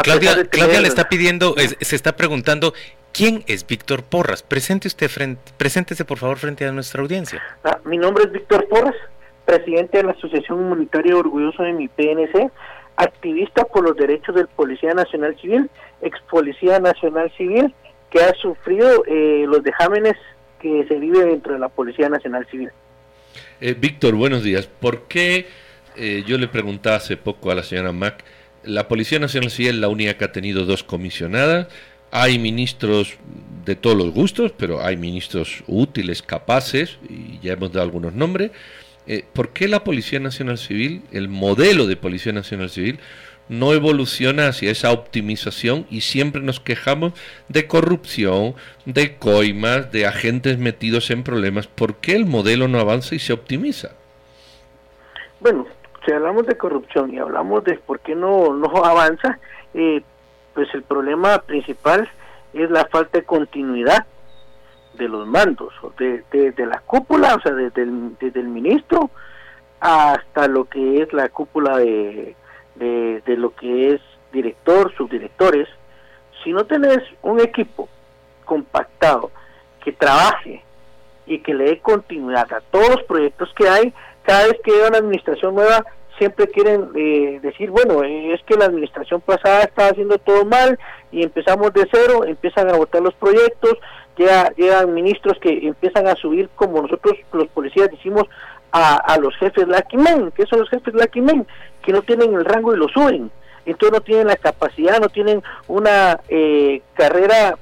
Claudia, 0.01 0.35
le 0.81 0.87
está 0.87 1.07
pidiendo, 1.07 1.53
se 1.55 1.95
está 1.95 2.15
preguntando 2.15 2.73
¿Quién 3.13 3.43
es 3.47 3.67
Víctor 3.67 4.03
Porras? 4.03 4.41
Presente 4.41 4.87
usted 4.87 5.09
frente, 5.09 5.41
preséntese 5.57 6.05
por 6.05 6.17
favor 6.17 6.37
frente 6.37 6.65
a 6.65 6.71
nuestra 6.71 7.01
audiencia. 7.01 7.41
Ah, 7.63 7.77
mi 7.83 7.97
nombre 7.97 8.23
es 8.23 8.31
Víctor 8.31 8.67
Porras, 8.69 8.95
presidente 9.45 9.97
de 9.97 10.03
la 10.05 10.11
Asociación 10.11 10.59
Humanitaria 10.59 11.17
Orgulloso 11.17 11.63
de 11.63 11.73
mi 11.73 11.89
PNC, 11.89 12.49
activista 12.95 13.65
por 13.65 13.83
los 13.83 13.97
derechos 13.97 14.33
del 14.35 14.47
Policía 14.47 14.93
Nacional 14.93 15.35
Civil 15.41 15.69
ex 16.01 16.19
policía 16.29 16.79
nacional 16.79 17.31
civil 17.37 17.73
que 18.11 18.19
ha 18.21 18.33
sufrido 18.35 19.03
eh, 19.07 19.45
los 19.47 19.63
dejámenes 19.63 20.15
que 20.59 20.85
se 20.87 20.95
vive 20.99 21.25
dentro 21.25 21.53
de 21.53 21.59
la 21.59 21.69
Policía 21.69 22.09
Nacional 22.09 22.45
Civil. 22.51 22.69
Eh, 23.61 23.75
Víctor, 23.79 24.15
buenos 24.15 24.43
días. 24.43 24.67
¿Por 24.67 25.07
qué, 25.07 25.47
eh, 25.95 26.23
yo 26.27 26.37
le 26.37 26.47
preguntaba 26.47 26.97
hace 26.97 27.17
poco 27.17 27.49
a 27.49 27.55
la 27.55 27.63
señora 27.63 27.93
Mac, 27.93 28.23
la 28.63 28.87
Policía 28.87 29.17
Nacional 29.17 29.49
Civil 29.49 29.75
es 29.75 29.77
la 29.77 29.87
única 29.87 30.15
que 30.15 30.25
ha 30.25 30.31
tenido 30.31 30.65
dos 30.65 30.83
comisionadas? 30.83 31.67
Hay 32.11 32.37
ministros 32.37 33.17
de 33.65 33.75
todos 33.75 33.97
los 33.97 34.11
gustos, 34.11 34.53
pero 34.55 34.83
hay 34.83 34.97
ministros 34.97 35.63
útiles, 35.65 36.21
capaces, 36.21 36.99
y 37.09 37.39
ya 37.39 37.53
hemos 37.53 37.71
dado 37.71 37.85
algunos 37.85 38.13
nombres. 38.13 38.51
¿Por 39.33 39.49
qué 39.49 39.67
la 39.67 39.83
Policía 39.83 40.19
Nacional 40.19 40.57
Civil, 40.57 41.01
el 41.11 41.27
modelo 41.29 41.87
de 41.87 41.95
Policía 41.95 42.33
Nacional 42.33 42.69
Civil, 42.69 42.99
no 43.49 43.73
evoluciona 43.73 44.47
hacia 44.47 44.71
esa 44.71 44.91
optimización 44.91 45.85
y 45.89 46.01
siempre 46.01 46.41
nos 46.41 46.59
quejamos 46.59 47.13
de 47.49 47.67
corrupción, 47.67 48.55
de 48.85 49.17
coimas, 49.17 49.91
de 49.91 50.05
agentes 50.05 50.57
metidos 50.57 51.11
en 51.11 51.23
problemas. 51.23 51.67
¿Por 51.67 51.95
qué 51.95 52.15
el 52.15 52.25
modelo 52.25 52.67
no 52.67 52.79
avanza 52.79 53.15
y 53.15 53.19
se 53.19 53.33
optimiza? 53.33 53.91
Bueno, 55.39 55.67
si 56.05 56.11
hablamos 56.11 56.47
de 56.47 56.57
corrupción 56.57 57.13
y 57.13 57.19
hablamos 57.19 57.63
de 57.63 57.75
por 57.75 57.99
qué 57.99 58.15
no, 58.15 58.53
no 58.53 58.85
avanza, 58.85 59.39
eh, 59.73 60.01
pues 60.53 60.73
el 60.73 60.83
problema 60.83 61.39
principal 61.39 62.09
es 62.53 62.69
la 62.69 62.85
falta 62.85 63.19
de 63.19 63.25
continuidad 63.25 64.05
de 64.93 65.07
los 65.07 65.25
mandos, 65.25 65.73
de, 65.97 66.23
de, 66.31 66.65
la 66.65 66.79
cúpula, 66.79 67.35
o 67.35 67.41
sea, 67.41 67.53
desde 67.53 67.85
desde 68.19 68.39
el 68.39 68.47
ministro 68.47 69.09
hasta 69.79 70.47
lo 70.47 70.65
que 70.65 71.01
es 71.01 71.11
la 71.11 71.29
cúpula 71.29 71.77
de, 71.77 72.35
de, 72.81 73.37
lo 73.37 73.53
que 73.55 73.93
es 73.93 74.01
director, 74.31 74.93
subdirectores, 74.95 75.67
si 76.43 76.51
no 76.51 76.65
tenés 76.65 76.99
un 77.21 77.39
equipo 77.39 77.87
compactado 78.45 79.31
que 79.83 79.91
trabaje 79.91 80.63
y 81.25 81.39
que 81.39 81.53
le 81.53 81.65
dé 81.65 81.79
continuidad 81.79 82.51
a 82.51 82.61
todos 82.61 82.89
los 82.89 83.03
proyectos 83.03 83.53
que 83.55 83.69
hay, 83.69 83.93
cada 84.23 84.47
vez 84.47 84.57
que 84.63 84.71
hay 84.71 84.87
una 84.87 84.97
administración 84.97 85.55
nueva, 85.55 85.85
siempre 86.17 86.47
quieren 86.47 86.89
eh, 86.95 87.39
decir, 87.41 87.69
bueno, 87.69 88.03
es 88.03 88.41
que 88.43 88.55
la 88.55 88.65
administración 88.65 89.21
pasada 89.21 89.63
estaba 89.63 89.89
haciendo 89.89 90.17
todo 90.17 90.45
mal 90.45 90.77
y 91.11 91.23
empezamos 91.23 91.73
de 91.73 91.87
cero, 91.91 92.25
empiezan 92.25 92.69
a 92.69 92.77
votar 92.77 93.01
los 93.01 93.13
proyectos, 93.15 93.77
llega, 94.17 94.51
llegan 94.55 94.93
ministros 94.93 95.37
que 95.39 95.67
empiezan 95.67 96.07
a 96.07 96.15
subir, 96.15 96.49
como 96.55 96.81
nosotros 96.81 97.15
los 97.31 97.47
policías 97.47 97.89
decimos, 97.89 98.27
a, 98.71 98.95
a 98.95 99.17
los 99.17 99.35
jefes 99.37 99.67
Lucky 99.67 99.97
Men, 99.97 100.31
que 100.31 100.45
son 100.45 100.59
los 100.59 100.69
jefes 100.69 100.93
Lucky 100.93 101.21
Men, 101.21 101.45
que 101.81 101.91
no 101.91 102.01
tienen 102.01 102.33
el 102.33 102.45
rango 102.45 102.73
y 102.73 102.77
lo 102.77 102.87
suben. 102.89 103.31
Entonces 103.65 103.93
no 103.93 104.01
tienen 104.01 104.27
la 104.27 104.35
capacidad, 104.35 104.99
no 104.99 105.09
tienen 105.09 105.43
una 105.67 106.19
eh, 106.29 106.81
carrera 106.95 107.57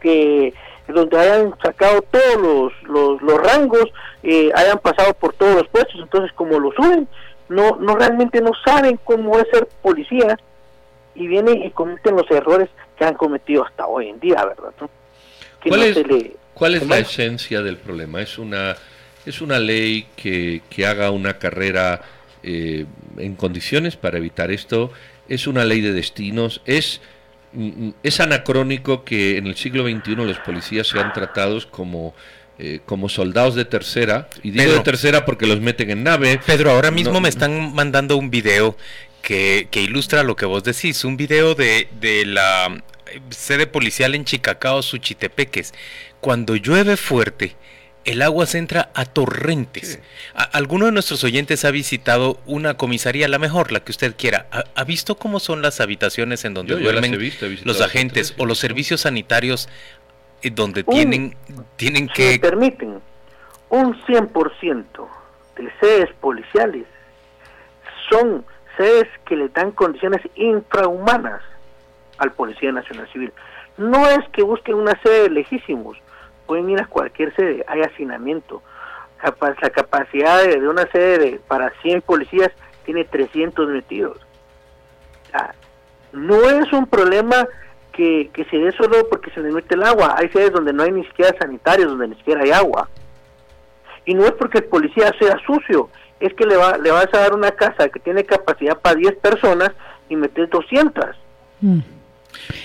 que 0.00 0.54
donde 0.88 1.18
hayan 1.18 1.54
sacado 1.62 2.02
todos 2.02 2.36
los, 2.36 2.82
los, 2.82 3.22
los 3.22 3.40
rangos, 3.40 3.84
eh, 4.22 4.50
hayan 4.54 4.78
pasado 4.78 5.14
por 5.14 5.32
todos 5.34 5.54
los 5.56 5.68
puestos, 5.68 6.00
entonces 6.00 6.32
como 6.34 6.58
lo 6.58 6.72
suben, 6.72 7.08
no, 7.48 7.76
no 7.76 7.96
realmente 7.96 8.40
no 8.40 8.50
saben 8.64 8.98
cómo 9.04 9.38
es 9.38 9.46
ser 9.50 9.68
policía 9.80 10.38
y 11.14 11.26
vienen 11.26 11.62
y 11.62 11.70
cometen 11.70 12.16
los 12.16 12.30
errores 12.30 12.68
que 12.98 13.04
han 13.04 13.14
cometido 13.14 13.64
hasta 13.64 13.86
hoy 13.86 14.08
en 14.08 14.20
día, 14.20 14.44
¿verdad? 14.44 14.72
¿Cuál 15.66 15.82
es, 15.82 16.04
¿cuál 16.54 16.74
es 16.74 16.86
la 16.86 16.98
esencia 16.98 17.62
del 17.62 17.76
problema? 17.76 18.20
¿Es 18.20 18.38
una, 18.38 18.76
es 19.26 19.40
una 19.40 19.58
ley 19.58 20.06
que, 20.16 20.62
que 20.70 20.86
haga 20.86 21.10
una 21.10 21.38
carrera 21.38 22.02
eh, 22.42 22.86
en 23.18 23.34
condiciones 23.36 23.96
para 23.96 24.18
evitar 24.18 24.50
esto? 24.50 24.92
¿Es 25.28 25.46
una 25.46 25.64
ley 25.64 25.80
de 25.80 25.92
destinos? 25.92 26.60
¿Es 26.66 27.00
Mm, 27.52 27.66
mm, 27.88 27.94
es 28.02 28.20
anacrónico 28.20 29.04
que 29.04 29.36
en 29.36 29.46
el 29.46 29.56
siglo 29.56 29.84
XXI 29.84 30.14
los 30.16 30.38
policías 30.38 30.86
sean 30.86 31.12
tratados 31.12 31.66
como 31.66 32.14
eh, 32.58 32.80
como 32.84 33.08
soldados 33.08 33.54
de 33.54 33.64
tercera, 33.64 34.28
y 34.42 34.50
digo 34.50 34.72
de 34.72 34.80
tercera 34.80 35.24
porque 35.24 35.46
los 35.46 35.60
meten 35.60 35.90
en 35.90 36.04
nave. 36.04 36.38
Pedro, 36.46 36.70
ahora 36.70 36.90
mismo 36.90 37.20
me 37.20 37.28
están 37.28 37.74
mandando 37.74 38.16
un 38.16 38.30
video 38.30 38.76
que, 39.22 39.68
que, 39.70 39.80
ilustra 39.80 40.22
lo 40.22 40.36
que 40.36 40.46
vos 40.46 40.62
decís, 40.62 41.04
un 41.04 41.16
video 41.16 41.54
de, 41.54 41.88
de 42.00 42.26
la 42.26 42.82
sede 43.30 43.66
policial 43.66 44.14
en 44.14 44.24
Chicacao, 44.24 44.82
Suchitepeques. 44.82 45.72
Cuando 46.20 46.54
llueve 46.54 46.96
fuerte, 46.96 47.56
el 48.04 48.22
agua 48.22 48.46
se 48.46 48.58
entra 48.58 48.90
a 48.94 49.04
torrentes. 49.04 50.00
¿Alguno 50.34 50.86
de 50.86 50.92
nuestros 50.92 51.22
oyentes 51.24 51.64
ha 51.64 51.70
visitado 51.70 52.38
una 52.46 52.74
comisaría, 52.74 53.28
la 53.28 53.38
mejor, 53.38 53.72
la 53.72 53.80
que 53.80 53.92
usted 53.92 54.14
quiera? 54.16 54.46
¿Ha, 54.74 54.84
visto 54.84 55.16
cómo 55.16 55.40
son 55.40 55.62
las 55.62 55.80
habitaciones 55.80 56.44
en 56.44 56.54
donde 56.54 56.76
duermen 56.76 57.18
los 57.64 57.80
agentes 57.80 58.34
o 58.38 58.46
los 58.46 58.58
servicios 58.58 59.02
sanitarios 59.02 59.68
eh, 60.42 60.50
donde 60.50 60.84
tienen, 60.84 61.36
tienen 61.76 62.08
que... 62.08 62.30
Me 62.32 62.38
permiten, 62.38 63.00
un 63.70 63.94
100% 64.04 64.84
de 65.56 65.72
sedes 65.80 66.10
policiales 66.20 66.84
son 68.10 68.44
sedes 68.76 69.08
que 69.26 69.36
le 69.36 69.48
dan 69.48 69.70
condiciones 69.72 70.20
infrahumanas 70.34 71.42
al 72.18 72.32
Policía 72.32 72.72
Nacional 72.72 73.08
Civil. 73.12 73.32
No 73.76 74.06
es 74.08 74.28
que 74.32 74.42
busquen 74.42 74.74
una 74.74 75.00
sede 75.02 75.22
de 75.24 75.30
lejísimos, 75.30 75.96
pueden 76.52 76.68
ir 76.68 76.86
cualquier 76.86 77.34
sede, 77.34 77.64
hay 77.66 77.80
hacinamiento. 77.80 78.62
La 79.62 79.70
capacidad 79.70 80.44
de, 80.44 80.68
una 80.68 80.86
sede 80.92 81.40
para 81.48 81.72
100 81.80 82.02
policías 82.02 82.50
tiene 82.84 83.06
300 83.06 83.70
metidos. 83.70 84.18
no 86.12 86.50
es 86.50 86.70
un 86.74 86.86
problema 86.86 87.48
que, 87.92 88.30
se 88.50 88.58
dé 88.58 88.70
solo 88.72 89.08
porque 89.08 89.30
se 89.30 89.40
le 89.40 89.50
mete 89.50 89.76
el 89.76 89.82
agua. 89.82 90.14
Hay 90.18 90.28
sedes 90.28 90.52
donde 90.52 90.74
no 90.74 90.82
hay 90.82 90.92
ni 90.92 91.04
siquiera 91.06 91.34
sanitarios, 91.40 91.88
donde 91.88 92.08
ni 92.08 92.16
siquiera 92.16 92.42
hay 92.42 92.50
agua. 92.50 92.86
Y 94.04 94.12
no 94.12 94.26
es 94.26 94.32
porque 94.32 94.58
el 94.58 94.64
policía 94.64 95.10
sea 95.18 95.38
sucio, 95.46 95.88
es 96.20 96.34
que 96.34 96.44
le, 96.44 96.58
va, 96.58 96.76
le 96.76 96.90
vas 96.90 97.08
a 97.14 97.18
dar 97.20 97.32
una 97.32 97.52
casa 97.52 97.88
que 97.88 97.98
tiene 97.98 98.24
capacidad 98.24 98.78
para 98.78 98.96
10 98.96 99.16
personas 99.16 99.70
y 100.10 100.16
metes 100.16 100.50
200. 100.50 101.16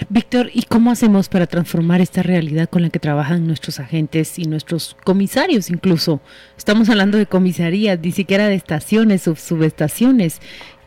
Víctor, 0.10 0.50
¿y 0.54 0.64
cómo 0.64 0.92
hacemos 0.92 1.30
para 1.30 1.48
transformar 1.48 2.02
esta 2.02 2.24
realidad 2.24 2.70
con 2.70 2.82
la 2.82 2.90
que 2.90 3.00
trabajan 3.00 3.48
nuestros 3.48 3.80
agentes 3.80 4.40
y 4.40 4.46
nuestros 4.46 4.96
comisarios 5.04 5.70
incluso? 5.70 6.22
Estamos 6.58 6.90
hablando 6.90 7.18
de 7.18 7.26
comisarías, 7.26 8.00
ni 8.00 8.12
siquiera 8.12 8.48
de 8.48 8.56
estaciones 8.56 9.28
o 9.28 9.36
subestaciones. 9.36 10.42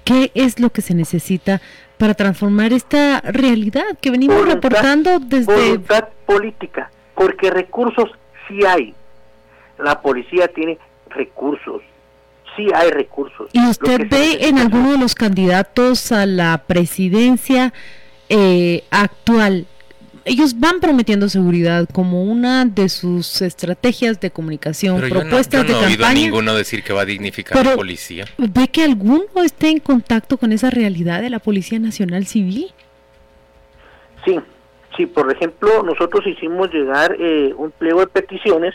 ¿Qué 0.05 0.31
es 0.35 0.61
lo 0.61 0.71
que 0.71 0.83
se 0.83 0.95
necesita 0.95 1.61
para 1.99 2.15
transformar 2.15 2.73
esta 2.73 3.21
realidad 3.21 3.99
que 4.01 4.11
venimos 4.11 4.47
reportando 4.47 5.19
desde... 5.19 5.55
Voluntad 5.55 6.09
política, 6.25 6.91
porque 7.15 7.51
recursos 7.51 8.11
sí 8.49 8.65
hay. 8.67 8.95
La 9.79 10.01
policía 10.01 10.49
tiene 10.49 10.79
recursos, 11.11 11.83
sí 12.57 12.67
hay 12.75 12.91
recursos. 12.91 13.51
¿Y 13.53 13.67
usted 13.67 14.09
ve 14.09 14.49
en 14.49 14.59
alguno 14.59 14.93
de 14.93 14.99
los 14.99 15.15
candidatos 15.15 16.11
a 16.13 16.27
la 16.27 16.65
presidencia 16.67 17.73
eh, 18.31 18.85
actual, 18.91 19.67
ellos 20.25 20.61
van 20.61 20.79
prometiendo 20.79 21.29
seguridad 21.29 21.89
como 21.93 22.23
una 22.23 22.65
de 22.65 22.89
sus 22.89 23.43
estrategias 23.43 24.21
de 24.21 24.31
comunicación, 24.31 25.01
propuestas 25.01 25.67
yo 25.67 25.73
no, 25.73 25.81
de 25.81 25.85
he 25.85 25.89
oído 25.89 26.09
ninguno 26.11 26.55
decir 26.55 26.85
que 26.85 26.93
va 26.93 27.03
a 27.03 27.05
dignificar 27.05 27.59
a 27.59 27.71
la 27.71 27.77
policía. 27.77 28.27
¿Ve 28.39 28.69
que 28.69 28.85
alguno 28.85 29.25
esté 29.45 29.71
en 29.71 29.81
contacto 29.81 30.39
con 30.39 30.53
esa 30.53 30.71
realidad 30.71 31.21
de 31.23 31.31
la 31.31 31.41
Policía 31.41 31.81
Nacional 31.81 32.27
Civil? 32.27 32.73
Sí, 34.25 34.39
sí, 34.97 35.07
por 35.07 35.33
ejemplo, 35.33 35.83
nosotros 35.83 36.25
hicimos 36.25 36.73
llegar 36.73 37.17
eh, 37.19 37.53
un 37.57 37.73
pliego 37.73 38.01
de 38.01 38.07
peticiones 38.07 38.75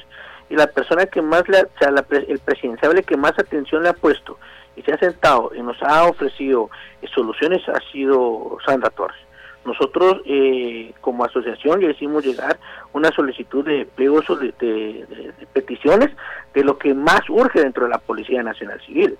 y 0.49 0.55
la 0.55 0.67
persona 0.67 1.05
que 1.05 1.21
más, 1.21 1.47
la, 1.47 1.61
o 1.61 1.79
sea, 1.79 1.93
el 2.27 2.39
presidenciable 2.39 3.03
que 3.03 3.15
más 3.15 3.33
atención 3.39 3.83
le 3.83 3.89
ha 3.89 3.93
puesto 3.93 4.37
y 4.75 4.81
se 4.81 4.91
ha 4.91 4.97
sentado 4.97 5.51
y 5.55 5.61
nos 5.61 5.81
ha 5.81 6.03
ofrecido 6.03 6.69
soluciones 7.13 7.61
ha 7.69 7.79
sido 7.91 8.57
Sandra 8.65 8.89
Torres. 8.89 9.24
Nosotros 9.65 10.21
eh, 10.25 10.93
como 11.01 11.25
asociación 11.25 11.81
le 11.81 11.91
hicimos 11.91 12.23
llegar 12.23 12.59
una 12.93 13.09
solicitud 13.11 13.65
de 13.65 13.85
pliegos 13.85 14.25
de, 14.39 15.33
peticiones 15.53 16.11
de 16.53 16.63
lo 16.63 16.77
que 16.77 16.93
más 16.93 17.21
urge 17.29 17.61
dentro 17.61 17.85
de 17.85 17.89
la 17.89 17.97
Policía 17.97 18.43
Nacional 18.43 18.79
Civil. 18.85 19.17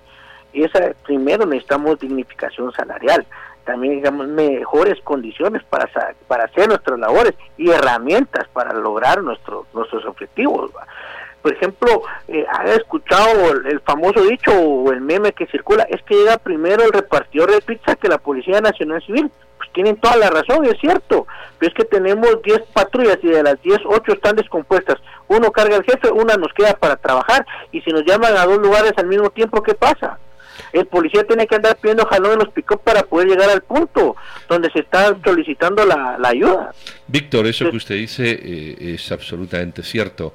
Y 0.52 0.62
esa, 0.62 0.92
primero 1.04 1.44
necesitamos 1.44 1.98
dignificación 1.98 2.72
salarial, 2.72 3.26
también 3.64 3.96
digamos 3.96 4.28
mejores 4.28 5.00
condiciones 5.02 5.64
para, 5.64 5.90
para 6.28 6.44
hacer 6.44 6.68
nuestras 6.68 6.98
labores 6.98 7.34
y 7.58 7.70
herramientas 7.70 8.46
para 8.52 8.72
lograr 8.72 9.22
nuestros 9.22 9.66
nuestros 9.74 10.04
objetivos. 10.06 10.70
Por 11.42 11.52
ejemplo, 11.52 12.02
eh, 12.28 12.44
ha 12.48 12.64
escuchado 12.72 13.52
el, 13.52 13.80
famoso 13.80 14.20
dicho 14.22 14.52
o 14.52 14.90
el 14.92 15.00
meme 15.00 15.32
que 15.32 15.46
circula, 15.46 15.84
es 15.84 16.02
que 16.02 16.16
llega 16.16 16.38
primero 16.38 16.82
el 16.84 16.92
repartidor 16.92 17.52
de 17.52 17.60
pizza 17.60 17.94
que 17.94 18.08
la 18.08 18.18
Policía 18.18 18.60
Nacional 18.60 19.00
Civil 19.02 19.30
tienen 19.72 19.96
toda 19.96 20.16
la 20.16 20.30
razón, 20.30 20.64
es 20.64 20.78
cierto, 20.80 21.26
pero 21.58 21.70
es 21.70 21.74
que 21.74 21.84
tenemos 21.84 22.42
10 22.42 22.62
patrullas 22.72 23.18
y 23.22 23.28
de 23.28 23.42
las 23.42 23.60
10, 23.62 23.80
8 23.84 24.12
están 24.12 24.36
descompuestas. 24.36 24.96
Uno 25.28 25.50
carga 25.50 25.76
el 25.76 25.84
jefe, 25.84 26.10
una 26.10 26.36
nos 26.36 26.52
queda 26.52 26.74
para 26.74 26.96
trabajar 26.96 27.46
y 27.72 27.80
si 27.82 27.90
nos 27.90 28.04
llaman 28.04 28.36
a 28.36 28.46
dos 28.46 28.58
lugares 28.58 28.92
al 28.96 29.06
mismo 29.06 29.30
tiempo, 29.30 29.62
¿qué 29.62 29.74
pasa? 29.74 30.18
El 30.72 30.86
policía 30.86 31.24
tiene 31.24 31.46
que 31.46 31.54
andar 31.54 31.76
pidiendo 31.76 32.06
jalón 32.06 32.32
en 32.32 32.38
los 32.40 32.48
pick 32.50 32.78
para 32.78 33.02
poder 33.02 33.28
llegar 33.28 33.50
al 33.50 33.62
punto 33.62 34.16
donde 34.48 34.70
se 34.70 34.80
está 34.80 35.16
solicitando 35.24 35.84
la, 35.84 36.18
ayuda. 36.24 36.72
Víctor, 37.06 37.46
eso 37.46 37.70
que 37.70 37.76
usted 37.76 37.94
dice 37.96 38.30
eh, 38.30 38.94
es 38.94 39.12
absolutamente 39.12 39.82
cierto, 39.82 40.32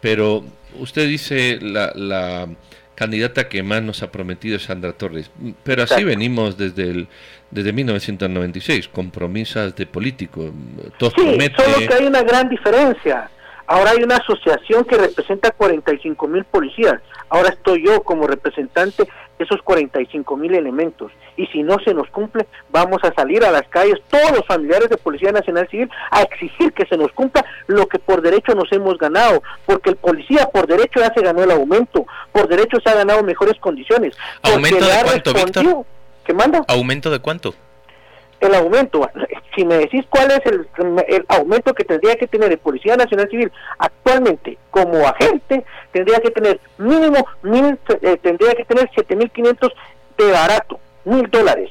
pero 0.00 0.44
usted 0.78 1.06
dice 1.08 1.58
la, 1.60 1.92
la 1.94 2.48
candidata 2.94 3.48
que 3.48 3.62
más 3.62 3.82
nos 3.82 4.02
ha 4.02 4.10
prometido 4.10 4.56
es 4.56 4.64
Sandra 4.64 4.92
Torres, 4.92 5.30
pero 5.62 5.82
así 5.82 6.04
venimos 6.04 6.56
desde 6.56 6.90
el 6.90 7.08
desde 7.54 7.72
1996, 7.72 8.88
compromisas 8.88 9.76
de 9.76 9.86
político. 9.86 10.50
sí, 10.98 11.08
solo 11.56 11.88
que 11.88 11.94
hay 11.94 12.06
una 12.06 12.22
gran 12.22 12.48
diferencia. 12.48 13.30
Ahora 13.66 13.92
hay 13.92 14.02
una 14.02 14.16
asociación 14.16 14.84
que 14.84 14.96
representa 14.96 15.52
45 15.52 16.28
mil 16.28 16.44
policías. 16.44 17.00
Ahora 17.30 17.50
estoy 17.50 17.86
yo 17.86 18.02
como 18.02 18.26
representante 18.26 19.04
de 19.04 19.44
esos 19.44 19.62
45 19.62 20.36
mil 20.36 20.54
elementos. 20.54 21.12
Y 21.36 21.46
si 21.46 21.62
no 21.62 21.78
se 21.84 21.94
nos 21.94 22.10
cumple, 22.10 22.46
vamos 22.70 22.98
a 23.04 23.14
salir 23.14 23.44
a 23.44 23.50
las 23.50 23.66
calles, 23.68 24.02
todos 24.10 24.32
los 24.32 24.46
familiares 24.46 24.90
de 24.90 24.96
Policía 24.96 25.32
Nacional 25.32 25.68
Civil, 25.70 25.88
a 26.10 26.22
exigir 26.22 26.72
que 26.72 26.86
se 26.86 26.96
nos 26.96 27.10
cumpla 27.12 27.44
lo 27.68 27.86
que 27.86 27.98
por 27.98 28.20
derecho 28.20 28.54
nos 28.54 28.70
hemos 28.72 28.98
ganado. 28.98 29.42
Porque 29.64 29.90
el 29.90 29.96
policía 29.96 30.48
por 30.52 30.66
derecho 30.66 31.00
ya 31.00 31.14
se 31.14 31.22
ganó 31.22 31.44
el 31.44 31.52
aumento, 31.52 32.04
por 32.32 32.48
derecho 32.48 32.78
se 32.84 32.90
ha 32.90 32.94
ganado 32.94 33.22
mejores 33.22 33.58
condiciones. 33.60 34.16
¿Aumento 34.42 34.84
de 34.84 35.02
cuánto, 35.04 35.32
Víctor? 35.32 35.86
¿Qué 36.24 36.32
manda? 36.32 36.64
¿Aumento 36.68 37.10
de 37.10 37.18
cuánto? 37.18 37.54
El 38.40 38.54
aumento, 38.54 39.08
si 39.54 39.64
me 39.64 39.76
decís 39.76 40.04
cuál 40.10 40.30
es 40.32 40.40
el, 40.44 40.66
aumento 41.28 41.72
que 41.72 41.84
tendría 41.84 42.16
que 42.16 42.26
tener 42.26 42.52
el 42.52 42.58
Policía 42.58 42.96
Nacional 42.96 43.28
Civil 43.30 43.50
actualmente 43.78 44.58
como 44.70 45.06
agente, 45.06 45.64
tendría 45.92 46.18
que 46.18 46.30
tener 46.30 46.60
mínimo, 46.76 47.26
mil, 47.42 47.78
eh, 48.02 48.18
tendría 48.20 48.54
que 48.54 48.64
tener 48.64 48.90
7.500 48.90 49.72
de 50.18 50.30
barato, 50.30 50.78
mil 51.04 51.30
dólares. 51.30 51.70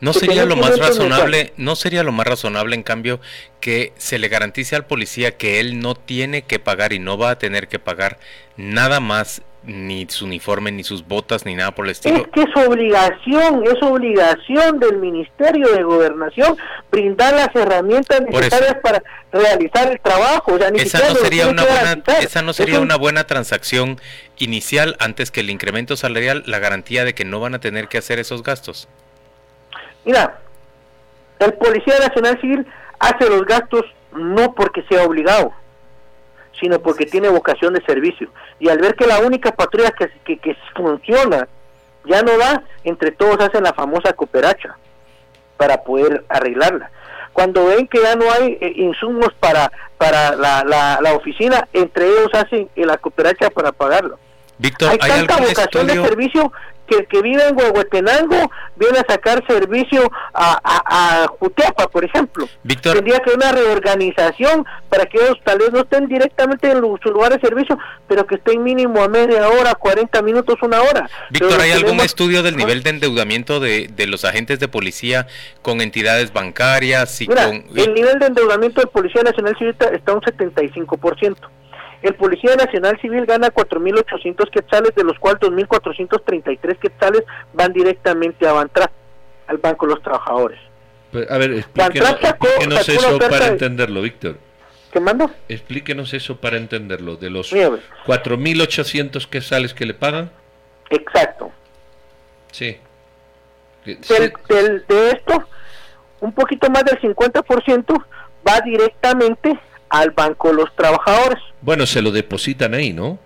No 0.00 0.12
sería 0.12 0.44
lo 0.44 0.56
más 0.56 0.78
razonable, 0.78 1.52
no 1.56 1.76
sería 1.76 2.02
lo 2.02 2.12
más 2.12 2.26
razonable 2.26 2.74
en 2.74 2.82
cambio 2.82 3.20
que 3.60 3.92
se 3.96 4.18
le 4.18 4.28
garantice 4.28 4.76
al 4.76 4.86
policía 4.86 5.36
que 5.36 5.60
él 5.60 5.80
no 5.80 5.94
tiene 5.94 6.42
que 6.42 6.58
pagar 6.58 6.92
y 6.92 6.98
no 6.98 7.18
va 7.18 7.30
a 7.30 7.38
tener 7.38 7.68
que 7.68 7.78
pagar 7.78 8.18
nada 8.56 9.00
más 9.00 9.42
ni 9.66 10.06
su 10.08 10.24
uniforme, 10.24 10.70
ni 10.70 10.84
sus 10.84 11.06
botas, 11.06 11.44
ni 11.44 11.54
nada 11.54 11.72
por 11.72 11.86
el 11.86 11.90
estilo. 11.92 12.16
Es 12.16 12.28
que 12.28 12.42
es 12.42 12.66
obligación, 12.66 13.64
es 13.66 13.82
obligación 13.82 14.78
del 14.78 14.98
Ministerio 14.98 15.68
de 15.72 15.82
Gobernación 15.82 16.56
brindar 16.90 17.34
las 17.34 17.54
herramientas 17.54 18.20
necesarias 18.22 18.76
para 18.82 19.02
realizar 19.32 19.90
el 19.90 20.00
trabajo. 20.00 20.56
esa, 20.56 21.08
no 21.08 21.14
sería 21.16 21.48
una 21.48 21.64
buena, 21.64 22.02
esa 22.20 22.42
no 22.42 22.52
sería 22.52 22.80
una 22.80 22.96
buena 22.96 23.24
transacción 23.24 24.00
inicial 24.38 24.96
antes 25.00 25.30
que 25.30 25.40
el 25.40 25.50
incremento 25.50 25.96
salarial, 25.96 26.44
la 26.46 26.58
garantía 26.58 27.04
de 27.04 27.14
que 27.14 27.24
no 27.24 27.40
van 27.40 27.54
a 27.54 27.60
tener 27.60 27.88
que 27.88 27.98
hacer 27.98 28.18
esos 28.18 28.42
gastos. 28.42 28.88
Mira, 30.04 30.38
el 31.40 31.52
Policía 31.54 31.98
Nacional 31.98 32.40
Civil 32.40 32.66
hace 33.00 33.28
los 33.28 33.44
gastos 33.44 33.82
no 34.12 34.54
porque 34.54 34.82
sea 34.88 35.02
obligado, 35.02 35.52
sino 36.60 36.80
porque 36.80 37.06
tiene 37.06 37.28
vocación 37.28 37.74
de 37.74 37.84
servicio. 37.84 38.28
Y 38.58 38.68
al 38.68 38.78
ver 38.78 38.94
que 38.94 39.06
la 39.06 39.18
única 39.18 39.52
patrulla 39.52 39.90
que, 39.90 40.10
que, 40.24 40.38
que 40.38 40.56
funciona 40.74 41.48
ya 42.04 42.22
no 42.22 42.38
va, 42.38 42.62
entre 42.84 43.10
todos 43.10 43.40
hacen 43.40 43.64
la 43.64 43.74
famosa 43.74 44.12
cooperacha 44.12 44.76
para 45.56 45.82
poder 45.82 46.24
arreglarla. 46.28 46.90
Cuando 47.32 47.66
ven 47.66 47.86
que 47.86 48.00
ya 48.00 48.14
no 48.14 48.24
hay 48.32 48.56
eh, 48.60 48.72
insumos 48.76 49.28
para, 49.38 49.70
para 49.98 50.34
la, 50.36 50.64
la, 50.64 50.98
la, 51.02 51.14
oficina, 51.14 51.68
entre 51.72 52.06
ellos 52.06 52.30
hacen 52.32 52.70
la 52.76 52.96
cooperacha 52.96 53.50
para 53.50 53.72
pagarlo. 53.72 54.18
Víctor, 54.58 54.90
hay, 54.90 54.98
¿hay 55.02 55.26
tanta 55.26 55.36
vocación 55.36 55.86
de 55.86 55.94
servicio 55.94 56.52
que 56.86 56.96
el 56.96 57.06
que 57.06 57.22
vive 57.22 57.46
en 57.46 57.56
Huehuetenango 57.56 58.50
viene 58.76 58.98
a 58.98 59.04
sacar 59.08 59.44
servicio 59.46 60.10
a, 60.32 60.60
a, 60.62 61.22
a 61.24 61.26
Jutiapa, 61.28 61.88
por 61.88 62.04
ejemplo. 62.04 62.48
Víctor. 62.62 62.94
Tendría 62.94 63.18
que 63.20 63.30
haber 63.30 63.36
una 63.36 63.52
reorganización 63.52 64.64
para 64.88 65.06
que 65.06 65.18
ellos 65.18 65.36
tal 65.44 65.58
vez 65.58 65.72
no 65.72 65.80
estén 65.80 66.06
directamente 66.08 66.70
en 66.70 66.80
su 67.02 67.10
lugar 67.10 67.32
de 67.32 67.40
servicio, 67.40 67.78
pero 68.08 68.26
que 68.26 68.36
estén 68.36 68.62
mínimo 68.62 69.02
a 69.02 69.08
media 69.08 69.48
hora, 69.48 69.74
40 69.74 70.22
minutos, 70.22 70.56
una 70.62 70.80
hora. 70.82 71.08
Víctor, 71.30 71.60
¿hay 71.60 71.72
algún 71.72 72.00
estudio 72.00 72.42
del 72.42 72.56
nivel 72.56 72.82
de 72.82 72.90
endeudamiento 72.90 73.60
de, 73.60 73.88
de, 73.88 74.06
los 74.06 74.24
agentes 74.24 74.60
de 74.60 74.68
policía 74.68 75.26
con 75.62 75.80
entidades 75.80 76.32
bancarias 76.32 77.20
y 77.20 77.28
Mira, 77.28 77.46
con... 77.46 77.64
El 77.74 77.94
nivel 77.94 78.18
de 78.18 78.26
endeudamiento 78.26 78.80
de 78.80 78.86
Policía 78.86 79.22
Nacional 79.22 79.56
Civil 79.58 79.74
está 79.92 80.12
un 80.14 80.20
75%. 80.20 81.36
El 82.06 82.14
Policía 82.14 82.54
Nacional 82.54 83.00
Civil 83.00 83.26
gana 83.26 83.48
4.800 83.48 84.48
quetzales, 84.50 84.94
de 84.94 85.02
los 85.02 85.18
cuales 85.18 85.40
2.433 85.40 86.78
quetzales 86.78 87.24
van 87.52 87.72
directamente 87.72 88.46
a 88.46 88.52
Bantra, 88.52 88.92
al 89.48 89.56
Banco 89.56 89.88
de 89.88 89.94
los 89.94 90.02
Trabajadores. 90.04 90.60
Pues, 91.10 91.28
a 91.28 91.36
ver, 91.36 91.54
explíquenos, 91.54 92.10
sacó, 92.20 92.46
explíquenos 92.46 92.86
sacó 92.86 92.98
eso 93.00 93.18
para 93.18 93.46
entenderlo, 93.48 94.02
Víctor. 94.02 94.38
¿Qué 94.92 95.00
mando? 95.00 95.32
Explíquenos 95.48 96.14
eso 96.14 96.36
para 96.36 96.58
entenderlo. 96.58 97.16
De 97.16 97.28
los 97.28 97.52
Mira, 97.52 97.70
4.800 98.06 99.26
quetzales 99.26 99.74
que 99.74 99.84
le 99.84 99.94
pagan. 99.94 100.30
Exacto. 100.90 101.50
Sí. 102.52 102.78
Del, 103.84 104.32
del, 104.48 104.86
de 104.86 105.10
esto, 105.10 105.42
un 106.20 106.32
poquito 106.32 106.70
más 106.70 106.84
del 106.84 107.00
50% 107.00 108.04
va 108.46 108.60
directamente 108.60 109.58
al 109.88 110.10
Banco 110.10 110.48
de 110.48 110.54
los 110.54 110.74
Trabajadores. 110.74 111.42
Bueno, 111.60 111.86
se 111.86 112.02
lo 112.02 112.10
depositan 112.10 112.74
ahí, 112.74 112.92
¿no? 112.92 113.18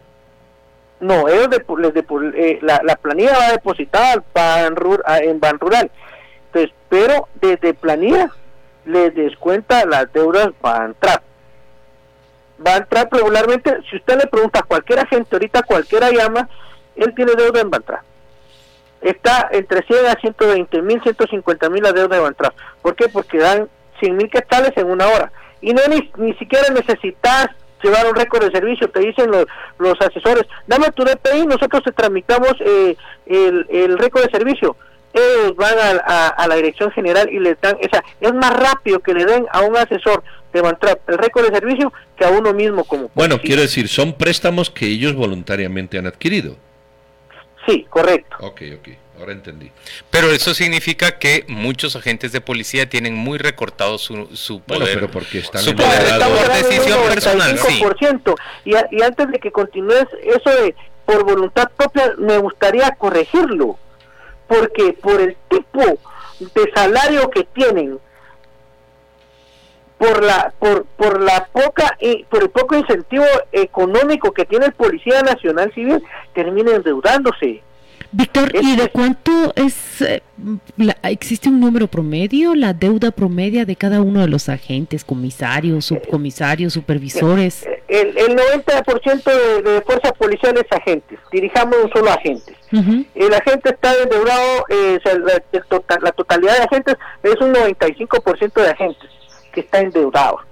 No, 1.00 1.28
ellos 1.28 1.48
de, 1.48 1.64
les 1.78 1.94
de, 1.94 2.04
eh, 2.36 2.58
la, 2.60 2.80
la, 2.84 2.94
planilla 2.96 3.36
va 3.38 3.52
depositada 3.52 4.12
al 4.12 4.24
ban, 4.34 4.74
en 5.22 5.40
Ban 5.40 5.58
Rural. 5.58 5.90
Entonces, 6.46 6.74
pero 6.90 7.28
desde 7.40 7.72
planilla 7.72 8.30
les 8.84 9.14
descuenta 9.14 9.86
las 9.86 10.12
deudas 10.12 10.50
Bantrap. 10.60 11.22
Bantrap 12.58 13.12
regularmente, 13.14 13.78
si 13.88 13.96
usted 13.96 14.18
le 14.18 14.26
pregunta 14.26 14.58
a 14.58 14.62
cualquier 14.62 14.98
agente, 14.98 15.34
ahorita 15.34 15.62
cualquiera 15.62 16.10
llama, 16.10 16.48
él 16.96 17.14
tiene 17.14 17.32
deuda 17.32 17.60
en 17.60 17.70
Bantrap. 17.70 18.02
Está 19.00 19.48
entre 19.52 19.82
100 19.82 20.06
a 20.06 20.20
120 20.20 20.82
mil, 20.82 21.02
150 21.02 21.70
mil 21.70 21.82
la 21.82 21.92
deuda 21.92 22.16
de 22.16 22.22
Bantrap. 22.22 22.54
¿Por 22.82 22.94
qué? 22.94 23.08
Porque 23.08 23.38
dan 23.38 23.70
100 24.00 24.16
mil 24.16 24.28
quetzales 24.28 24.76
en 24.76 24.90
una 24.90 25.06
hora 25.06 25.32
y 25.62 25.72
no 25.72 25.80
ni, 25.88 26.10
ni 26.16 26.34
siquiera 26.34 26.68
necesitas 26.70 27.48
llevar 27.82 28.06
un 28.06 28.14
récord 28.14 28.44
de 28.44 28.50
servicio, 28.50 28.88
te 28.90 29.00
dicen 29.00 29.30
los, 29.30 29.46
los 29.78 29.94
asesores, 30.00 30.44
dame 30.66 30.90
tu 30.92 31.04
DPI, 31.04 31.46
nosotros 31.46 31.82
te 31.82 31.92
tramitamos 31.92 32.52
eh, 32.60 32.96
el, 33.26 33.66
el 33.70 33.98
récord 33.98 34.24
de 34.24 34.30
servicio. 34.30 34.76
Ellos 35.12 35.56
van 35.56 35.74
a, 35.78 36.02
a, 36.06 36.28
a, 36.28 36.46
la 36.46 36.54
dirección 36.54 36.90
general 36.92 37.28
y 37.32 37.40
les 37.40 37.60
dan, 37.60 37.74
o 37.76 37.88
sea, 37.90 38.04
es 38.20 38.32
más 38.32 38.52
rápido 38.52 39.00
que 39.00 39.12
le 39.12 39.24
den 39.24 39.44
a 39.50 39.62
un 39.62 39.76
asesor 39.76 40.22
de 40.52 40.62
Mantrap 40.62 41.08
el 41.08 41.18
récord 41.18 41.48
de 41.48 41.54
servicio 41.58 41.92
que 42.16 42.24
a 42.24 42.30
uno 42.30 42.52
mismo 42.52 42.84
como 42.84 43.10
Bueno, 43.14 43.36
policía. 43.36 43.40
quiero 43.42 43.62
decir, 43.62 43.88
son 43.88 44.12
préstamos 44.12 44.70
que 44.70 44.86
ellos 44.86 45.14
voluntariamente 45.14 45.98
han 45.98 46.06
adquirido. 46.06 46.54
Sí, 47.66 47.86
correcto. 47.90 48.36
Ok, 48.40 48.62
ok 48.78 48.88
ahora 49.20 49.32
entendí. 49.32 49.70
Pero 50.10 50.30
eso 50.30 50.54
significa 50.54 51.18
que 51.18 51.44
muchos 51.46 51.94
agentes 51.94 52.32
de 52.32 52.40
policía 52.40 52.88
tienen 52.88 53.14
muy 53.14 53.38
recortado 53.38 53.98
su, 53.98 54.28
su 54.34 54.60
poder. 54.60 54.82
Bueno, 54.82 54.94
pero 54.94 55.10
porque 55.10 55.38
están 55.38 55.62
su 55.62 55.74
poder 55.74 56.18
por 56.18 56.52
decisión 56.52 56.98
personal, 57.08 57.58
sí. 57.58 57.82
Y, 58.64 58.72
y 58.72 59.02
antes 59.02 59.30
de 59.30 59.38
que 59.38 59.52
continúes 59.52 60.06
eso 60.22 60.50
de 60.50 60.74
por 61.04 61.24
voluntad 61.24 61.70
propia, 61.76 62.14
me 62.18 62.38
gustaría 62.38 62.90
corregirlo, 62.92 63.78
porque 64.46 64.96
por 65.00 65.20
el 65.20 65.36
tipo 65.48 65.98
de 66.38 66.72
salario 66.74 67.28
que 67.30 67.44
tienen, 67.44 67.98
por 69.98 70.24
la 70.24 70.52
por 70.58 70.86
por 70.96 71.20
la 71.20 71.46
poca 71.52 71.96
y 72.00 72.24
por 72.24 72.42
el 72.42 72.50
poco 72.50 72.74
incentivo 72.74 73.26
económico 73.52 74.32
que 74.32 74.46
tiene 74.46 74.66
el 74.66 74.72
policía 74.72 75.20
nacional 75.20 75.70
civil 75.74 76.02
termina 76.32 76.74
endeudándose 76.74 77.62
Víctor, 78.12 78.50
¿y 78.60 78.76
de 78.76 78.88
cuánto 78.88 79.52
es, 79.54 80.02
eh, 80.02 80.22
la, 80.76 80.96
existe 81.04 81.48
un 81.48 81.60
número 81.60 81.86
promedio, 81.86 82.56
la 82.56 82.72
deuda 82.72 83.12
promedia 83.12 83.64
de 83.64 83.76
cada 83.76 84.02
uno 84.02 84.20
de 84.20 84.26
los 84.26 84.48
agentes, 84.48 85.04
comisarios, 85.04 85.84
subcomisarios, 85.84 86.72
supervisores? 86.72 87.66
El, 87.86 88.18
el 88.18 88.36
90% 88.36 89.22
de, 89.22 89.70
de 89.70 89.82
fuerzas 89.82 90.12
policiales 90.12 90.64
agentes, 90.70 91.20
dirijamos 91.30 91.76
un 91.84 91.90
solo 91.92 92.10
agente. 92.10 92.56
Uh 92.72 92.76
-huh. 92.76 93.06
El 93.14 93.34
agente 93.34 93.70
está 93.70 93.92
endeudado, 94.02 94.64
eh, 94.68 94.98
o 94.98 95.08
sea, 95.08 95.18
la, 95.18 95.98
la, 96.02 96.12
totalidad 96.12 96.56
de 96.56 96.64
agentes 96.64 96.96
es 97.22 97.36
un 97.40 97.52
95% 97.52 98.52
de 98.60 98.68
agentes 98.68 99.10
que 99.52 99.60
está 99.60 99.80
endeudado. 99.80 100.49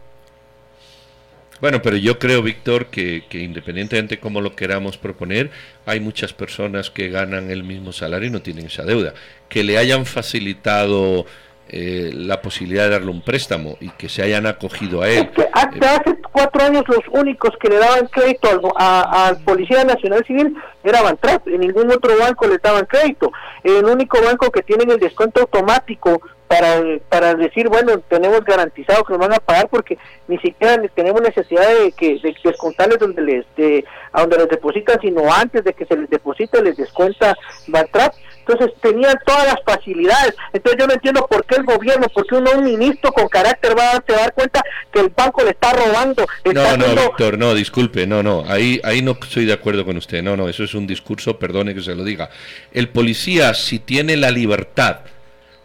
Bueno, 1.61 1.83
pero 1.83 1.97
yo 1.97 2.19
creo, 2.19 2.43
Víctor, 2.43 2.87
que, 2.87 3.25
independientemente 3.33 4.17
de 4.17 4.21
cómo 4.21 4.41
lo 4.41 4.55
queramos 4.55 4.97
proponer, 4.97 5.51
hay 5.87 6.01
muchas 6.01 6.33
personas 6.33 6.91
que 6.91 7.09
ganan 7.09 7.51
el 7.51 7.65
mismo 7.65 7.93
salario 7.93 8.29
y 8.29 8.33
no 8.33 8.43
tienen 8.43 8.67
esa 8.67 8.85
deuda. 8.85 9.15
Que 9.49 9.65
le 9.65 9.79
hayan 9.79 10.07
facilitado 10.07 11.27
eh, 11.69 12.11
la 12.15 12.41
posibilidad 12.41 12.85
de 12.85 12.91
darle 12.91 13.11
un 13.11 13.23
préstamo 13.23 13.77
y 13.81 13.91
que 13.91 14.09
se 14.09 14.23
hayan 14.23 14.47
acogido 14.47 15.03
a 15.03 15.09
él. 15.09 15.29
Es 15.29 15.31
que 15.31 15.49
hasta 15.53 15.95
eh, 15.95 16.01
hace 16.01 16.19
cuatro 16.33 16.63
años 16.63 16.85
los 16.89 17.03
únicos 17.13 17.51
que 17.61 17.69
le 17.69 17.77
daban 17.77 18.07
crédito 18.07 18.49
al, 18.49 18.61
a, 18.77 19.27
al 19.29 19.39
Policía 19.43 19.85
Nacional 19.85 20.25
Civil 20.27 20.57
era 20.83 21.03
Bantrap, 21.03 21.47
en 21.49 21.61
ningún 21.61 21.91
otro 21.91 22.17
banco 22.19 22.47
le 22.47 22.59
daban 22.59 22.87
crédito. 22.87 23.33
El 23.63 23.85
único 23.85 24.21
banco 24.23 24.51
que 24.51 24.63
tienen 24.63 24.91
el 24.91 24.99
descuento 24.99 25.41
automático 25.41 26.21
para, 26.49 26.81
para 27.11 27.35
decir, 27.35 27.69
bueno, 27.69 27.99
tenemos 28.09 28.43
garantizado 28.45 29.05
que 29.05 29.13
nos 29.13 29.21
van 29.21 29.35
a 29.35 29.39
pagar 29.39 29.69
porque 29.69 29.99
ni 30.27 30.39
siquiera 30.39 30.81
tenemos 30.95 31.21
necesidad 31.21 31.69
de 31.69 31.93
que 31.93 32.19
de 32.19 32.35
descontarles 32.43 32.99
donde 32.99 33.21
les 33.21 33.47
de, 33.57 33.85
a 34.13 34.23
donde 34.23 34.39
les 34.39 34.49
depositan, 34.49 34.99
sino 35.01 35.31
antes 35.33 35.63
de 35.63 35.75
que 35.75 35.85
se 35.85 35.97
les 35.97 36.09
deposite 36.09 36.63
les 36.63 36.77
descuenta 36.77 37.37
Bantrap. 37.67 38.15
Entonces 38.49 38.75
tenían 38.81 39.19
todas 39.27 39.47
las 39.47 39.57
facilidades. 39.65 40.35
Entonces 40.53 40.81
yo 40.81 40.87
no 40.87 40.95
entiendo 40.95 41.27
por 41.27 41.45
qué 41.45 41.57
el 41.57 41.65
gobierno, 41.65 42.09
por 42.09 42.27
qué 42.27 42.37
uno, 42.37 42.53
un 42.57 42.65
ministro 42.65 43.13
con 43.13 43.29
carácter 43.29 43.77
va 43.79 43.91
a 43.91 44.01
dar 44.07 44.33
cuenta 44.33 44.63
que 44.91 45.01
el 45.01 45.11
banco 45.11 45.45
le 45.45 45.51
está 45.51 45.73
robando. 45.73 46.27
Está 46.45 46.53
no, 46.53 46.77
no, 46.77 46.85
haciendo... 46.85 47.03
Víctor, 47.03 47.39
no, 47.39 47.55
disculpe, 47.55 48.07
no, 48.07 48.23
no, 48.23 48.45
ahí, 48.49 48.81
ahí 48.85 49.03
no 49.03 49.19
estoy 49.21 49.45
de 49.45 49.53
acuerdo 49.53 49.85
con 49.85 49.97
usted. 49.99 50.23
No, 50.23 50.37
no, 50.37 50.49
eso 50.49 50.65
es 50.65 50.75
un 50.75 50.87
discurso, 50.87 51.39
perdone 51.39 51.75
que 51.75 51.83
se 51.83 51.95
lo 51.95 52.05
diga. 52.05 52.31
El 52.73 52.89
policía, 52.89 53.53
si 53.53 53.79
tiene 53.81 54.17
la 54.17 54.31
libertad 54.31 55.01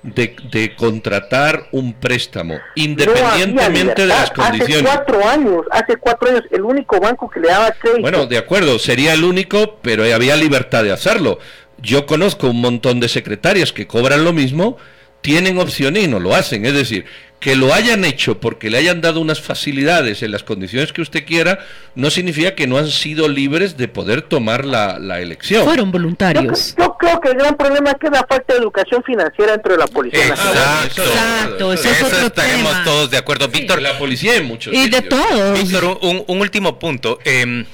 de, 0.03 0.35
de, 0.51 0.75
contratar 0.75 1.67
un 1.71 1.93
préstamo, 1.93 2.59
independientemente 2.75 3.93
no 4.01 4.01
de 4.01 4.05
las 4.07 4.31
condiciones. 4.31 4.85
Hace 4.85 4.97
cuatro 5.05 5.29
años, 5.29 5.65
hace 5.71 5.95
cuatro 5.95 6.29
años, 6.29 6.43
el 6.51 6.61
único 6.63 6.99
banco 6.99 7.29
que 7.29 7.39
le 7.39 7.47
daba 7.47 7.71
crédito. 7.71 8.01
Bueno, 8.01 8.25
de 8.25 8.37
acuerdo, 8.37 8.77
sería 8.79 9.13
el 9.13 9.23
único, 9.23 9.79
pero 9.81 10.03
había 10.03 10.35
libertad 10.35 10.83
de 10.83 10.91
hacerlo. 10.91 11.39
Yo 11.83 12.05
conozco 12.05 12.47
un 12.49 12.61
montón 12.61 12.99
de 13.01 13.09
secretarias 13.09 13.71
que 13.73 13.85
cobran 13.85 14.23
lo 14.23 14.31
mismo, 14.33 14.77
tienen 15.21 15.59
opción 15.59 15.97
y 15.97 16.07
no 16.07 16.19
lo 16.19 16.33
hacen. 16.33 16.65
Es 16.65 16.73
decir, 16.73 17.05
que 17.41 17.57
lo 17.57 17.73
hayan 17.73 18.05
hecho 18.05 18.39
porque 18.39 18.69
le 18.69 18.77
hayan 18.77 19.01
dado 19.01 19.19
unas 19.19 19.41
facilidades 19.41 20.23
en 20.23 20.31
las 20.31 20.43
condiciones 20.43 20.93
que 20.93 21.01
usted 21.01 21.25
quiera, 21.25 21.59
no 21.93 22.09
significa 22.09 22.55
que 22.55 22.67
no 22.67 22.77
han 22.77 22.87
sido 22.89 23.27
libres 23.27 23.75
de 23.75 23.89
poder 23.89 24.21
tomar 24.21 24.63
la, 24.63 24.97
la 24.97 25.19
elección. 25.19 25.65
Fueron 25.65 25.91
voluntarios. 25.91 26.73
Yo, 26.77 26.85
yo, 26.85 26.97
creo 26.97 27.19
que 27.19 27.29
el 27.31 27.35
gran 27.37 27.57
problema 27.57 27.91
es 27.91 27.97
que 27.99 28.09
la 28.09 28.25
falta 28.25 28.53
de 28.53 28.59
educación 28.59 29.03
financiera 29.03 29.51
dentro 29.51 29.73
de 29.73 29.79
la 29.79 29.87
policía. 29.87 30.25
Exacto, 30.25 30.53
nacional. 30.53 31.17
Exacto, 31.17 31.73
eso, 31.73 31.89
eso 31.89 32.07
es 32.07 32.13
otro 32.13 32.27
estaremos 32.27 32.71
tema. 32.71 32.83
todos 32.85 33.11
de 33.11 33.17
acuerdo. 33.17 33.45
Sí, 33.51 33.59
Víctor, 33.59 33.81
la 33.81 33.97
policía 33.99 34.35
en 34.37 34.45
muchos 34.45 34.73
Y 34.73 34.89
de 34.89 34.99
sitios. 34.99 35.09
todos. 35.09 35.59
Víctor, 35.61 35.99
un, 36.01 36.23
un 36.25 36.39
último 36.39 36.79
punto. 36.79 37.19
Eh, 37.25 37.65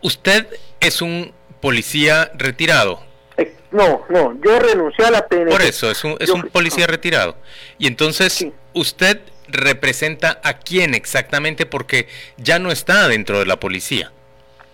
usted 0.00 0.46
es 0.78 1.02
un 1.02 1.32
policía 1.60 2.30
retirado. 2.34 3.00
Eh, 3.36 3.54
No, 3.70 4.04
no, 4.08 4.34
yo 4.44 4.58
renuncié 4.58 5.04
a 5.04 5.10
la 5.10 5.26
PNP. 5.28 5.50
Por 5.50 5.62
eso, 5.62 5.90
es 5.90 6.02
un, 6.04 6.16
es 6.18 6.28
Yo- 6.28 6.34
un 6.34 6.42
policía 6.48 6.86
retirado. 6.86 7.36
Y 7.78 7.86
entonces, 7.86 8.32
Sí. 8.32 8.52
usted 8.74 9.20
representa 9.48 10.40
a 10.44 10.54
quién 10.58 10.94
exactamente 10.94 11.66
porque 11.66 12.08
ya 12.36 12.58
no 12.58 12.70
está 12.70 13.08
dentro 13.08 13.38
de 13.38 13.46
la 13.46 13.58
policía. 13.60 14.12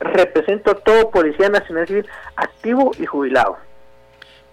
Represento 0.00 0.70
a 0.72 0.74
todo 0.74 1.10
Policía 1.10 1.48
Nacional 1.48 1.86
Civil 1.86 2.06
activo 2.36 2.92
y 2.98 3.06
jubilado. 3.06 3.56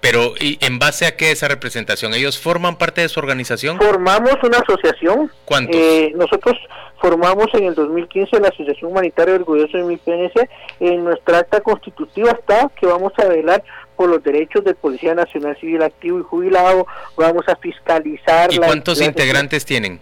Pero 0.03 0.33
¿y 0.37 0.57
en 0.59 0.79
base 0.79 1.05
a 1.05 1.15
qué 1.15 1.31
esa 1.31 1.47
representación? 1.47 2.13
¿Ellos 2.13 2.37
forman 2.37 2.77
parte 2.77 2.99
de 2.99 3.07
su 3.07 3.21
organización? 3.21 3.77
Formamos 3.77 4.35
una 4.43 4.57
asociación. 4.57 5.31
¿Cuántos? 5.45 5.79
Eh, 5.79 6.11
nosotros 6.17 6.57
formamos 6.99 7.47
en 7.53 7.67
el 7.67 7.73
2015 7.73 8.37
la 8.41 8.49
Asociación 8.49 8.91
Humanitaria 8.91 9.35
Orgulloso 9.35 9.77
de 9.77 9.85
mi 9.85 9.95
PNC. 9.95 10.49
En 10.81 11.05
nuestra 11.05 11.37
acta 11.37 11.61
constitutiva 11.61 12.31
está 12.31 12.69
que 12.77 12.85
vamos 12.85 13.13
a 13.17 13.29
velar 13.29 13.63
por 13.95 14.09
los 14.09 14.21
derechos 14.21 14.65
del 14.65 14.75
Policía 14.75 15.15
Nacional 15.15 15.55
Civil 15.61 15.81
Activo 15.81 16.19
y 16.19 16.23
Jubilado, 16.23 16.85
vamos 17.15 17.47
a 17.47 17.55
fiscalizar... 17.55 18.53
¿Y 18.53 18.57
cuántos 18.57 18.99
integrantes 18.99 19.63
tienen? 19.63 20.01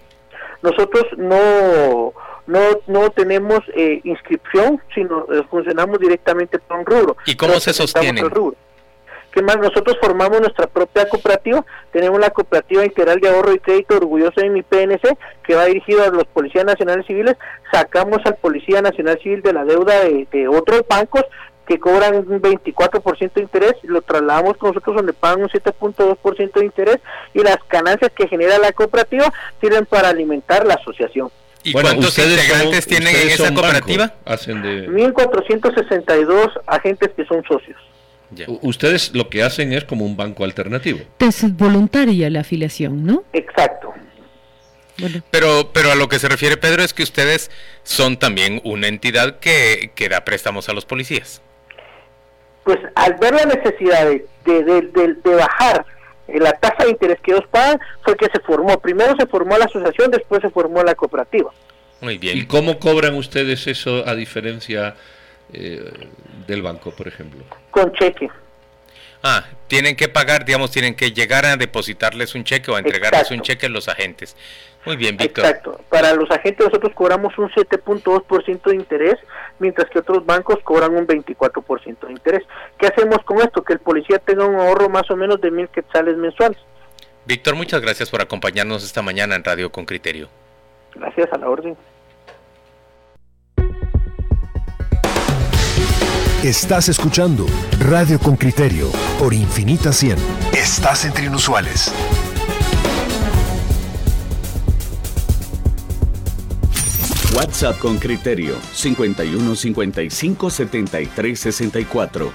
Nosotros 0.64 1.06
no 1.16 2.12
no 2.48 2.60
no 2.88 3.12
tenemos 3.12 3.60
eh, 3.76 4.02
inscripción, 4.04 4.82
sino 4.96 5.28
eh, 5.32 5.44
funcionamos 5.48 6.00
directamente 6.00 6.58
por 6.58 6.80
un 6.80 6.86
rubro. 6.88 7.18
¿Y 7.28 7.36
cómo 7.36 7.60
se 7.60 7.72
sostienen? 7.72 8.26
¿Qué 9.32 9.42
más? 9.42 9.58
Nosotros 9.58 9.98
formamos 10.02 10.42
nuestra 10.42 10.68
propia 10.68 11.08
cooperativa, 11.08 11.66
tenemos 11.92 12.20
la 12.20 12.32
Cooperativa 12.32 12.84
Integral 12.84 13.20
de 13.22 13.30
Ahorro 13.30 13.54
y 13.54 13.60
Crédito 13.60 13.96
Orgulloso 13.96 14.42
de 14.42 14.50
mi 14.50 14.62
PNC, 14.62 15.18
que 15.44 15.56
va 15.56 15.66
dirigido 15.66 16.04
a 16.04 16.10
los 16.10 16.26
policías 16.26 16.66
nacionales 16.66 17.06
civiles, 17.06 17.38
sacamos 17.72 18.20
al 18.26 18.36
Policía 18.36 18.82
Nacional 18.82 19.20
Civil 19.24 19.42
de 19.42 19.54
la 19.54 19.64
deuda 19.64 19.94
de, 20.02 20.48
otros 20.50 20.84
bancos 20.88 21.24
que 21.66 21.80
cobran 21.80 22.16
un 22.16 22.42
24% 22.42 23.34
de 23.34 23.42
interés, 23.42 23.76
lo 23.84 24.02
trasladamos 24.02 24.58
con 24.58 24.72
nosotros 24.72 24.98
donde 24.98 25.14
pagan 25.14 25.44
un 25.44 25.50
7.2% 25.50 26.52
de 26.54 26.66
interés 26.66 26.98
y 27.34 27.40
las 27.40 27.58
ganancias 27.70 28.12
que 28.12 28.28
genera 28.28 28.58
la 28.58 28.74
cooperativa 28.74 29.32
sirven 29.62 29.86
para 29.86 30.10
alimentar 30.10 30.68
la 30.68 30.74
asociación. 30.74 31.30
¿Y 31.64 31.72
cuántos 31.72 32.18
integrantes 32.18 32.86
tienen 32.86 33.16
en 33.16 33.30
esa 33.30 33.54
cooperativa? 33.54 34.14
Hacen 34.26 34.62
de... 34.62 34.90
1.462 34.90 36.60
agentes 36.68 37.12
que 37.16 37.24
son 37.26 37.44
socios. 37.44 37.78
Ustedes 38.62 39.14
lo 39.14 39.30
que 39.30 39.44
hacen 39.44 39.74
es 39.74 39.84
como 39.84 40.06
un 40.06 40.16
banco 40.16 40.44
alternativo. 40.44 41.00
Es 41.20 41.56
voluntaria 41.56 42.30
la 42.30 42.42
afiliación, 42.42 43.06
¿no? 43.06 43.24
Exacto. 43.34 43.94
Pero, 45.32 45.72
pero 45.74 45.92
a 45.92 45.96
lo 45.96 46.08
que 46.08 46.20
se 46.20 46.30
refiere 46.30 46.58
Pedro 46.58 46.84
es 46.84 46.94
que 46.94 47.04
ustedes 47.04 47.50
son 47.84 48.18
también 48.18 48.62
una 48.64 48.88
entidad 48.88 49.40
que, 49.40 49.92
que 49.96 50.10
da 50.10 50.24
préstamos 50.24 50.70
a 50.70 50.74
los 50.74 50.86
policías. 50.86 51.42
Pues 52.64 52.78
al 52.96 53.16
ver 53.16 53.34
la 53.34 53.46
necesidad 53.46 54.06
de, 54.06 54.26
de, 54.46 55.16
de, 55.24 55.36
bajar 55.36 55.86
la 56.28 56.52
tasa 56.54 56.86
de 56.86 56.92
interés 56.92 57.20
que 57.22 57.32
ellos 57.32 57.46
pagan, 57.50 57.80
fue 58.04 58.16
que 58.16 58.28
se 58.28 58.40
formó. 58.42 58.80
Primero 58.80 59.16
se 59.18 59.26
formó 59.26 59.58
la 59.58 59.66
asociación, 59.66 60.12
después 60.12 60.42
se 60.42 60.50
formó 60.50 60.84
la 60.84 60.96
cooperativa. 60.96 61.52
Muy 62.00 62.18
bien. 62.18 62.38
¿Y 62.38 62.46
cómo 62.46 62.80
cobran 62.80 63.16
ustedes 63.16 63.68
eso 63.68 64.08
a 64.08 64.16
diferencia 64.16 64.96
eh, 65.54 65.92
del 66.48 66.62
banco, 66.62 66.92
por 66.92 67.08
ejemplo? 67.08 67.44
Con 67.72 67.92
cheque. 67.94 68.30
Ah, 69.24 69.46
tienen 69.68 69.96
que 69.96 70.10
pagar, 70.10 70.46
digamos, 70.46 70.72
tienen 70.72 70.96
que 70.96 71.12
llegar 71.12 71.46
a 71.46 71.56
depositarles 71.56 72.34
un 72.34 72.44
cheque 72.44 72.72
o 72.72 72.76
a 72.76 72.80
entregarles 72.80 73.30
un 73.30 73.42
cheque 73.42 73.68
a 73.68 73.70
los 73.70 73.88
agentes. 73.88 74.36
Muy 74.84 74.96
bien, 74.96 75.16
Víctor. 75.16 75.46
Exacto. 75.46 75.80
Para 75.90 76.14
los 76.16 76.30
agentes 76.32 76.66
nosotros 76.66 76.92
cobramos 76.96 77.38
un 77.38 77.50
7.2% 77.50 78.64
de 78.64 78.76
interés, 78.76 79.16
mientras 79.60 79.90
que 79.92 80.00
otros 80.00 80.26
bancos 80.26 80.58
cobran 80.64 80.96
un 80.96 81.06
24% 81.06 82.08
de 82.08 82.12
interés. 82.12 82.44
¿Qué 82.80 82.88
hacemos 82.88 83.20
con 83.24 83.40
esto? 83.42 83.64
Que 83.64 83.74
el 83.74 83.80
policía 83.80 84.18
tenga 84.18 84.46
un 84.46 84.56
ahorro 84.56 84.90
más 84.90 85.10
o 85.12 85.16
menos 85.16 85.40
de 85.40 85.52
mil 85.52 85.68
quetzales 85.70 86.18
mensuales. 86.18 86.58
Víctor, 87.26 87.56
muchas 87.56 87.82
gracias 87.82 88.10
por 88.10 88.22
acompañarnos 88.22 88.84
esta 88.84 89.04
mañana 89.04 89.36
en 89.36 89.44
Radio 89.44 89.72
con 89.72 89.86
Criterio. 89.86 90.30
Gracias 90.96 91.32
a 91.32 91.38
la 91.38 91.48
orden. 91.48 91.78
Estás 96.44 96.90
escuchando 96.90 97.46
Radio 97.78 98.18
con 98.18 98.36
Criterio 98.36 98.92
por 99.20 99.32
Infinita 99.32 99.94
100. 99.94 100.18
Estás 100.54 101.06
entre 101.06 101.26
inusuales. 101.28 101.92
WhatsApp 107.36 107.78
con 107.78 108.00
Criterio 108.00 108.56
51 108.74 109.56
55 109.56 110.50
73 110.50 111.40
64. 111.40 112.34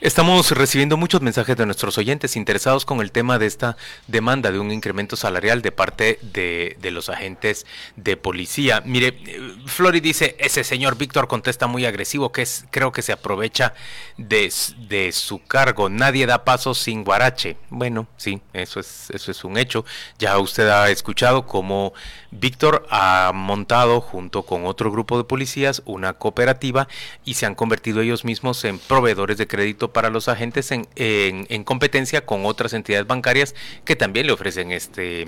Estamos 0.00 0.50
recibiendo 0.52 0.96
muchos 0.96 1.20
mensajes 1.20 1.58
de 1.58 1.66
nuestros 1.66 1.98
oyentes 1.98 2.34
interesados 2.34 2.86
con 2.86 3.02
el 3.02 3.12
tema 3.12 3.38
de 3.38 3.44
esta 3.44 3.76
demanda 4.06 4.50
de 4.50 4.58
un 4.58 4.72
incremento 4.72 5.14
salarial 5.14 5.60
de 5.60 5.72
parte 5.72 6.18
de, 6.22 6.78
los 6.90 7.10
agentes 7.10 7.66
de 7.96 8.16
policía. 8.16 8.82
Mire, 8.86 9.08
eh, 9.26 9.54
Flori 9.66 10.00
dice, 10.00 10.36
ese 10.38 10.64
señor 10.64 10.96
Víctor 10.96 11.28
contesta 11.28 11.66
muy 11.66 11.84
agresivo, 11.84 12.32
que 12.32 12.40
es, 12.40 12.64
creo 12.70 12.92
que 12.92 13.02
se 13.02 13.12
aprovecha 13.12 13.74
de, 14.16 14.50
de 14.88 15.12
su 15.12 15.44
cargo. 15.44 15.90
Nadie 15.90 16.24
da 16.24 16.46
paso 16.46 16.72
sin 16.72 17.04
guarache. 17.04 17.58
Bueno, 17.68 18.08
sí, 18.16 18.40
eso 18.54 18.80
es, 18.80 19.10
eso 19.10 19.30
es 19.30 19.44
un 19.44 19.58
hecho. 19.58 19.84
Ya 20.18 20.38
usted 20.38 20.66
ha 20.68 20.88
escuchado 20.88 21.46
cómo 21.46 21.92
Víctor 22.30 22.86
ha 22.88 23.32
montado 23.34 24.00
junto 24.00 24.44
con 24.44 24.64
otro 24.64 24.90
grupo 24.90 25.18
de 25.18 25.24
policías 25.24 25.82
una 25.84 26.14
cooperativa 26.14 26.88
y 27.26 27.34
se 27.34 27.44
han 27.44 27.54
convertido 27.54 28.00
ellos 28.00 28.24
mismos 28.24 28.64
en 28.64 28.78
proveedores 28.78 29.36
de 29.36 29.46
crédito 29.46 29.89
para 29.92 30.10
los 30.10 30.28
agentes 30.28 30.70
en, 30.72 30.86
en, 30.96 31.64
competencia 31.64 32.24
con 32.24 32.46
otras 32.46 32.72
entidades 32.72 33.06
bancarias 33.06 33.54
que 33.84 33.96
también 33.96 34.26
le 34.26 34.32
ofrecen 34.32 34.72
este... 34.72 35.26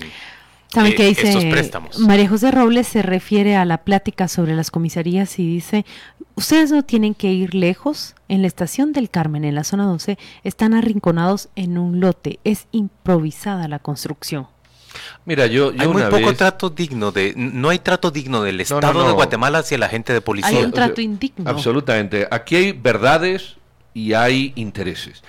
¿Saben 0.67 0.93
eh, 0.97 1.09
dice? 1.09 1.27
Estos 1.27 1.45
préstamos. 1.45 1.99
María 1.99 2.27
José 2.27 2.49
Robles 2.49 2.87
se 2.87 3.03
refiere 3.03 3.55
a 3.55 3.63
la 3.63 3.83
plática 3.83 4.27
sobre 4.27 4.55
las 4.55 4.71
comisarías 4.71 5.37
y 5.37 5.45
dice, 5.45 5.85
ustedes 6.33 6.71
no 6.71 6.83
tienen 6.83 7.13
que 7.13 7.31
ir 7.31 7.53
lejos, 7.53 8.15
en 8.27 8.41
la 8.41 8.47
estación 8.47 8.91
del 8.91 9.11
Carmen, 9.11 9.43
en 9.45 9.53
la 9.53 9.63
zona 9.63 9.85
12, 9.85 10.17
están 10.43 10.73
arrinconados 10.73 11.49
en 11.55 11.77
un 11.77 11.99
lote, 11.99 12.39
es 12.43 12.65
improvisada 12.71 13.67
la 13.67 13.77
construcción. 13.77 14.47
Mira, 15.25 15.47
yo, 15.47 15.71
yo 15.71 15.81
hay 15.81 15.87
muy 15.87 16.03
poco 16.03 16.33
trato 16.33 16.69
digno 16.69 17.11
de, 17.11 17.33
no 17.35 17.69
hay 17.69 17.79
trato 17.79 18.11
digno 18.11 18.43
del 18.43 18.59
Estado 18.59 19.07
de 19.07 19.13
Guatemala 19.13 19.59
hacia 19.59 19.77
la 19.77 19.89
gente 19.89 20.13
de 20.13 20.21
policía. 20.21 20.57
Hay 20.57 20.63
un 20.63 20.71
trato 20.71 21.01
indigno. 21.01 21.49
Absolutamente. 21.49 22.27
Aquí 22.29 22.55
hay 22.55 22.71
verdades 22.71 23.55
y 23.93 24.13
hay 24.13 24.53
intereses. 24.55 25.23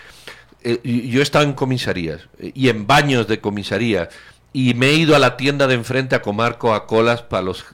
Eh, 0.63 0.81
yo 0.85 1.21
he 1.21 1.23
estado 1.23 1.45
en 1.45 1.53
comisarías 1.53 2.23
eh, 2.39 2.53
y 2.55 2.69
en 2.69 2.87
baños 2.87 3.29
de 3.29 3.41
comisaría 3.41 4.09
y 4.53 4.73
me 4.75 4.87
he 4.87 4.95
ido 4.95 5.17
a 5.17 5.19
la 5.19 5.37
tienda 5.37 5.67
de 5.67 5.75
enfrente 5.75 6.15
a 6.15 6.23
comer 6.23 6.59
Coca-Colas 6.59 7.23
para 7.23 7.43
los 7.43 7.67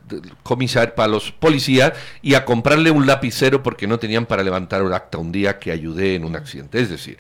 comisar, 0.43 0.95
para 0.95 1.09
los 1.09 1.31
policías 1.31 1.93
y 2.23 2.35
a 2.35 2.45
comprarle 2.47 2.91
un 2.91 3.07
lapicero 3.07 3.63
porque 3.63 3.87
no 3.87 3.99
tenían 3.99 4.25
para 4.25 4.43
levantar 4.43 4.83
un 4.83 4.95
acta 4.95 5.19
un 5.19 5.31
día 5.31 5.59
que 5.59 5.73
ayudé 5.73 6.15
en 6.15 6.25
un 6.25 6.37
accidente. 6.37 6.81
Es 6.81 6.89
decir, 6.89 7.19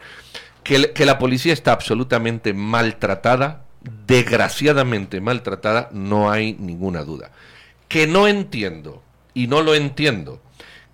que, 0.65 0.93
que 0.93 1.05
la 1.05 1.19
policía 1.19 1.53
está 1.53 1.73
absolutamente 1.73 2.55
maltratada, 2.55 3.65
desgraciadamente 4.07 5.21
maltratada, 5.21 5.91
no 5.93 6.31
hay 6.31 6.55
ninguna 6.55 7.05
duda. 7.05 7.31
Que 7.87 8.07
no 8.07 8.27
entiendo, 8.29 9.03
y 9.35 9.47
no 9.47 9.63
lo 9.63 9.75
entiendo, 9.75 10.41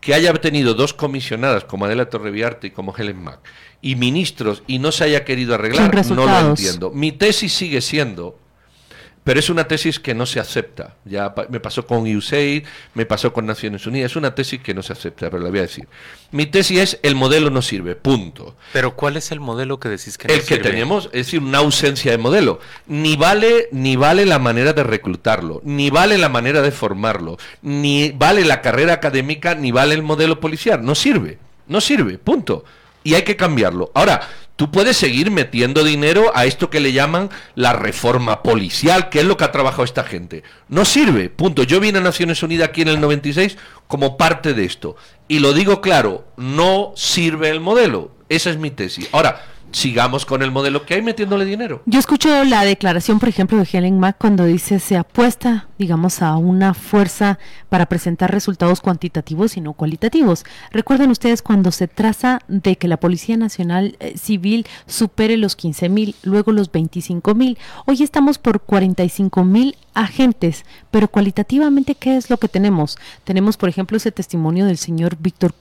que 0.07 0.15
haya 0.15 0.33
tenido 0.35 0.75
dos 0.75 0.95
comisionadas 0.95 1.65
como 1.65 1.85
Adela 1.85 2.09
Torreviarte 2.09 2.69
y 2.69 2.71
como 2.71 2.97
Helen 2.97 3.25
Mack 3.25 3.41
y 3.83 3.97
ministros 3.97 4.63
y 4.69 4.79
no 4.79 4.93
se 4.93 5.03
haya 5.03 5.25
querido 5.25 5.57
arreglar, 5.57 5.93
no 6.11 6.27
lo 6.27 6.51
entiendo. 6.51 6.93
Mi 6.93 7.11
tesis 7.11 7.53
sigue 7.53 7.81
siendo 7.81 8.39
pero 9.27 9.41
es 9.41 9.51
una 9.51 9.67
tesis 9.67 9.99
que 9.99 10.15
no 10.15 10.25
se 10.25 10.39
acepta. 10.39 10.95
Ya 11.05 11.35
me 11.49 11.59
pasó 11.59 11.85
con 11.85 12.07
USAID, 12.07 12.63
me 12.95 13.07
pasó 13.07 13.33
con 13.33 13.45
Naciones 13.45 13.85
Unidas, 13.85 14.13
es 14.13 14.17
una 14.17 14.37
tesis 14.37 14.61
que 14.61 14.73
no 14.73 14.85
se 14.85 14.93
acepta, 14.93 15.29
pero 15.31 15.43
la 15.43 15.51
voy 15.51 15.59
a 15.59 15.63
decir. 15.63 15.89
Mi 16.31 16.47
tesis 16.47 16.79
es 16.79 17.01
el 17.03 17.17
modelo 17.17 17.51
no 17.51 17.61
sirve, 17.61 17.97
punto. 17.97 18.55
Pero 18.73 18.95
¿cuál 18.95 19.17
es 19.17 19.33
el 19.33 19.41
modelo 19.41 19.81
que 19.81 19.89
decís 19.89 20.17
que 20.17 20.29
no 20.29 20.35
sirve? 20.35 20.45
El 20.45 20.63
que 20.63 20.69
tenemos, 20.71 21.07
es 21.07 21.27
decir, 21.27 21.41
una 21.41 21.59
ausencia 21.59 22.13
de 22.13 22.19
modelo. 22.19 22.61
Ni 22.87 23.17
vale 23.17 23.69
ni 23.73 23.97
vale 23.97 24.27
la 24.27 24.39
manera 24.39 24.73
de 24.73 24.85
reclutarlo, 24.85 25.61
ni 25.65 25.91
vale 25.91 26.19
la 26.19 26.29
manera 26.29 26.63
de 26.63 26.71
formarlo, 26.71 27.37
ni 27.63 28.13
vale 28.13 28.45
la 28.45 28.63
carrera 28.63 28.93
académica, 28.93 29.57
ni 29.57 29.73
vale 29.73 29.97
el 29.97 30.05
modelo 30.05 30.39
policial, 30.39 30.85
no 30.85 30.95
sirve. 30.95 31.39
No 31.67 31.81
sirve, 31.81 32.19
punto. 32.19 32.65
Y 33.03 33.15
hay 33.15 33.23
que 33.23 33.35
cambiarlo. 33.35 33.91
Ahora, 33.93 34.21
Tú 34.57 34.71
puedes 34.71 34.97
seguir 34.97 35.31
metiendo 35.31 35.85
dinero 35.85 36.33
a 36.35 36.47
esto 36.47 36.71
que 36.71 36.81
le 36.81 36.93
llaman 36.93 37.29
la 37.55 37.75
reforma 37.75 38.43
policial, 38.43 39.11
que 39.11 39.21
es 39.21 39.27
lo 39.27 39.37
que 39.37 39.45
ha 39.45 39.53
trabajado 39.53 39.85
esta 39.85 40.03
gente. 40.03 40.45
No 40.69 40.87
sirve, 40.87 41.29
punto. 41.29 41.63
Yo 41.63 41.79
vine 41.79 41.99
a 41.99 42.03
Naciones 42.03 42.43
Unidas 42.43 42.71
aquí 42.71 42.81
en 42.81 42.89
el 42.89 43.01
96 43.01 43.59
como 43.87 44.17
parte 44.17 44.55
de 44.55 44.65
esto. 44.65 44.97
Y 45.29 45.41
lo 45.41 45.53
digo 45.53 45.83
claro, 45.83 46.27
no 46.39 46.93
sirve 46.97 47.51
el 47.51 47.61
modelo. 47.61 48.13
Esa 48.31 48.49
es 48.49 48.57
mi 48.57 48.71
tesis. 48.71 49.09
Ahora, 49.13 49.45
sigamos 49.77 50.25
con 50.25 50.43
el 50.43 50.51
modelo 50.51 50.87
que 50.87 50.95
hay 50.95 51.03
metiéndole 51.03 51.45
dinero. 51.45 51.83
Yo 51.85 51.99
escucho 51.99 52.45
la 52.45 52.65
declaración, 52.65 53.19
por 53.19 53.29
ejemplo, 53.29 53.59
de 53.59 53.69
Helen 53.71 54.01
Mack 54.01 54.17
cuando 54.19 54.47
dice 54.47 54.81
se 54.81 54.97
apuesta, 54.97 55.69
digamos, 55.79 56.23
a 56.23 56.39
una 56.39 56.73
fuerza 56.73 57.39
para 57.69 57.85
presentar 57.85 58.33
resultados 58.33 58.81
cuantitativos 58.81 59.59
y 59.59 59.61
no 59.61 59.75
cualitativos. 59.75 60.45
Recuerden 60.71 61.11
ustedes 61.11 61.43
cuando 61.43 61.73
se 61.73 61.89
traza 61.89 62.41
de 62.49 62.77
que 62.77 62.89
la 62.89 62.97
Policía 62.97 63.37
Nacional 63.37 63.97
eh, 64.01 64.17
Civil 64.17 64.67
supere 64.87 65.37
los 65.37 65.57
15 65.57 65.91
mil, 65.91 66.15
luego 66.23 66.53
los 66.53 66.73
25 66.73 67.35
mil. 67.35 67.59
Hoy 67.85 68.03
estamos 68.03 68.39
por 68.39 68.63
45 68.63 69.45
mil 69.45 69.77
agentes, 69.93 70.65
pero 70.91 71.09
cualitativamente, 71.09 71.97
¿qué 71.97 72.17
es 72.17 72.31
lo 72.31 72.39
que 72.39 72.49
tenemos? 72.49 72.97
Tenemos, 73.25 73.59
por 73.59 73.69
ejemplo, 73.69 73.99
ese 73.99 74.11
testimonio 74.11 74.65
del 74.65 74.79
señor 74.79 75.19
Víctor 75.21 75.53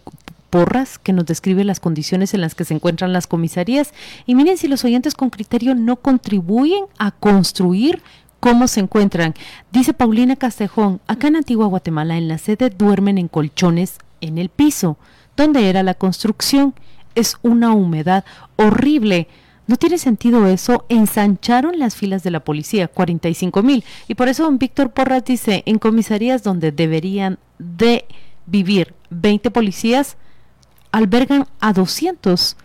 Porras, 0.55 0.99
que 0.99 1.11
nos 1.11 1.25
describe 1.25 1.65
las 1.65 1.81
condiciones 1.81 2.33
en 2.33 2.39
las 2.39 2.55
que 2.55 2.63
se 2.63 2.73
encuentran 2.73 3.11
las 3.11 3.27
comisarías. 3.27 3.93
Y 4.25 4.35
miren 4.35 4.55
si 4.57 4.69
los 4.69 4.85
oyentes 4.85 5.13
con 5.13 5.29
criterio 5.29 5.75
no 5.75 5.97
contribuyen 5.97 6.85
a 6.97 7.11
construir 7.11 8.01
cómo 8.39 8.69
se 8.69 8.79
encuentran. 8.79 9.33
Dice 9.73 9.93
Paulina 9.93 10.37
Castejón, 10.37 11.01
acá 11.07 11.27
en 11.27 11.35
Antigua 11.35 11.65
Guatemala, 11.65 12.15
en 12.15 12.29
la 12.29 12.37
sede 12.37 12.69
duermen 12.69 13.17
en 13.17 13.27
colchones 13.27 13.97
en 14.21 14.37
el 14.37 14.47
piso, 14.47 14.97
donde 15.35 15.69
era 15.69 15.83
la 15.83 15.93
construcción. 15.93 16.73
Es 17.15 17.35
una 17.41 17.73
humedad 17.73 18.23
horrible. 18.55 19.27
No 19.67 19.75
tiene 19.75 19.97
sentido 19.97 20.47
eso. 20.47 20.85
Ensancharon 20.87 21.79
las 21.79 21.97
filas 21.97 22.23
de 22.23 22.31
la 22.31 22.39
policía, 22.39 22.87
45 22.87 23.61
mil. 23.61 23.83
Y 24.07 24.15
por 24.15 24.29
eso 24.29 24.43
don 24.43 24.57
Víctor 24.57 24.91
Porras 24.91 25.25
dice, 25.25 25.63
en 25.65 25.79
comisarías 25.79 26.43
donde 26.43 26.71
deberían 26.71 27.39
de 27.59 28.05
vivir 28.45 28.93
20 29.09 29.51
policías, 29.51 30.15
albergan 30.95 31.45
a 31.59 31.73
200. 31.73 32.55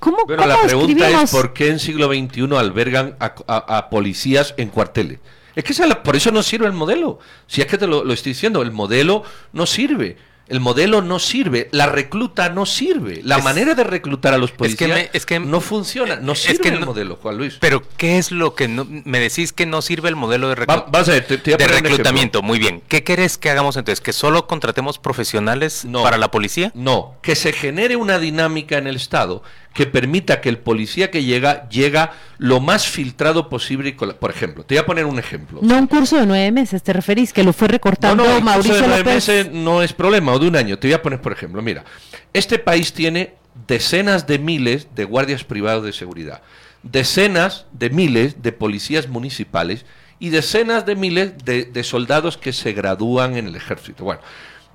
¿Cómo, 0.00 0.18
bueno, 0.26 0.44
la 0.46 0.60
pregunta 0.62 1.22
es 1.22 1.30
por 1.30 1.52
qué 1.52 1.68
en 1.68 1.78
siglo 1.78 2.08
XXI 2.08 2.56
albergan 2.56 3.14
a, 3.20 3.88
policías 3.88 4.54
en 4.56 4.70
cuarteles. 4.70 5.20
Es 5.54 5.62
que 5.62 5.72
por 6.02 6.16
eso 6.16 6.32
no 6.32 6.42
sirve 6.42 6.66
el 6.66 6.72
modelo. 6.72 7.20
Si 7.46 7.60
es 7.60 7.68
que 7.68 7.78
te 7.78 7.86
lo 7.86 8.12
estoy 8.12 8.32
diciendo, 8.32 8.62
el 8.62 8.72
modelo 8.72 9.22
no 9.52 9.64
sirve. 9.64 10.16
El 10.48 10.60
modelo 10.60 11.02
no 11.02 11.18
sirve, 11.18 11.68
la 11.72 11.86
recluta 11.86 12.48
no 12.50 12.66
sirve, 12.66 13.20
la 13.24 13.38
manera 13.38 13.74
de 13.74 13.82
reclutar 13.82 14.32
a 14.32 14.38
los 14.38 14.52
policías 14.52 15.10
es 15.12 15.26
que, 15.26 15.40
no 15.40 15.60
funciona, 15.60 16.16
no 16.16 16.36
sirve 16.36 16.68
el 16.68 16.86
modelo, 16.86 17.18
Juan 17.20 17.36
Luis. 17.36 17.56
Pero 17.60 17.82
¿qué 17.96 18.18
es 18.18 18.30
lo 18.30 18.54
que 18.54 18.68
no, 18.68 18.86
me 18.88 19.18
decís 19.18 19.52
que 19.52 19.66
no 19.66 19.82
sirve 19.82 20.08
el 20.08 20.14
modelo 20.14 20.48
de, 20.48 20.54
de 20.54 21.68
reclutamiento? 21.68 22.42
Muy 22.42 22.60
bien. 22.60 22.82
¿Qué 22.86 23.02
querés 23.02 23.38
que 23.38 23.50
hagamos 23.50 23.76
entonces? 23.76 24.00
¿Que 24.00 24.12
solo 24.12 24.46
contratemos 24.46 24.98
profesionales 24.98 25.86
para 25.92 26.16
la 26.16 26.30
policía? 26.30 26.70
No, 26.74 27.16
que 27.22 27.34
se 27.34 27.52
genere 27.52 27.96
una 27.96 28.18
dinámica 28.18 28.78
en 28.78 28.86
el 28.86 28.96
Estado 28.96 29.42
que 29.76 29.86
permita 29.86 30.40
que 30.40 30.48
el 30.48 30.56
policía 30.56 31.10
que 31.10 31.22
llega 31.22 31.68
llega 31.68 32.14
lo 32.38 32.60
más 32.60 32.88
filtrado 32.88 33.50
posible. 33.50 33.92
Por 33.92 34.30
ejemplo, 34.30 34.64
te 34.64 34.74
voy 34.74 34.80
a 34.80 34.86
poner 34.86 35.04
un 35.04 35.18
ejemplo. 35.18 35.60
No 35.62 35.76
un 35.76 35.86
curso 35.86 36.16
de 36.16 36.24
nueve 36.24 36.50
meses, 36.50 36.82
te 36.82 36.94
referís, 36.94 37.30
que 37.34 37.44
lo 37.44 37.52
fue 37.52 37.68
recortando 37.68 38.24
no, 38.24 38.30
no, 38.36 38.40
Mauricio 38.40 38.72
curso 38.72 38.82
de 38.84 38.88
nueve 38.88 39.14
meses 39.14 39.52
no 39.52 39.82
es 39.82 39.92
problema, 39.92 40.32
o 40.32 40.38
de 40.38 40.48
un 40.48 40.56
año. 40.56 40.78
Te 40.78 40.88
voy 40.88 40.94
a 40.94 41.02
poner, 41.02 41.20
por 41.20 41.32
ejemplo, 41.32 41.60
mira, 41.60 41.84
este 42.32 42.58
país 42.58 42.94
tiene 42.94 43.34
decenas 43.68 44.26
de 44.26 44.38
miles 44.38 44.88
de 44.94 45.04
guardias 45.04 45.44
privados 45.44 45.84
de 45.84 45.92
seguridad, 45.92 46.40
decenas 46.82 47.66
de 47.72 47.90
miles 47.90 48.42
de 48.42 48.52
policías 48.52 49.08
municipales 49.08 49.84
y 50.18 50.30
decenas 50.30 50.86
de 50.86 50.96
miles 50.96 51.44
de, 51.44 51.66
de 51.66 51.84
soldados 51.84 52.38
que 52.38 52.54
se 52.54 52.72
gradúan 52.72 53.36
en 53.36 53.46
el 53.46 53.56
ejército. 53.56 54.04
Bueno, 54.04 54.22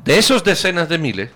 de 0.06 0.20
esos 0.20 0.43
decenas 0.43 0.89
de 0.89 0.99
miles, 0.99 1.32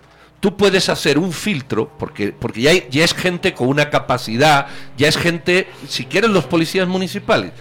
tú 0.45 0.55
puedes 0.55 0.89
hacer 0.89 1.17
un 1.17 1.31
filtro, 1.31 1.89
porque, 1.97 2.31
porque 2.31 2.61
ya, 2.61 2.71
ya 2.89 3.03
es 3.03 3.15
gente 3.15 3.55
con 3.55 3.67
una 3.67 3.89
capacidad, 3.89 4.67
ya 4.95 5.07
es 5.07 5.17
gente, 5.17 5.65
si 5.89 6.05
quieren 6.05 6.33
los 6.33 6.45
policías 6.45 6.87
municipales, 6.87 7.51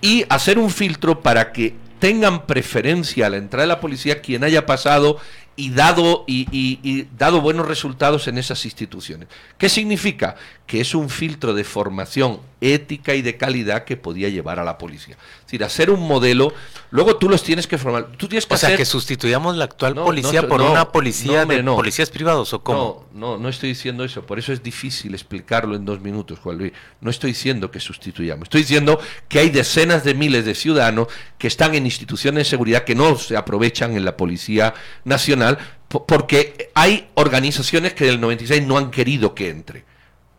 y 0.00 0.24
hacer 0.30 0.58
un 0.58 0.70
filtro 0.70 1.20
para 1.20 1.52
que 1.52 1.74
tengan 1.98 2.46
preferencia 2.46 3.26
a 3.26 3.28
la 3.28 3.36
entrada 3.36 3.64
de 3.64 3.68
la 3.68 3.80
policía 3.80 4.22
quien 4.22 4.42
haya 4.42 4.64
pasado 4.64 5.18
y 5.56 5.70
dado, 5.70 6.24
y, 6.26 7.06
dado 7.18 7.40
buenos 7.40 7.68
resultados 7.68 8.28
en 8.28 8.38
esas 8.38 8.64
instituciones. 8.64 9.28
¿Qué 9.58 9.68
significa? 9.68 10.36
Que 10.66 10.80
es 10.80 10.94
un 10.94 11.10
filtro 11.10 11.52
de 11.52 11.64
formación 11.64 12.40
ética 12.62 13.14
y 13.14 13.22
de 13.22 13.36
calidad 13.36 13.84
que 13.84 13.96
podía 13.96 14.28
llevar 14.28 14.58
a 14.58 14.64
la 14.64 14.78
policía. 14.78 15.16
Es 15.40 15.46
decir, 15.46 15.64
hacer 15.64 15.90
un 15.90 16.06
modelo, 16.06 16.52
luego 16.90 17.16
tú 17.16 17.28
los 17.28 17.42
tienes 17.42 17.66
que 17.66 17.78
formar. 17.78 18.12
Tú 18.16 18.28
tienes 18.28 18.46
que 18.46 18.54
o 18.54 18.56
sea, 18.56 18.76
que 18.76 18.84
sustituyamos 18.84 19.56
la 19.56 19.64
actual 19.64 19.94
policía 19.94 20.46
por 20.46 20.60
una 20.60 20.90
policía 20.92 21.44
de 21.44 21.62
policías 21.62 22.10
privados 22.10 22.52
o 22.52 22.62
cómo? 22.62 23.06
No, 23.12 23.36
no, 23.36 23.38
no 23.38 23.48
estoy 23.48 23.70
diciendo 23.70 24.04
eso. 24.04 24.24
Por 24.24 24.38
eso 24.38 24.52
es 24.52 24.62
difícil 24.62 25.14
explicarlo 25.14 25.74
en 25.74 25.84
dos 25.84 26.00
minutos, 26.00 26.38
Juan 26.38 26.58
Luis. 26.58 26.72
No 27.00 27.10
estoy 27.10 27.32
diciendo 27.32 27.70
que 27.70 27.80
sustituyamos. 27.80 28.44
Estoy 28.44 28.62
diciendo 28.62 29.00
que 29.28 29.40
hay 29.40 29.50
decenas 29.50 30.04
de 30.04 30.14
miles 30.14 30.44
de 30.44 30.54
ciudadanos 30.54 31.08
que 31.38 31.48
están 31.48 31.74
en 31.74 31.86
instituciones 31.86 32.44
de 32.44 32.50
seguridad 32.50 32.84
que 32.84 32.94
no 32.94 33.16
se 33.16 33.36
aprovechan 33.36 33.96
en 33.96 34.04
la 34.04 34.16
Policía 34.16 34.74
Nacional 35.04 35.39
porque 35.88 36.70
hay 36.74 37.08
organizaciones 37.14 37.94
que 37.94 38.04
del 38.04 38.20
96 38.20 38.66
no 38.66 38.78
han 38.78 38.90
querido 38.90 39.34
que 39.34 39.50
entre. 39.50 39.84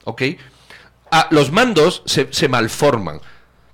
¿Ok? 0.05 0.23
Ah, 1.11 1.27
los 1.31 1.51
mandos 1.51 2.03
se, 2.05 2.47
malforman. 2.47 3.19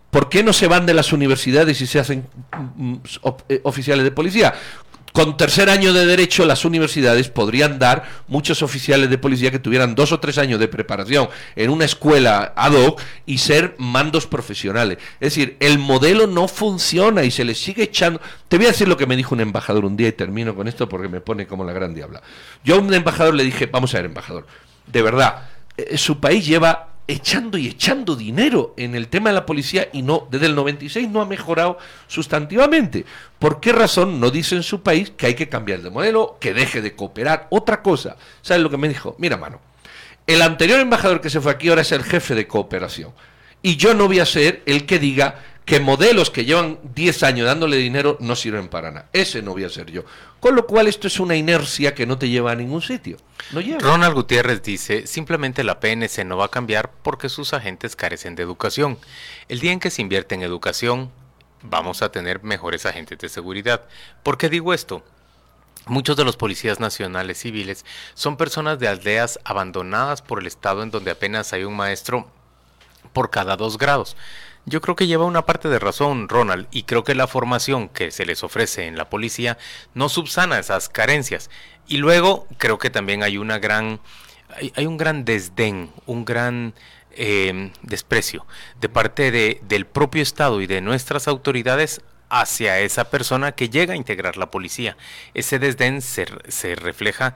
¿Por 0.09 0.29
qué 0.29 0.41
no 0.41 0.53
se 0.53 0.67
van 0.67 0.85
de 0.87 0.95
las 0.95 1.13
universidades 1.13 1.79
y 1.81 1.87
se 1.87 1.99
hacen 1.99 2.25
mm, 2.51 2.91
mm, 2.91 3.01
eh, 3.49 3.61
oficiales 3.63 4.03
de 4.03 4.11
policía? 4.11 4.55
Con 5.17 5.35
tercer 5.35 5.71
año 5.71 5.93
de 5.93 6.05
derecho 6.05 6.45
las 6.45 6.63
universidades 6.63 7.27
podrían 7.27 7.79
dar 7.79 8.03
muchos 8.27 8.61
oficiales 8.61 9.09
de 9.09 9.17
policía 9.17 9.49
que 9.49 9.57
tuvieran 9.57 9.95
dos 9.95 10.11
o 10.11 10.19
tres 10.19 10.37
años 10.37 10.59
de 10.59 10.67
preparación 10.67 11.27
en 11.55 11.71
una 11.71 11.85
escuela 11.85 12.53
ad 12.55 12.73
hoc 12.73 13.01
y 13.25 13.39
ser 13.39 13.73
mandos 13.79 14.27
profesionales. 14.27 14.99
Es 15.19 15.33
decir, 15.33 15.57
el 15.59 15.79
modelo 15.79 16.27
no 16.27 16.47
funciona 16.47 17.23
y 17.23 17.31
se 17.31 17.45
le 17.45 17.55
sigue 17.55 17.81
echando... 17.81 18.21
Te 18.47 18.57
voy 18.57 18.67
a 18.67 18.69
decir 18.69 18.87
lo 18.87 18.95
que 18.95 19.07
me 19.07 19.15
dijo 19.15 19.33
un 19.33 19.41
embajador 19.41 19.85
un 19.85 19.97
día 19.97 20.09
y 20.09 20.11
termino 20.11 20.53
con 20.53 20.67
esto 20.67 20.87
porque 20.87 21.07
me 21.07 21.19
pone 21.19 21.47
como 21.47 21.63
la 21.63 21.73
gran 21.73 21.95
diabla. 21.95 22.21
Yo 22.63 22.75
a 22.75 22.77
un 22.77 22.93
embajador 22.93 23.33
le 23.33 23.43
dije, 23.43 23.65
vamos 23.65 23.95
a 23.95 23.97
ver 23.97 24.05
embajador, 24.05 24.45
de 24.85 25.01
verdad, 25.01 25.49
eh, 25.77 25.97
su 25.97 26.19
país 26.19 26.45
lleva 26.45 26.89
echando 27.07 27.57
y 27.57 27.67
echando 27.67 28.15
dinero 28.15 28.73
en 28.77 28.93
el 28.95 29.07
tema 29.07 29.29
de 29.29 29.35
la 29.35 29.45
policía 29.45 29.87
y 29.93 30.01
no, 30.01 30.27
desde 30.29 30.47
el 30.47 30.55
96 30.55 31.09
no 31.09 31.21
ha 31.21 31.25
mejorado 31.25 31.77
sustantivamente. 32.07 33.05
¿Por 33.39 33.59
qué 33.59 33.71
razón 33.71 34.19
no 34.19 34.29
dice 34.29 34.55
en 34.55 34.63
su 34.63 34.83
país 34.83 35.11
que 35.15 35.27
hay 35.27 35.35
que 35.35 35.49
cambiar 35.49 35.81
de 35.81 35.89
modelo, 35.89 36.37
que 36.39 36.53
deje 36.53 36.81
de 36.81 36.95
cooperar? 36.95 37.47
Otra 37.49 37.81
cosa, 37.81 38.17
¿sabes 38.41 38.61
lo 38.61 38.69
que 38.69 38.77
me 38.77 38.89
dijo? 38.89 39.15
Mira, 39.19 39.37
mano, 39.37 39.61
el 40.25 40.41
anterior 40.41 40.79
embajador 40.79 41.21
que 41.21 41.29
se 41.29 41.39
fue 41.39 41.51
aquí 41.53 41.69
ahora 41.69 41.81
es 41.81 41.91
el 41.93 42.03
jefe 42.03 42.35
de 42.35 42.47
cooperación. 42.47 43.13
Y 43.61 43.77
yo 43.77 43.93
no 43.93 44.07
voy 44.07 44.19
a 44.19 44.25
ser 44.25 44.61
el 44.65 44.85
que 44.85 44.99
diga 44.99 45.35
que 45.67 45.81
modelos 45.81 46.31
que 46.31 46.45
llevan 46.45 46.79
10 46.95 47.23
años 47.23 47.45
dándole 47.45 47.75
dinero 47.75 48.15
no 48.21 48.37
sirven 48.37 48.69
para 48.69 48.89
nada. 48.89 49.09
Ese 49.11 49.41
no 49.41 49.51
voy 49.51 49.65
a 49.65 49.69
ser 49.69 49.91
yo. 49.91 50.05
Con 50.39 50.55
lo 50.55 50.65
cual 50.65 50.87
esto 50.87 51.07
es 51.07 51.19
una 51.19 51.35
inercia 51.35 51.93
que 51.93 52.05
no 52.05 52.17
te 52.17 52.29
lleva 52.29 52.53
a 52.53 52.55
ningún 52.55 52.81
sitio. 52.81 53.17
No 53.51 53.59
Ronald 53.79 54.13
Gutiérrez 54.13 54.63
dice, 54.63 55.05
simplemente 55.07 55.65
la 55.65 55.81
PNC 55.81 56.23
no 56.23 56.37
va 56.37 56.45
a 56.45 56.51
cambiar 56.51 56.89
porque 57.03 57.27
sus 57.27 57.51
agentes 57.53 57.97
carecen 57.97 58.35
de 58.35 58.43
educación. 58.43 58.97
El 59.49 59.59
día 59.59 59.73
en 59.73 59.81
que 59.81 59.91
se 59.91 60.01
invierte 60.01 60.35
en 60.35 60.41
educación, 60.41 61.11
vamos 61.61 62.01
a 62.01 62.13
tener 62.13 62.43
mejores 62.43 62.85
agentes 62.85 63.19
de 63.19 63.27
seguridad. 63.27 63.81
¿Por 64.23 64.37
qué 64.37 64.47
digo 64.47 64.73
esto? 64.73 65.03
Muchos 65.85 66.15
de 66.15 66.23
los 66.23 66.37
policías 66.37 66.79
nacionales 66.79 67.39
civiles 67.39 67.83
son 68.13 68.37
personas 68.37 68.79
de 68.79 68.87
aldeas 68.87 69.37
abandonadas 69.43 70.21
por 70.21 70.39
el 70.39 70.47
Estado 70.47 70.81
en 70.81 70.91
donde 70.91 71.11
apenas 71.11 71.51
hay 71.51 71.65
un 71.65 71.75
maestro 71.75 72.31
por 73.11 73.29
cada 73.29 73.57
dos 73.57 73.77
grados. 73.77 74.15
Yo 74.69 74.81
creo 74.81 74.97
que 74.97 75.07
lleva 75.07 75.23
una 75.23 75.45
parte 75.45 75.69
de 75.69 75.79
razón 75.79 76.27
Ronald 76.27 76.67
y 76.71 76.83
creo 76.83 77.05
que 77.05 77.15
la 77.15 77.27
formación 77.27 77.87
que 77.87 78.11
se 78.11 78.25
les 78.25 78.43
ofrece 78.43 78.85
en 78.85 78.97
la 78.97 79.09
policía 79.09 79.57
no 79.93 80.09
subsana 80.09 80.59
esas 80.59 80.89
carencias. 80.89 81.49
Y 81.87 81.97
luego 81.97 82.47
creo 82.57 82.77
que 82.77 82.89
también 82.89 83.23
hay 83.23 83.37
una 83.37 83.59
gran, 83.59 84.01
hay, 84.75 84.85
un 84.85 84.97
gran 84.97 85.23
desdén, 85.23 85.89
un 86.05 86.25
gran 86.25 86.73
eh, 87.11 87.71
desprecio 87.81 88.45
de 88.81 88.89
parte 88.89 89.31
de, 89.31 89.61
del 89.69 89.85
propio 89.85 90.21
Estado 90.21 90.59
y 90.59 90.67
de 90.67 90.81
nuestras 90.81 91.29
autoridades 91.29 92.01
hacia 92.29 92.79
esa 92.79 93.09
persona 93.09 93.53
que 93.53 93.69
llega 93.69 93.93
a 93.93 93.97
integrar 93.97 94.37
la 94.37 94.51
policía. 94.51 94.97
Ese 95.33 95.59
desdén 95.59 96.01
se, 96.01 96.25
refleja 96.75 97.35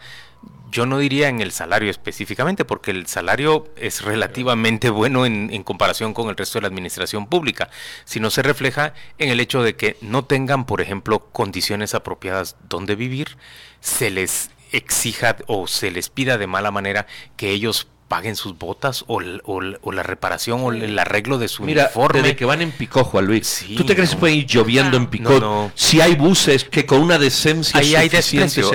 yo 0.72 0.86
no 0.86 1.00
diría 1.00 1.28
en 1.28 1.42
el 1.42 1.52
salario 1.52 1.92
específicamente, 1.92 2.64
porque 2.64 2.92
el 2.92 3.06
salario 3.06 3.68
es 3.76 4.04
relativamente 4.04 4.90
bueno 4.90 5.26
en, 5.26 5.64
comparación 5.64 6.14
con 6.14 6.30
el 6.30 6.38
resto 6.38 6.58
de 6.58 6.62
la 6.62 6.70
administración 6.70 7.28
pública, 7.28 7.70
sino 8.06 8.30
se 8.30 8.42
refleja 8.42 8.94
en 9.18 9.30
el 9.30 9.42
hecho 9.42 9.64
de 9.64 9.76
que 9.76 9.98
no 10.00 10.24
tengan, 10.24 10.66
por 10.66 10.80
ejemplo, 10.80 11.28
condiciones 11.32 11.94
apropiadas 11.94 12.56
donde 12.70 12.96
vivir, 12.96 13.38
se 13.82 14.12
les 14.12 14.52
exija 14.72 15.36
o 15.48 15.68
se 15.68 15.92
les 15.92 16.10
pida 16.10 16.38
de 16.38 16.48
mala 16.48 16.72
manera 16.72 17.06
que 17.36 17.52
ellos 17.52 17.90
paguen 18.12 18.36
sus 18.36 18.58
botas 18.58 19.06
o, 19.08 19.22
la 19.22 20.04
reparación 20.04 20.60
o 20.66 20.74
el 20.74 21.00
arreglo 21.00 21.38
de 21.38 21.48
su 21.48 21.64
Mira, 21.64 21.84
uniforme. 21.86 22.22
Desde 22.22 22.36
que 22.36 22.44
van 22.44 22.62
en 22.62 22.74
Picó, 22.74 23.06
Juan 23.06 23.26
Luis. 23.26 23.66
¿Tú 23.78 23.86
te 23.86 23.96
crees 23.96 24.10
que 24.10 24.18
pueden 24.18 24.36
ir 24.40 24.48
lloviendo 24.48 24.98
en 24.98 25.08
Picó? 25.08 25.72
Si 25.76 26.02
hay 26.02 26.16
buses 26.16 26.66
que 26.66 26.86
con 26.86 27.00
una 27.00 27.18
decencia 27.18 27.80
ahí 27.80 27.96
hay 27.96 28.10
desprecio, 28.10 28.70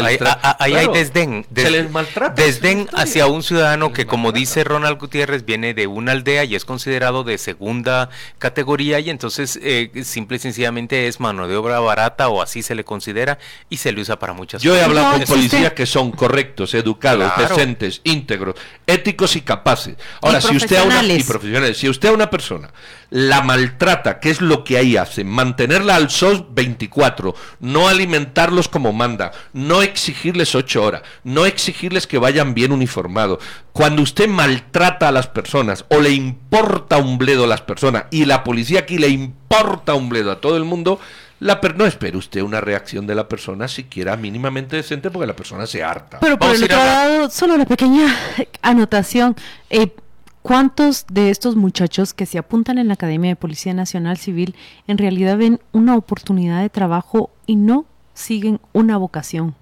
ahí, 0.58 0.72
hay 0.72 0.88
desdén. 0.88 1.44
se 1.54 1.70
les 1.70 1.90
maltrata. 1.90 2.42
Desdén 2.42 2.88
hacia 2.94 3.26
un 3.26 3.42
ciudadano 3.42 3.92
que, 3.92 4.06
como 4.06 4.32
dice 4.32 4.64
Ronald 4.64 4.98
Gutiérrez, 4.98 5.44
viene 5.44 5.74
de 5.74 5.86
una 5.86 6.12
aldea 6.12 6.44
y 6.44 6.54
es 6.54 6.64
considerado 6.64 7.22
de 7.22 7.36
segunda 7.36 8.08
categoría 8.38 9.00
y 9.00 9.10
entonces 9.10 9.58
eh, 9.62 9.90
simple 10.02 10.38
y 10.38 10.40
sencillamente 10.40 11.08
es 11.08 11.20
mano 11.20 11.46
de 11.46 11.56
obra 11.56 11.78
barata 11.80 12.30
o 12.30 12.40
así 12.40 12.62
se 12.62 12.74
le 12.74 12.84
considera 12.84 13.38
y 13.68 13.76
se 13.76 13.92
le 13.92 14.00
usa 14.00 14.18
para 14.18 14.32
muchas 14.32 14.62
Yo 14.62 14.70
cosas. 14.70 14.86
Yo 14.86 14.94
he 14.94 14.98
hablado 14.98 15.18
con 15.18 15.26
policías 15.26 15.74
que 15.74 15.84
son 15.84 16.10
correctos, 16.10 16.72
educados, 16.72 17.30
decentes, 17.36 18.00
íntegros, 18.02 18.54
éticos 18.86 19.25
y 19.34 19.40
capaces. 19.40 19.96
Ahora, 20.20 20.40
si 20.40 20.54
usted 20.54 20.76
a 20.76 20.84
una 20.84 21.02
y 21.02 21.22
profesionales, 21.24 21.78
si 21.78 21.88
usted 21.88 22.10
a 22.10 22.12
una 22.12 22.30
persona 22.30 22.70
la 23.10 23.42
maltrata, 23.42 24.18
¿qué 24.18 24.30
es 24.30 24.40
lo 24.40 24.64
que 24.64 24.78
ahí 24.78 24.96
hace? 24.96 25.24
Mantenerla 25.24 25.96
al 25.96 26.10
SOS 26.10 26.54
24, 26.54 27.34
no 27.60 27.88
alimentarlos 27.88 28.68
como 28.68 28.92
manda, 28.92 29.32
no 29.52 29.82
exigirles 29.82 30.54
ocho 30.54 30.82
horas, 30.82 31.02
no 31.24 31.46
exigirles 31.46 32.06
que 32.06 32.18
vayan 32.18 32.54
bien 32.54 32.72
uniformados. 32.72 33.38
Cuando 33.72 34.02
usted 34.02 34.28
maltrata 34.28 35.08
a 35.08 35.12
las 35.12 35.28
personas 35.28 35.84
o 35.88 36.00
le 36.00 36.10
importa 36.10 36.96
un 36.96 37.18
bledo 37.18 37.44
a 37.44 37.48
las 37.48 37.60
personas 37.62 38.04
y 38.10 38.24
la 38.24 38.42
policía 38.42 38.80
aquí 38.80 38.98
le 38.98 39.08
importa 39.08 39.94
un 39.94 40.08
bledo 40.08 40.32
a 40.32 40.40
todo 40.40 40.56
el 40.56 40.64
mundo, 40.64 40.98
la 41.38 41.60
no 41.76 41.84
espere 41.84 42.16
usted 42.16 42.40
una 42.40 42.60
reacción 42.60 43.06
de 43.06 43.14
la 43.14 43.28
persona 43.28 43.68
siquiera 43.68 44.16
mínimamente 44.16 44.76
decente 44.76 45.10
porque 45.10 45.26
la 45.26 45.36
persona 45.36 45.66
se 45.66 45.82
harta. 45.82 46.18
Pero 46.20 46.38
por 46.38 46.54
el 46.54 46.64
otro 46.64 46.76
lado, 46.76 47.30
solo 47.30 47.54
una 47.54 47.66
pequeña 47.66 48.14
anotación. 48.62 49.36
Eh, 49.70 49.94
¿Cuántos 50.42 51.06
de 51.08 51.30
estos 51.30 51.56
muchachos 51.56 52.14
que 52.14 52.24
se 52.24 52.38
apuntan 52.38 52.78
en 52.78 52.86
la 52.86 52.94
Academia 52.94 53.30
de 53.30 53.36
Policía 53.36 53.74
Nacional 53.74 54.16
Civil 54.16 54.54
en 54.86 54.96
realidad 54.96 55.36
ven 55.36 55.60
una 55.72 55.96
oportunidad 55.96 56.62
de 56.62 56.70
trabajo 56.70 57.30
y 57.46 57.56
no 57.56 57.84
siguen 58.14 58.60
una 58.72 58.96
vocación? 58.96 59.56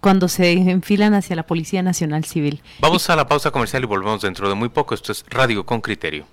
cuando 0.00 0.28
se 0.28 0.52
enfilan 0.52 1.14
hacia 1.14 1.34
la 1.34 1.44
Policía 1.44 1.82
Nacional 1.82 2.26
Civil. 2.26 2.60
Vamos 2.80 3.08
a 3.08 3.16
la 3.16 3.26
pausa 3.26 3.50
comercial 3.50 3.84
y 3.84 3.86
volvemos 3.86 4.20
dentro 4.20 4.50
de 4.50 4.54
muy 4.54 4.68
poco. 4.68 4.94
Esto 4.94 5.12
es 5.12 5.24
Radio 5.30 5.64
con 5.64 5.80
Criterio. 5.80 6.26